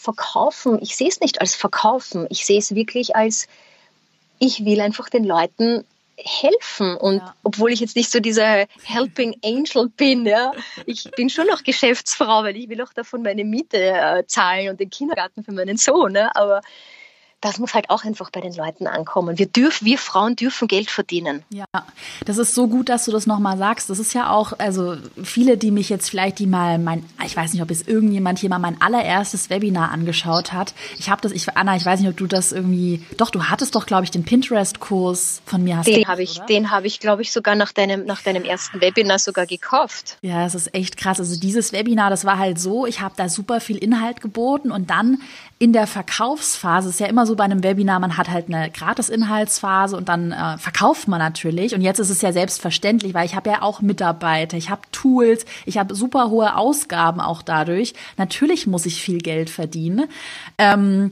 Verkaufen, 0.00 0.78
ich 0.80 0.96
sehe 0.96 1.08
es 1.08 1.18
nicht 1.18 1.40
als 1.40 1.56
Verkaufen, 1.56 2.28
ich 2.30 2.46
sehe 2.46 2.60
es 2.60 2.72
wirklich 2.76 3.16
als, 3.16 3.48
ich 4.38 4.64
will 4.64 4.80
einfach 4.80 5.08
den 5.08 5.24
Leuten 5.24 5.84
helfen. 6.16 6.96
Und 6.96 7.18
ja. 7.18 7.34
obwohl 7.42 7.72
ich 7.72 7.80
jetzt 7.80 7.96
nicht 7.96 8.08
so 8.08 8.20
dieser 8.20 8.66
Helping 8.84 9.36
Angel 9.44 9.88
bin, 9.96 10.24
ja, 10.24 10.52
ich 10.86 11.10
bin 11.16 11.28
schon 11.30 11.48
noch 11.48 11.64
Geschäftsfrau, 11.64 12.44
weil 12.44 12.56
ich 12.56 12.68
will 12.68 12.80
auch 12.80 12.92
davon 12.92 13.22
meine 13.22 13.44
Miete 13.44 13.78
äh, 13.78 14.24
zahlen 14.26 14.68
und 14.68 14.78
den 14.78 14.88
Kindergarten 14.88 15.42
für 15.42 15.52
meinen 15.52 15.76
Sohn. 15.76 16.14
Ja, 16.14 16.30
aber 16.34 16.60
das 17.40 17.58
muss 17.58 17.74
halt 17.74 17.88
auch 17.90 18.04
einfach 18.04 18.30
bei 18.30 18.40
den 18.40 18.52
Leuten 18.52 18.86
ankommen. 18.86 19.38
Wir 19.38 19.46
dürfen, 19.46 19.84
wir 19.84 19.98
Frauen 19.98 20.34
dürfen 20.34 20.66
Geld 20.66 20.90
verdienen. 20.90 21.44
Ja, 21.50 21.64
das 22.24 22.36
ist 22.36 22.54
so 22.54 22.66
gut, 22.66 22.88
dass 22.88 23.04
du 23.04 23.12
das 23.12 23.26
nochmal 23.26 23.56
sagst. 23.56 23.90
Das 23.90 24.00
ist 24.00 24.12
ja 24.12 24.30
auch, 24.30 24.58
also 24.58 24.96
viele, 25.22 25.56
die 25.56 25.70
mich 25.70 25.88
jetzt 25.88 26.10
vielleicht, 26.10 26.40
die 26.40 26.46
mal 26.46 26.78
mein, 26.78 27.04
ich 27.24 27.36
weiß 27.36 27.52
nicht, 27.52 27.62
ob 27.62 27.70
jetzt 27.70 27.86
irgendjemand 27.86 28.40
hier 28.40 28.48
mal 28.48 28.58
mein 28.58 28.80
allererstes 28.80 29.50
Webinar 29.50 29.92
angeschaut 29.92 30.52
hat. 30.52 30.74
Ich 30.98 31.10
habe 31.10 31.20
das, 31.20 31.30
ich, 31.30 31.56
Anna, 31.56 31.76
ich 31.76 31.86
weiß 31.86 32.00
nicht, 32.00 32.08
ob 32.08 32.16
du 32.16 32.26
das 32.26 32.50
irgendwie, 32.50 33.04
doch, 33.16 33.30
du 33.30 33.44
hattest 33.44 33.76
doch, 33.76 33.86
glaube 33.86 34.02
ich, 34.02 34.10
den 34.10 34.24
Pinterest-Kurs 34.24 35.42
von 35.46 35.62
mir. 35.62 35.76
Hast 35.76 35.86
den 35.86 36.08
habe 36.08 36.22
ich, 36.24 36.38
oder? 36.38 36.46
den 36.46 36.70
habe 36.72 36.88
ich, 36.88 36.98
glaube 36.98 37.22
ich, 37.22 37.30
sogar 37.30 37.54
nach 37.54 37.70
deinem, 37.70 38.04
nach 38.04 38.22
deinem 38.22 38.42
ersten 38.42 38.80
Webinar 38.80 39.20
sogar 39.20 39.46
gekauft. 39.46 40.18
Ja, 40.22 40.42
das 40.42 40.56
ist 40.56 40.74
echt 40.74 40.96
krass. 40.96 41.20
Also 41.20 41.38
dieses 41.38 41.72
Webinar, 41.72 42.10
das 42.10 42.24
war 42.24 42.38
halt 42.38 42.58
so, 42.58 42.84
ich 42.84 43.00
habe 43.00 43.14
da 43.16 43.28
super 43.28 43.60
viel 43.60 43.76
Inhalt 43.76 44.20
geboten 44.20 44.72
und 44.72 44.90
dann 44.90 45.18
in 45.60 45.72
der 45.72 45.88
Verkaufsphase 45.88 46.88
ist 46.88 47.00
ja 47.00 47.06
immer 47.06 47.26
so 47.26 47.34
bei 47.34 47.42
einem 47.42 47.64
Webinar, 47.64 47.98
man 47.98 48.16
hat 48.16 48.30
halt 48.30 48.46
eine 48.48 48.70
Gratis-Inhaltsphase 48.70 49.96
und 49.96 50.08
dann 50.08 50.30
äh, 50.30 50.56
verkauft 50.56 51.08
man 51.08 51.18
natürlich. 51.18 51.74
Und 51.74 51.80
jetzt 51.80 51.98
ist 51.98 52.10
es 52.10 52.22
ja 52.22 52.32
selbstverständlich, 52.32 53.12
weil 53.12 53.26
ich 53.26 53.34
habe 53.34 53.50
ja 53.50 53.62
auch 53.62 53.80
Mitarbeiter, 53.80 54.56
ich 54.56 54.70
habe 54.70 54.82
Tools, 54.92 55.44
ich 55.66 55.76
habe 55.76 55.96
super 55.96 56.30
hohe 56.30 56.56
Ausgaben 56.56 57.20
auch 57.20 57.42
dadurch. 57.42 57.94
Natürlich 58.16 58.68
muss 58.68 58.86
ich 58.86 59.02
viel 59.02 59.18
Geld 59.18 59.50
verdienen. 59.50 60.08
Ähm, 60.58 61.10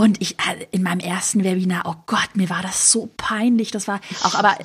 und 0.00 0.22
ich 0.22 0.38
äh, 0.38 0.64
in 0.70 0.82
meinem 0.82 1.00
ersten 1.00 1.44
Webinar, 1.44 1.82
oh 1.84 1.94
Gott, 2.06 2.30
mir 2.32 2.48
war 2.48 2.62
das 2.62 2.90
so 2.90 3.10
peinlich. 3.18 3.70
Das 3.70 3.86
war 3.86 4.00
auch, 4.24 4.34
aber 4.34 4.56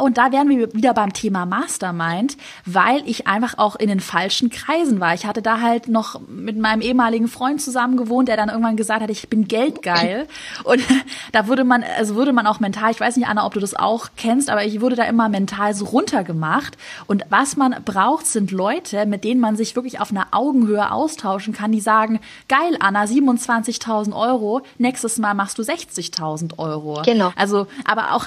und 0.00 0.16
da 0.16 0.30
wären 0.30 0.48
wir 0.48 0.72
wieder 0.74 0.94
beim 0.94 1.12
Thema 1.12 1.44
Mastermind, 1.44 2.36
weil 2.64 3.02
ich 3.04 3.26
einfach 3.26 3.58
auch 3.58 3.74
in 3.74 3.88
den 3.88 3.98
falschen 3.98 4.48
Kreisen 4.48 5.00
war. 5.00 5.12
Ich 5.12 5.26
hatte 5.26 5.42
da 5.42 5.60
halt 5.60 5.88
noch 5.88 6.20
mit 6.28 6.56
meinem 6.56 6.82
ehemaligen 6.82 7.26
Freund 7.26 7.60
zusammen 7.60 7.96
gewohnt, 7.96 8.28
der 8.28 8.36
dann 8.36 8.48
irgendwann 8.48 8.76
gesagt 8.76 9.02
hat, 9.02 9.10
ich 9.10 9.28
bin 9.28 9.48
geldgeil. 9.48 10.28
Und 10.62 10.80
da 11.32 11.48
würde 11.48 11.64
man, 11.64 11.82
also 11.98 12.14
würde 12.14 12.32
man 12.32 12.46
auch 12.46 12.60
mental, 12.60 12.92
ich 12.92 13.00
weiß 13.00 13.16
nicht, 13.16 13.26
Anna, 13.26 13.44
ob 13.44 13.54
du 13.54 13.60
das 13.60 13.74
auch 13.74 14.10
kennst, 14.16 14.48
aber 14.50 14.64
ich 14.64 14.80
wurde 14.80 14.94
da 14.94 15.02
immer 15.02 15.28
mental 15.28 15.74
so 15.74 15.86
runtergemacht. 15.86 16.78
Und 17.08 17.24
was 17.28 17.56
man 17.56 17.74
braucht, 17.84 18.26
sind 18.26 18.52
Leute, 18.52 19.04
mit 19.06 19.24
denen 19.24 19.40
man 19.40 19.56
sich 19.56 19.74
wirklich 19.74 19.98
auf 19.98 20.12
einer 20.12 20.28
Augenhöhe 20.30 20.92
austauschen 20.92 21.52
kann, 21.52 21.72
die 21.72 21.80
sagen, 21.80 22.20
geil, 22.46 22.76
Anna, 22.78 23.02
27.000 23.02 24.14
Euro, 24.14 24.62
nächstes 24.78 25.18
Mal 25.18 25.34
machst 25.34 25.58
du 25.58 25.62
60.000 25.62 26.58
Euro. 26.58 27.02
Genau. 27.04 27.32
Also, 27.36 27.66
aber 27.84 28.12
auch, 28.12 28.26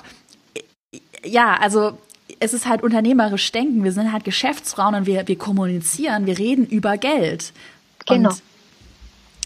ja, 1.24 1.56
also 1.56 1.98
es 2.40 2.54
ist 2.54 2.68
halt 2.68 2.84
unternehmerisch 2.84 3.52
denken. 3.52 3.84
Wir 3.84 3.92
sind 3.92 4.12
halt 4.12 4.24
Geschäftsfrauen 4.24 4.96
und 4.96 5.06
wir, 5.06 5.28
wir 5.28 5.38
kommunizieren, 5.38 6.26
wir 6.26 6.38
reden 6.38 6.66
über 6.66 6.98
Geld. 6.98 7.52
Genau. 8.06 8.30
Und 8.30 8.42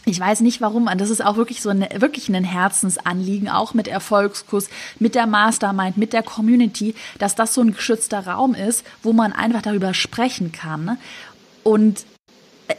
ich 0.06 0.20
weiß 0.20 0.42
nicht 0.42 0.60
warum, 0.60 0.90
das 0.98 1.10
ist 1.10 1.24
auch 1.24 1.38
wirklich 1.38 1.62
so 1.62 1.70
ein, 1.70 1.88
wirklich 1.96 2.28
ein 2.28 2.44
Herzensanliegen, 2.44 3.48
auch 3.48 3.74
mit 3.74 3.88
Erfolgskurs, 3.88 4.70
mit 5.00 5.16
der 5.16 5.28
Mastermind, 5.28 5.98
mit 5.98 6.12
der 6.12 6.24
Community, 6.24 6.94
dass 7.20 7.36
das 7.36 7.54
so 7.54 7.62
ein 7.62 7.74
geschützter 7.74 8.28
Raum 8.28 8.54
ist, 8.54 8.86
wo 9.02 9.14
man 9.14 9.32
einfach 9.32 9.62
darüber 9.62 9.94
sprechen 9.94 10.52
kann. 10.52 10.98
Und 11.64 12.06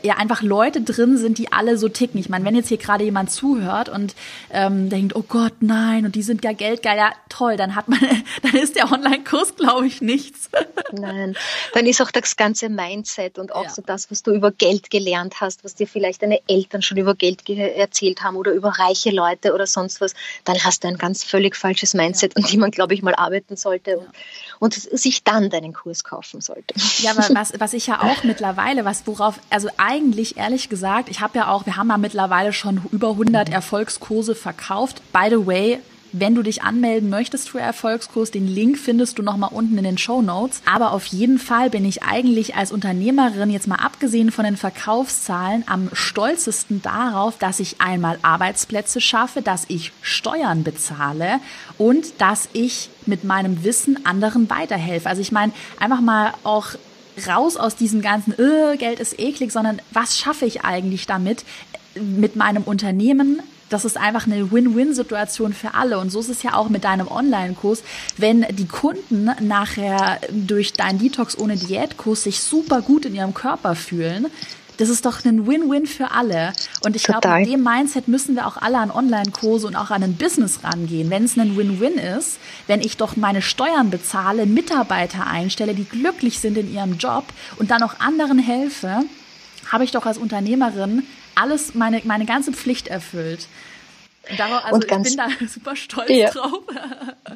ja 0.03 0.16
einfach 0.16 0.42
Leute 0.42 0.83
drin 0.83 1.16
sind, 1.16 1.38
die 1.38 1.53
alle 1.53 1.79
so 1.79 1.88
ticken. 1.88 2.18
Ich 2.20 2.29
meine, 2.29 2.44
wenn 2.44 2.55
jetzt 2.55 2.68
hier 2.68 2.79
gerade 2.79 3.05
jemand 3.05 3.31
zuhört 3.31 3.88
und 3.88 4.14
ähm, 4.51 4.88
denkt, 4.88 5.14
oh 5.16 5.25
Gott, 5.27 5.55
nein, 5.61 6.05
und 6.05 6.14
die 6.14 6.23
sind 6.23 6.44
ja 6.44 6.53
geldgeil, 6.53 6.97
ja 6.97 7.12
toll, 7.29 7.57
dann 7.57 7.75
hat 7.75 7.88
man, 7.88 7.99
dann 8.42 8.55
ist 8.55 8.77
der 8.77 8.90
Online-Kurs, 8.90 9.57
glaube 9.57 9.87
ich, 9.87 10.01
nichts. 10.01 10.51
Nein, 10.92 11.37
dann 11.73 11.87
ist 11.87 12.01
auch 12.01 12.11
das 12.11 12.37
ganze 12.37 12.68
Mindset 12.68 13.38
und 13.38 13.55
auch 13.55 13.64
ja. 13.64 13.70
so 13.70 13.83
das, 13.83 14.11
was 14.11 14.23
du 14.23 14.33
über 14.33 14.53
Geld 14.53 14.90
gelernt 14.90 15.40
hast, 15.40 15.64
was 15.64 15.75
dir 15.75 15.87
vielleicht 15.87 16.23
deine 16.23 16.40
Eltern 16.49 16.83
schon 16.83 16.99
über 16.99 17.14
Geld 17.14 17.49
erzählt 17.49 18.23
haben 18.23 18.37
oder 18.37 18.53
über 18.53 18.70
reiche 18.70 19.11
Leute 19.11 19.55
oder 19.55 19.66
sonst 19.66 20.01
was, 20.01 20.14
dann 20.44 20.62
hast 20.64 20.85
du 20.85 20.88
ein 20.88 20.99
ganz 20.99 21.25
völlig 21.25 21.57
falsches 21.57 21.94
Mindset, 21.94 22.35
ja. 22.37 22.44
an 22.44 22.51
dem 22.51 22.61
man, 22.61 22.70
glaube 22.70 22.94
ich, 22.94 23.03
mal 23.03 23.14
arbeiten 23.14 23.57
sollte. 23.57 23.90
Ja. 23.90 24.07
Und 24.64 24.72
sich 24.72 25.24
dann 25.24 25.50
deinen 25.50 25.74
Kurs 25.74 26.05
kaufen 26.05 26.40
sollte. 26.40 26.74
Ja, 27.00 27.11
aber 27.11 27.29
was, 27.35 27.53
was 27.59 27.74
ich 27.74 27.87
ja 27.87 28.00
auch 28.00 28.24
mittlerweile, 28.24 28.87
was 28.87 29.07
worauf, 29.07 29.38
also 29.50 29.68
eigentlich 29.77 30.38
ehrlich 30.38 30.70
gesagt, 30.70 31.11
ich 31.11 31.20
habe 31.20 31.37
ja 31.37 31.48
auch, 31.48 31.66
wir 31.66 31.77
haben 31.77 31.88
ja 31.88 31.98
mittlerweile 31.98 32.55
schon 32.55 32.81
über 32.90 33.11
100 33.11 33.50
Erfolgskurse 33.50 34.35
verkauft. 34.35 35.03
By 35.12 35.27
the 35.29 35.46
way, 35.46 35.81
wenn 36.16 36.35
du 36.35 36.42
dich 36.42 36.62
anmelden 36.62 37.11
möchtest 37.11 37.50
für 37.50 37.61
Erfolgskurs, 37.61 38.31
den 38.31 38.46
Link 38.46 38.79
findest 38.79 39.18
du 39.18 39.22
nochmal 39.22 39.50
unten 39.53 39.77
in 39.77 39.85
den 39.85 39.98
Show 39.98 40.22
Notes. 40.22 40.62
Aber 40.64 40.92
auf 40.92 41.07
jeden 41.07 41.38
Fall 41.38 41.70
bin 41.70 41.85
ich 41.85 42.05
eigentlich 42.05 42.55
als 42.55 42.70
Unternehmerin, 42.70 43.50
jetzt 43.50 43.66
mal 43.66 43.77
abgesehen 43.77 44.31
von 44.31 44.44
den 44.44 44.57
Verkaufszahlen, 44.57 45.64
am 45.66 45.90
stolzesten 45.92 46.83
darauf, 46.83 47.37
dass 47.38 47.59
ich 47.59 47.81
einmal 47.81 48.18
Arbeitsplätze 48.22 49.00
schaffe, 49.00 49.42
dass 49.42 49.64
ich 49.66 49.90
Steuern 50.03 50.62
bezahle 50.62 51.40
und 51.79 52.20
dass 52.20 52.48
ich 52.53 52.90
mit 53.07 53.24
meinem 53.24 53.64
Wissen 53.64 54.07
anderen 54.07 54.48
weiterhelfe. 54.48 55.09
Also 55.09 55.20
ich 55.20 55.33
meine, 55.33 55.53
einfach 55.81 56.00
mal 56.00 56.33
auch 56.44 56.68
raus 57.27 57.57
aus 57.57 57.74
diesem 57.74 58.03
ganzen, 58.03 58.35
äh, 58.38 58.77
Geld 58.77 59.00
ist 59.00 59.18
eklig, 59.18 59.50
sondern 59.50 59.81
was 59.90 60.16
schaffe 60.16 60.46
ich 60.46 60.64
eigentlich 60.64 61.07
damit, 61.07 61.45
mit 61.97 62.36
meinem 62.36 62.64
Unternehmen 62.64 63.41
das 63.75 63.85
ist 63.85 63.97
einfach 63.97 64.27
eine 64.27 64.53
Win-Win-Situation 64.53 65.53
für 65.53 65.75
alle. 65.75 65.99
Und 65.99 66.11
so 66.11 66.20
ist 66.20 66.29
es 66.29 66.45
ja 66.45 66.55
auch 66.55 66.68
mit 66.68 66.85
deinem 66.85 67.09
Online-Kurs. 67.09 67.83
Wenn 68.16 68.47
die 68.51 68.68
Kunden 68.68 69.31
nachher 69.41 70.20
durch 70.31 70.75
deinen 70.75 71.01
Detox 71.01 71.37
ohne 71.37 71.57
Diät-Kurs 71.57 72.22
sich 72.22 72.39
super 72.39 72.83
gut 72.83 73.05
in 73.05 73.16
ihrem 73.16 73.35
Körper 73.35 73.75
fühlen, 73.75 74.29
das 74.77 74.89
ist 74.89 75.07
doch 75.07 75.25
ein 75.25 75.49
Win-Win 75.49 75.87
für 75.87 76.12
alle. 76.12 76.53
Und 76.85 76.95
ich 76.95 77.03
glaube, 77.03 77.29
mit 77.29 77.49
dem 77.49 77.64
Mindset 77.64 78.07
müssen 78.07 78.37
wir 78.37 78.47
auch 78.47 78.57
alle 78.59 78.79
an 78.79 78.93
Online-Kurse 78.93 79.66
und 79.66 79.75
auch 79.75 79.91
an 79.91 80.05
ein 80.05 80.14
Business 80.14 80.61
rangehen. 80.62 81.11
Wenn 81.11 81.25
es 81.25 81.37
ein 81.37 81.57
Win-Win 81.57 81.95
ist, 81.95 82.39
wenn 82.68 82.81
ich 82.81 82.97
doch 82.97 83.16
meine 83.16 83.43
Steuern 83.43 83.91
bezahle, 83.91 84.47
Mitarbeiter 84.47 85.27
einstelle, 85.27 85.75
die 85.75 85.85
glücklich 85.85 86.39
sind 86.39 86.57
in 86.59 86.72
ihrem 86.72 86.97
Job 86.97 87.25
und 87.57 87.72
dann 87.72 87.83
auch 87.83 87.99
anderen 87.99 88.39
helfe, 88.39 89.01
habe 89.72 89.83
ich 89.83 89.91
doch 89.91 90.07
als 90.07 90.18
Unternehmerin 90.18 91.03
alles, 91.35 91.74
meine, 91.74 92.01
meine 92.05 92.26
ganze 92.26 92.53
Pflicht 92.53 92.89
erfüllt. 92.89 93.47
Darauf, 94.39 94.64
also 94.64 94.74
und 94.76 94.89
ganz, 94.89 95.11
ich 95.11 95.16
bin 95.16 95.26
da 95.39 95.47
super 95.49 95.76
stolz 95.76 96.11
ja, 96.11 96.30
drauf. 96.30 96.61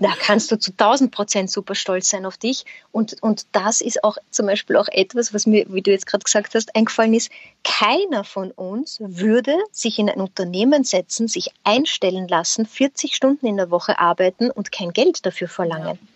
Da 0.00 0.12
kannst 0.20 0.52
du 0.52 0.56
zu 0.56 0.70
1000 0.70 1.10
Prozent 1.10 1.50
super 1.50 1.74
stolz 1.74 2.08
sein 2.08 2.24
auf 2.24 2.36
dich. 2.36 2.64
Und, 2.92 3.20
und 3.20 3.46
das 3.50 3.80
ist 3.80 4.04
auch 4.04 4.16
zum 4.30 4.46
Beispiel 4.46 4.76
auch 4.76 4.86
etwas, 4.88 5.34
was 5.34 5.44
mir, 5.44 5.66
wie 5.70 5.82
du 5.82 5.90
jetzt 5.90 6.06
gerade 6.06 6.22
gesagt 6.22 6.54
hast, 6.54 6.76
eingefallen 6.76 7.14
ist. 7.14 7.30
Keiner 7.64 8.22
von 8.22 8.52
uns 8.52 8.98
würde 9.00 9.56
sich 9.72 9.98
in 9.98 10.08
ein 10.08 10.20
Unternehmen 10.20 10.84
setzen, 10.84 11.26
sich 11.26 11.50
einstellen 11.64 12.28
lassen, 12.28 12.64
40 12.64 13.16
Stunden 13.16 13.46
in 13.46 13.56
der 13.56 13.70
Woche 13.70 13.98
arbeiten 13.98 14.52
und 14.52 14.70
kein 14.70 14.92
Geld 14.92 15.26
dafür 15.26 15.48
verlangen. 15.48 15.98
Ja. 16.00 16.08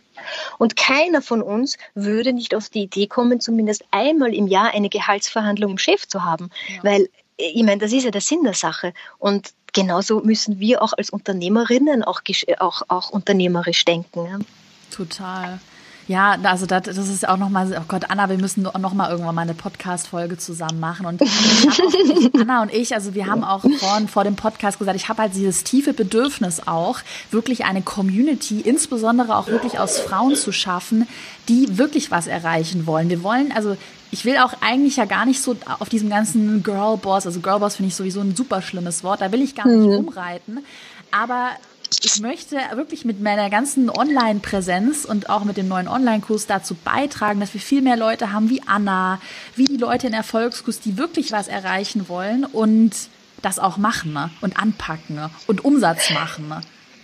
Und 0.58 0.76
keiner 0.76 1.22
von 1.22 1.42
uns 1.42 1.78
würde 1.94 2.32
nicht 2.32 2.54
auf 2.54 2.68
die 2.68 2.82
Idee 2.82 3.08
kommen, 3.08 3.40
zumindest 3.40 3.84
einmal 3.90 4.32
im 4.32 4.46
Jahr 4.46 4.72
eine 4.72 4.88
Gehaltsverhandlung 4.88 5.72
im 5.72 5.78
Chef 5.78 6.06
zu 6.06 6.24
haben. 6.24 6.50
Ja. 6.68 6.84
Weil 6.84 7.08
ich 7.36 7.62
meine, 7.62 7.78
das 7.78 7.92
ist 7.92 8.04
ja 8.04 8.10
der 8.10 8.20
Sinn 8.20 8.44
der 8.44 8.54
Sache. 8.54 8.92
Und 9.18 9.52
genauso 9.72 10.20
müssen 10.20 10.58
wir 10.60 10.82
auch 10.82 10.92
als 10.92 11.10
Unternehmerinnen 11.10 12.02
auch, 12.02 12.22
auch, 12.58 12.82
auch 12.88 13.10
unternehmerisch 13.10 13.84
denken. 13.84 14.26
Ja. 14.26 14.38
Total. 14.90 15.60
Ja, 16.08 16.36
also 16.42 16.66
das, 16.66 16.82
das 16.82 16.98
ist 16.98 17.28
auch 17.28 17.36
nochmal, 17.36 17.74
oh 17.78 17.84
Gott, 17.86 18.10
Anna, 18.10 18.28
wir 18.28 18.36
müssen 18.36 18.62
noch 18.62 18.92
mal 18.92 19.10
irgendwann 19.10 19.34
mal 19.36 19.42
eine 19.42 19.54
Podcast-Folge 19.54 20.36
zusammen 20.36 20.80
machen. 20.80 21.06
Und 21.06 21.22
auch, 21.22 21.26
Anna 22.40 22.62
und 22.62 22.74
ich, 22.74 22.92
also 22.92 23.14
wir 23.14 23.26
haben 23.26 23.44
auch 23.44 23.62
vor, 23.62 24.00
vor 24.08 24.24
dem 24.24 24.34
Podcast 24.34 24.80
gesagt, 24.80 24.96
ich 24.96 25.08
habe 25.08 25.22
halt 25.22 25.34
dieses 25.34 25.62
tiefe 25.62 25.92
Bedürfnis 25.92 26.66
auch, 26.66 26.98
wirklich 27.30 27.64
eine 27.64 27.82
Community, 27.82 28.60
insbesondere 28.60 29.36
auch 29.36 29.46
wirklich 29.46 29.78
aus 29.78 30.00
Frauen 30.00 30.34
zu 30.34 30.50
schaffen, 30.50 31.08
die 31.48 31.78
wirklich 31.78 32.10
was 32.10 32.26
erreichen 32.26 32.86
wollen. 32.86 33.08
Wir 33.08 33.22
wollen, 33.22 33.52
also 33.52 33.76
ich 34.12 34.26
will 34.26 34.36
auch 34.36 34.52
eigentlich 34.60 34.96
ja 34.96 35.06
gar 35.06 35.24
nicht 35.24 35.40
so 35.40 35.56
auf 35.80 35.88
diesem 35.88 36.10
ganzen 36.10 36.62
Girlboss, 36.62 37.26
also 37.26 37.40
Girlboss 37.40 37.76
finde 37.76 37.88
ich 37.88 37.96
sowieso 37.96 38.20
ein 38.20 38.36
super 38.36 38.62
schlimmes 38.62 39.02
Wort, 39.02 39.22
da 39.22 39.32
will 39.32 39.42
ich 39.42 39.54
gar 39.54 39.66
nicht 39.66 39.86
mhm. 39.86 39.94
rumreiten. 39.94 40.60
Aber 41.10 41.50
ich 42.04 42.20
möchte 42.20 42.56
wirklich 42.74 43.04
mit 43.04 43.22
meiner 43.22 43.48
ganzen 43.48 43.88
Online-Präsenz 43.88 45.06
und 45.06 45.30
auch 45.30 45.44
mit 45.44 45.56
dem 45.56 45.66
neuen 45.66 45.88
Online-Kurs 45.88 46.46
dazu 46.46 46.74
beitragen, 46.74 47.40
dass 47.40 47.54
wir 47.54 47.60
viel 47.60 47.80
mehr 47.80 47.96
Leute 47.96 48.32
haben 48.32 48.50
wie 48.50 48.62
Anna, 48.66 49.18
wie 49.56 49.64
die 49.64 49.76
Leute 49.78 50.08
in 50.08 50.12
Erfolgskurs, 50.12 50.80
die 50.80 50.98
wirklich 50.98 51.32
was 51.32 51.48
erreichen 51.48 52.08
wollen 52.08 52.44
und 52.44 52.92
das 53.40 53.58
auch 53.58 53.78
machen 53.78 54.12
ne? 54.12 54.30
und 54.42 54.58
anpacken 54.58 55.16
ne? 55.16 55.30
und 55.46 55.64
Umsatz 55.64 56.10
machen. 56.10 56.52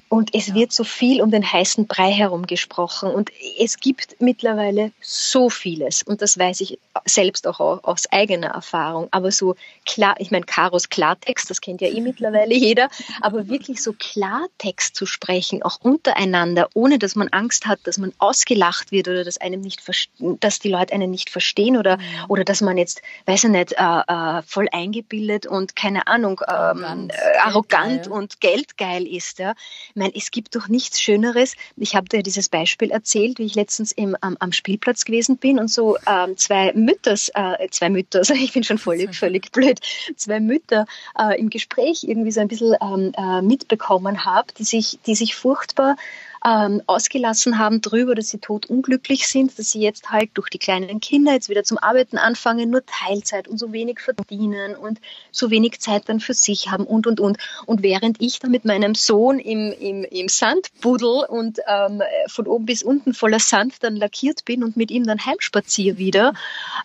Und 0.08 0.34
es 0.34 0.48
ja. 0.48 0.54
wird 0.54 0.72
so 0.72 0.84
viel 0.84 1.20
um 1.20 1.30
den 1.30 1.50
heißen 1.50 1.86
Brei 1.86 2.10
herum 2.10 2.46
gesprochen. 2.46 3.10
Und 3.10 3.30
es 3.58 3.78
gibt 3.78 4.16
mittlerweile 4.20 4.92
so 5.00 5.50
vieles. 5.50 6.02
Und 6.02 6.22
das 6.22 6.38
weiß 6.38 6.62
ich 6.62 6.78
selbst 7.04 7.46
auch 7.46 7.60
aus 7.60 8.10
eigener 8.10 8.48
Erfahrung. 8.48 9.08
Aber 9.10 9.30
so 9.30 9.54
klar, 9.84 10.16
ich 10.18 10.30
meine, 10.30 10.46
Karos 10.46 10.88
Klartext, 10.88 11.50
das 11.50 11.60
kennt 11.60 11.80
ja 11.80 11.88
eh 11.88 12.00
mittlerweile 12.08 12.54
jeder. 12.54 12.88
Aber 13.20 13.48
wirklich 13.48 13.82
so 13.82 13.92
Klartext 13.92 14.96
zu 14.96 15.04
sprechen, 15.04 15.62
auch 15.62 15.78
untereinander, 15.82 16.68
ohne 16.74 16.98
dass 16.98 17.14
man 17.14 17.28
Angst 17.28 17.66
hat, 17.66 17.80
dass 17.84 17.98
man 17.98 18.12
ausgelacht 18.18 18.92
wird 18.92 19.08
oder 19.08 19.24
dass 19.24 19.38
einem 19.38 19.60
nicht, 19.60 19.82
dass 20.18 20.58
die 20.58 20.70
Leute 20.70 20.94
einen 20.94 21.10
nicht 21.10 21.28
verstehen 21.28 21.76
oder, 21.76 21.98
mhm. 21.98 22.02
oder 22.28 22.44
dass 22.44 22.62
man 22.62 22.78
jetzt, 22.78 23.02
weiß 23.26 23.44
ich 23.44 23.50
nicht, 23.50 23.72
äh, 23.72 23.82
äh, 23.82 24.42
voll 24.46 24.68
eingebildet 24.72 25.46
und 25.46 25.76
keine 25.76 26.06
Ahnung, 26.06 26.40
ähm, 26.48 27.10
äh, 27.10 27.38
arrogant 27.38 28.04
geldgeil. 28.04 28.12
und 28.12 28.40
geldgeil 28.40 29.06
ist. 29.06 29.38
Ja 29.38 29.54
meine, 29.98 30.14
es 30.14 30.30
gibt 30.30 30.54
doch 30.56 30.68
nichts 30.68 31.00
Schöneres. 31.00 31.54
Ich 31.76 31.94
habe 31.94 32.08
dir 32.08 32.22
dieses 32.22 32.48
Beispiel 32.48 32.90
erzählt, 32.90 33.38
wie 33.38 33.44
ich 33.44 33.54
letztens 33.54 33.92
im, 33.92 34.16
am, 34.20 34.36
am 34.40 34.52
Spielplatz 34.52 35.04
gewesen 35.04 35.36
bin 35.36 35.58
und 35.58 35.68
so 35.68 35.96
ähm, 36.06 36.36
zwei 36.36 36.72
Mütters, 36.72 37.30
äh, 37.34 37.68
zwei 37.70 37.90
Mütter, 37.90 38.18
also 38.20 38.34
ich 38.34 38.52
bin 38.52 38.64
schon 38.64 38.78
völlig, 38.78 39.14
völlig 39.14 39.52
blöd, 39.52 39.80
zwei 40.16 40.40
Mütter 40.40 40.86
äh, 41.18 41.38
im 41.38 41.50
Gespräch 41.50 42.04
irgendwie 42.04 42.32
so 42.32 42.40
ein 42.40 42.48
bisschen 42.48 42.74
ähm, 42.80 43.12
äh, 43.16 43.42
mitbekommen 43.42 44.24
habe, 44.24 44.48
die 44.58 44.64
sich, 44.64 44.98
die 45.06 45.14
sich 45.14 45.34
furchtbar 45.34 45.96
ähm, 46.44 46.82
ausgelassen 46.86 47.58
haben 47.58 47.80
drüber, 47.80 48.14
dass 48.14 48.28
sie 48.28 48.38
totunglücklich 48.38 49.26
sind, 49.26 49.58
dass 49.58 49.70
sie 49.72 49.80
jetzt 49.80 50.10
halt 50.10 50.30
durch 50.34 50.48
die 50.48 50.58
kleinen 50.58 51.00
Kinder 51.00 51.32
jetzt 51.32 51.48
wieder 51.48 51.64
zum 51.64 51.78
Arbeiten 51.78 52.18
anfangen, 52.18 52.70
nur 52.70 52.82
Teilzeit 52.86 53.48
und 53.48 53.58
so 53.58 53.72
wenig 53.72 54.00
verdienen 54.00 54.76
und 54.76 55.00
so 55.32 55.50
wenig 55.50 55.80
Zeit 55.80 56.08
dann 56.08 56.20
für 56.20 56.34
sich 56.34 56.70
haben 56.70 56.84
und 56.84 57.06
und 57.06 57.20
und. 57.20 57.38
Und 57.66 57.82
während 57.82 58.20
ich 58.20 58.38
dann 58.38 58.50
mit 58.50 58.64
meinem 58.64 58.94
Sohn 58.94 59.38
im, 59.38 59.72
im, 59.72 60.04
im 60.04 60.28
Sand 60.28 60.68
buddel 60.80 61.24
und 61.28 61.58
ähm, 61.66 62.02
von 62.28 62.46
oben 62.46 62.66
bis 62.66 62.82
unten 62.82 63.14
voller 63.14 63.40
Sand 63.40 63.82
dann 63.82 63.96
lackiert 63.96 64.44
bin 64.44 64.62
und 64.62 64.76
mit 64.76 64.90
ihm 64.90 65.04
dann 65.04 65.24
heimspaziere 65.24 65.98
wieder, 65.98 66.34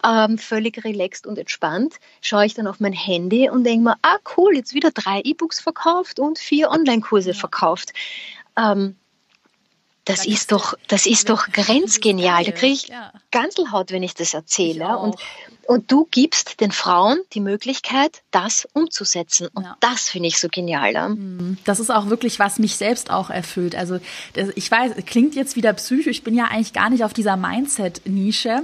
ähm, 0.05 0.37
völlig 0.37 0.83
relaxed 0.83 1.27
und 1.27 1.37
entspannt, 1.37 1.95
schaue 2.21 2.45
ich 2.45 2.53
dann 2.53 2.67
auf 2.67 2.79
mein 2.79 2.93
Handy 2.93 3.49
und 3.49 3.63
denke 3.63 3.83
mir, 3.83 3.95
ah 4.01 4.17
cool, 4.37 4.55
jetzt 4.55 4.73
wieder 4.73 4.91
drei 4.91 5.21
E-Books 5.23 5.59
verkauft 5.59 6.19
und 6.19 6.39
vier 6.39 6.69
Online-Kurse 6.69 7.33
verkauft. 7.33 7.93
Ähm, 8.57 8.95
das 10.05 10.25
ist 10.25 10.51
doch, 10.51 10.73
das 10.87 11.05
ist 11.05 11.29
doch 11.29 11.47
grenzgenial. 11.51 12.43
Da 12.43 12.51
kriege 12.51 12.73
ich 12.73 12.91
Ganselhaut, 13.31 13.91
wenn 13.91 14.03
ich 14.03 14.13
das 14.13 14.33
erzähle. 14.33 14.97
Und, 14.97 15.15
und 15.65 15.91
du 15.91 16.07
gibst 16.11 16.59
den 16.59 16.71
Frauen 16.71 17.19
die 17.33 17.39
Möglichkeit, 17.39 18.21
das 18.31 18.67
umzusetzen. 18.73 19.47
Und 19.53 19.63
ja. 19.63 19.77
das 19.79 20.09
finde 20.09 20.27
ich 20.27 20.39
so 20.39 20.49
genial. 20.49 21.09
Mhm. 21.09 21.57
Das 21.63 21.79
ist 21.79 21.89
auch 21.89 22.09
wirklich, 22.09 22.37
was 22.39 22.59
mich 22.59 22.75
selbst 22.75 23.09
auch 23.11 23.29
erfüllt. 23.29 23.75
Also 23.75 23.99
ich 24.55 24.69
weiß, 24.69 24.93
klingt 25.05 25.35
jetzt 25.35 25.55
wieder 25.55 25.71
psychisch. 25.73 26.17
Ich 26.17 26.23
bin 26.23 26.35
ja 26.35 26.45
eigentlich 26.45 26.73
gar 26.73 26.89
nicht 26.89 27.05
auf 27.05 27.13
dieser 27.13 27.37
Mindset-Nische. 27.37 28.63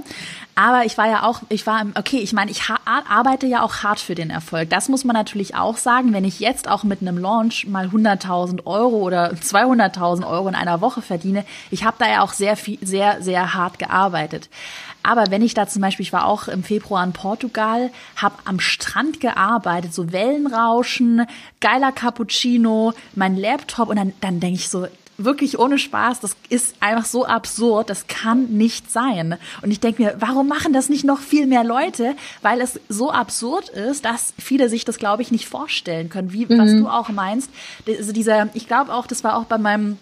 Aber 0.60 0.84
ich 0.84 0.98
war 0.98 1.08
ja 1.08 1.22
auch, 1.22 1.40
ich 1.48 1.66
war, 1.66 1.86
okay, 1.94 2.18
ich 2.18 2.34
meine, 2.34 2.50
ich 2.50 2.64
arbeite 2.84 3.46
ja 3.46 3.62
auch 3.62 3.76
hart 3.76 3.98
für 3.98 4.14
den 4.14 4.28
Erfolg. 4.28 4.68
Das 4.68 4.90
muss 4.90 5.04
man 5.04 5.14
natürlich 5.14 5.54
auch 5.54 5.78
sagen. 5.78 6.12
Wenn 6.12 6.26
ich 6.26 6.38
jetzt 6.38 6.68
auch 6.68 6.84
mit 6.84 7.00
einem 7.00 7.16
Launch 7.16 7.66
mal 7.66 7.86
100.000 7.86 8.66
Euro 8.66 8.96
oder 8.98 9.32
200.000 9.32 10.28
Euro 10.28 10.48
in 10.48 10.54
einer 10.54 10.82
Woche 10.82 11.00
verdiene, 11.00 11.46
ich 11.70 11.84
habe 11.84 11.96
da 11.98 12.10
ja 12.10 12.20
auch 12.20 12.34
sehr 12.34 12.58
viel, 12.58 12.78
sehr, 12.82 13.22
sehr 13.22 13.54
hart 13.54 13.78
gearbeitet. 13.78 14.50
Aber 15.02 15.30
wenn 15.30 15.40
ich 15.40 15.54
da 15.54 15.66
zum 15.66 15.80
Beispiel, 15.80 16.04
ich 16.04 16.12
war 16.12 16.26
auch 16.26 16.46
im 16.46 16.62
Februar 16.62 17.02
in 17.04 17.14
Portugal, 17.14 17.90
habe 18.16 18.34
am 18.44 18.60
Strand 18.60 19.18
gearbeitet, 19.18 19.94
so 19.94 20.12
Wellenrauschen, 20.12 21.26
geiler 21.60 21.90
Cappuccino, 21.90 22.92
mein 23.14 23.34
Laptop 23.34 23.88
und 23.88 23.96
dann, 23.96 24.12
dann 24.20 24.40
denke 24.40 24.56
ich 24.56 24.68
so, 24.68 24.86
wirklich 25.24 25.58
ohne 25.58 25.78
Spaß, 25.78 26.20
das 26.20 26.36
ist 26.48 26.74
einfach 26.80 27.04
so 27.04 27.24
absurd, 27.26 27.90
das 27.90 28.06
kann 28.06 28.46
nicht 28.46 28.90
sein. 28.90 29.36
Und 29.62 29.70
ich 29.70 29.80
denke 29.80 30.02
mir, 30.02 30.14
warum 30.18 30.48
machen 30.48 30.72
das 30.72 30.88
nicht 30.88 31.04
noch 31.04 31.20
viel 31.20 31.46
mehr 31.46 31.64
Leute? 31.64 32.14
Weil 32.42 32.60
es 32.60 32.80
so 32.88 33.10
absurd 33.10 33.68
ist, 33.68 34.04
dass 34.04 34.34
viele 34.38 34.68
sich 34.68 34.84
das, 34.84 34.98
glaube 34.98 35.22
ich, 35.22 35.30
nicht 35.30 35.48
vorstellen 35.48 36.08
können, 36.08 36.32
wie 36.32 36.46
mhm. 36.46 36.58
was 36.58 36.70
du 36.72 36.88
auch 36.88 37.08
meinst. 37.10 37.50
Also 37.86 38.12
dieser, 38.12 38.48
ich 38.54 38.66
glaube 38.66 38.94
auch, 38.94 39.06
das 39.06 39.24
war 39.24 39.36
auch 39.36 39.44
bei 39.44 39.58
meinem 39.58 39.98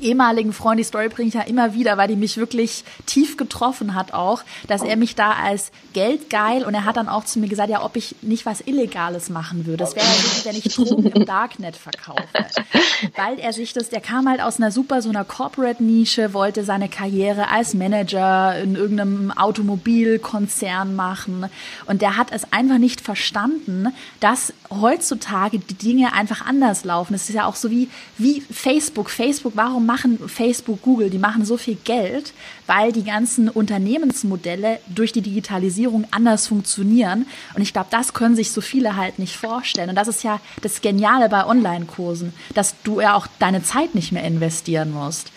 ehemaligen 0.00 0.52
Freund, 0.52 0.78
die 0.78 0.84
Story 0.84 1.08
bringe 1.08 1.28
ich 1.28 1.34
ja 1.34 1.42
immer 1.42 1.74
wieder, 1.74 1.96
weil 1.96 2.08
die 2.08 2.16
mich 2.16 2.36
wirklich 2.36 2.84
tief 3.06 3.36
getroffen 3.36 3.94
hat 3.94 4.12
auch, 4.12 4.42
dass 4.68 4.82
er 4.82 4.96
mich 4.96 5.14
da 5.14 5.32
als 5.32 5.70
geldgeil 5.92 6.64
und 6.64 6.74
er 6.74 6.84
hat 6.84 6.96
dann 6.96 7.08
auch 7.08 7.24
zu 7.24 7.38
mir 7.38 7.48
gesagt, 7.48 7.70
ja, 7.70 7.84
ob 7.84 7.96
ich 7.96 8.16
nicht 8.22 8.46
was 8.46 8.60
Illegales 8.60 9.30
machen 9.30 9.66
würde. 9.66 9.78
Das 9.78 9.96
wäre 9.96 10.06
ja 10.06 10.12
so, 10.12 10.44
wenn 10.44 10.56
ich 10.56 10.74
Drogen 10.74 11.06
im 11.06 11.26
Darknet 11.26 11.76
verkaufe. 11.76 12.24
Weil 13.16 13.38
er 13.38 13.52
sich 13.52 13.72
das, 13.72 13.88
der 13.88 14.00
kam 14.00 14.28
halt 14.28 14.40
aus 14.40 14.58
einer 14.58 14.70
super, 14.70 15.02
so 15.02 15.08
einer 15.08 15.24
Corporate-Nische, 15.24 16.32
wollte 16.32 16.64
seine 16.64 16.88
Karriere 16.88 17.48
als 17.48 17.74
Manager 17.74 18.58
in 18.58 18.74
irgendeinem 18.76 19.30
Automobilkonzern 19.30 20.94
machen 20.96 21.46
und 21.86 22.02
der 22.02 22.16
hat 22.16 22.32
es 22.32 22.52
einfach 22.52 22.78
nicht 22.78 23.00
verstanden, 23.00 23.88
dass 24.20 24.52
heutzutage 24.80 25.58
die 25.58 25.74
Dinge 25.74 26.12
einfach 26.12 26.46
anders 26.46 26.84
laufen. 26.84 27.14
Es 27.14 27.28
ist 27.28 27.34
ja 27.34 27.46
auch 27.46 27.56
so 27.56 27.70
wie, 27.70 27.88
wie 28.18 28.40
Facebook. 28.40 29.10
Facebook, 29.10 29.52
warum 29.56 29.86
machen 29.86 30.18
Facebook, 30.28 30.82
Google, 30.82 31.10
die 31.10 31.18
machen 31.18 31.44
so 31.44 31.56
viel 31.56 31.76
Geld, 31.76 32.32
weil 32.66 32.92
die 32.92 33.04
ganzen 33.04 33.48
Unternehmensmodelle 33.48 34.80
durch 34.88 35.12
die 35.12 35.22
Digitalisierung 35.22 36.06
anders 36.10 36.46
funktionieren. 36.46 37.26
Und 37.54 37.62
ich 37.62 37.72
glaube, 37.72 37.88
das 37.90 38.14
können 38.14 38.36
sich 38.36 38.50
so 38.52 38.60
viele 38.60 38.96
halt 38.96 39.18
nicht 39.18 39.36
vorstellen. 39.36 39.90
Und 39.90 39.96
das 39.96 40.08
ist 40.08 40.22
ja 40.22 40.40
das 40.62 40.80
Geniale 40.80 41.28
bei 41.28 41.46
Online-Kursen, 41.46 42.32
dass 42.54 42.74
du 42.82 43.00
ja 43.00 43.14
auch 43.14 43.26
deine 43.38 43.62
Zeit 43.62 43.94
nicht 43.94 44.12
mehr 44.12 44.24
investieren 44.24 44.92
musst. 44.92 45.32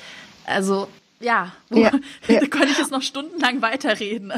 Also 0.45 0.87
ja, 1.19 1.51
ja, 1.69 1.91
ja. 2.27 2.39
da 2.39 2.47
könnte 2.47 2.69
ich 2.69 2.77
jetzt 2.77 2.91
noch 2.91 3.01
stundenlang 3.01 3.61
weiterreden. 3.61 4.33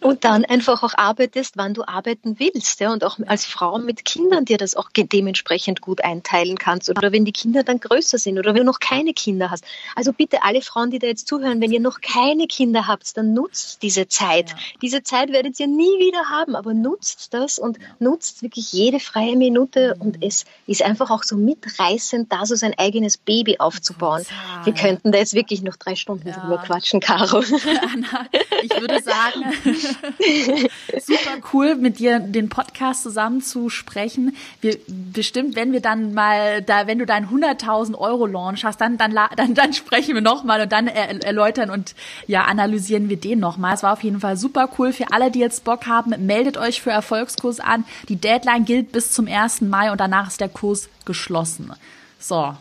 Und 0.00 0.24
dann 0.24 0.44
einfach 0.44 0.82
auch 0.82 0.94
arbeitest, 0.96 1.56
wann 1.56 1.74
du 1.74 1.86
arbeiten 1.86 2.38
willst. 2.38 2.80
Ja, 2.80 2.92
und 2.92 3.04
auch 3.04 3.18
als 3.26 3.44
Frau 3.44 3.78
mit 3.78 4.04
Kindern 4.04 4.44
dir 4.44 4.56
das 4.56 4.74
auch 4.74 4.88
dementsprechend 4.94 5.80
gut 5.80 6.02
einteilen 6.02 6.56
kannst. 6.58 6.88
Oder 6.88 7.12
wenn 7.12 7.24
die 7.24 7.32
Kinder 7.32 7.62
dann 7.62 7.80
größer 7.80 8.18
sind 8.18 8.38
oder 8.38 8.54
wenn 8.54 8.60
du 8.60 8.64
noch 8.64 8.80
keine 8.80 9.12
Kinder 9.12 9.50
hast. 9.50 9.64
Also 9.94 10.12
bitte 10.12 10.42
alle 10.42 10.62
Frauen, 10.62 10.90
die 10.90 10.98
da 10.98 11.06
jetzt 11.06 11.28
zuhören, 11.28 11.60
wenn 11.60 11.72
ihr 11.72 11.80
noch 11.80 12.00
keine 12.00 12.46
Kinder 12.46 12.86
habt, 12.86 13.16
dann 13.16 13.34
nutzt 13.34 13.82
diese 13.82 14.08
Zeit. 14.08 14.50
Ja. 14.50 14.56
Diese 14.82 15.02
Zeit 15.02 15.30
werdet 15.30 15.58
ihr 15.60 15.66
nie 15.66 15.98
wieder 15.98 16.30
haben, 16.30 16.56
aber 16.56 16.72
nutzt 16.72 17.34
das 17.34 17.58
und 17.58 17.78
nutzt 17.98 18.42
wirklich 18.42 18.72
jede 18.72 19.00
freie 19.00 19.36
Minute. 19.36 19.94
Mhm. 19.96 20.02
Und 20.02 20.24
es 20.24 20.46
ist 20.66 20.82
einfach 20.82 21.10
auch 21.10 21.22
so 21.22 21.36
mitreißend, 21.36 22.32
da 22.32 22.46
so 22.46 22.54
sein 22.54 22.74
eigenes 22.78 23.18
Baby 23.18 23.58
aufzubauen. 23.58 24.24
Wir 24.64 24.72
könnten 24.72 25.12
da 25.12 25.18
jetzt 25.18 25.34
wirklich 25.34 25.62
noch 25.62 25.76
drei 25.76 25.96
Stunden 25.96 26.32
drüber 26.32 26.58
quatschen, 26.58 27.00
Caro. 27.00 27.38
Anna, 27.92 28.26
ich 28.62 28.70
würde 28.80 29.02
sagen, 29.02 29.44
super 30.98 31.38
cool, 31.52 31.74
mit 31.76 31.98
dir 31.98 32.18
den 32.20 32.48
Podcast 32.48 33.02
zusammen 33.02 33.42
zu 33.42 33.68
sprechen. 33.68 34.36
Wir, 34.60 34.78
bestimmt, 34.86 35.56
wenn 35.56 35.72
wir 35.72 35.80
dann 35.80 36.14
mal, 36.14 36.62
da, 36.62 36.86
wenn 36.86 36.98
du 36.98 37.06
deinen 37.06 37.28
100.000 37.28 37.96
Euro 37.96 38.26
Launch 38.26 38.64
hast, 38.64 38.80
dann, 38.80 38.98
dann, 38.98 39.14
dann, 39.36 39.54
dann 39.54 39.72
sprechen 39.72 40.14
wir 40.14 40.22
nochmal 40.22 40.62
und 40.62 40.72
dann 40.72 40.86
er, 40.86 41.24
erläutern 41.24 41.70
und 41.70 41.94
ja, 42.26 42.44
analysieren 42.44 43.08
wir 43.08 43.16
den 43.16 43.38
nochmal. 43.38 43.74
Es 43.74 43.82
war 43.82 43.92
auf 43.92 44.02
jeden 44.02 44.20
Fall 44.20 44.36
super 44.36 44.70
cool. 44.78 44.92
Für 44.92 45.12
alle, 45.12 45.30
die 45.30 45.40
jetzt 45.40 45.64
Bock 45.64 45.86
haben, 45.86 46.14
meldet 46.26 46.56
euch 46.56 46.80
für 46.80 46.90
Erfolgskurs 46.90 47.60
an. 47.60 47.84
Die 48.08 48.16
Deadline 48.16 48.64
gilt 48.64 48.92
bis 48.92 49.12
zum 49.12 49.26
1. 49.26 49.62
Mai 49.62 49.90
und 49.90 50.00
danach 50.00 50.28
ist 50.28 50.40
der 50.40 50.48
Kurs 50.48 50.88
geschlossen. 51.04 51.72
So, 52.18 52.54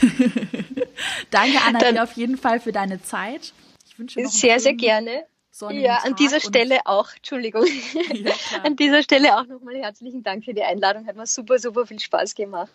Danke, 1.30 1.58
Anna, 1.66 2.02
auf 2.02 2.12
jeden 2.12 2.36
Fall 2.36 2.60
für 2.60 2.72
deine 2.72 3.02
Zeit. 3.02 3.52
Ich 3.86 3.98
wünsche 3.98 4.20
noch 4.20 4.30
sehr, 4.30 4.60
sehr 4.60 4.74
gerne. 4.74 5.24
Ja, 5.82 5.98
an 5.98 6.14
dieser 6.16 6.40
Stelle 6.40 6.80
auch, 6.86 7.14
Entschuldigung, 7.14 7.66
ja, 7.66 8.32
an 8.64 8.74
dieser 8.76 9.02
Stelle 9.02 9.38
auch 9.38 9.46
nochmal 9.46 9.76
herzlichen 9.76 10.22
Dank 10.22 10.44
für 10.44 10.54
die 10.54 10.62
Einladung. 10.62 11.06
Hat 11.06 11.16
mir 11.16 11.26
super, 11.26 11.58
super 11.58 11.86
viel 11.86 12.00
Spaß 12.00 12.34
gemacht. 12.34 12.74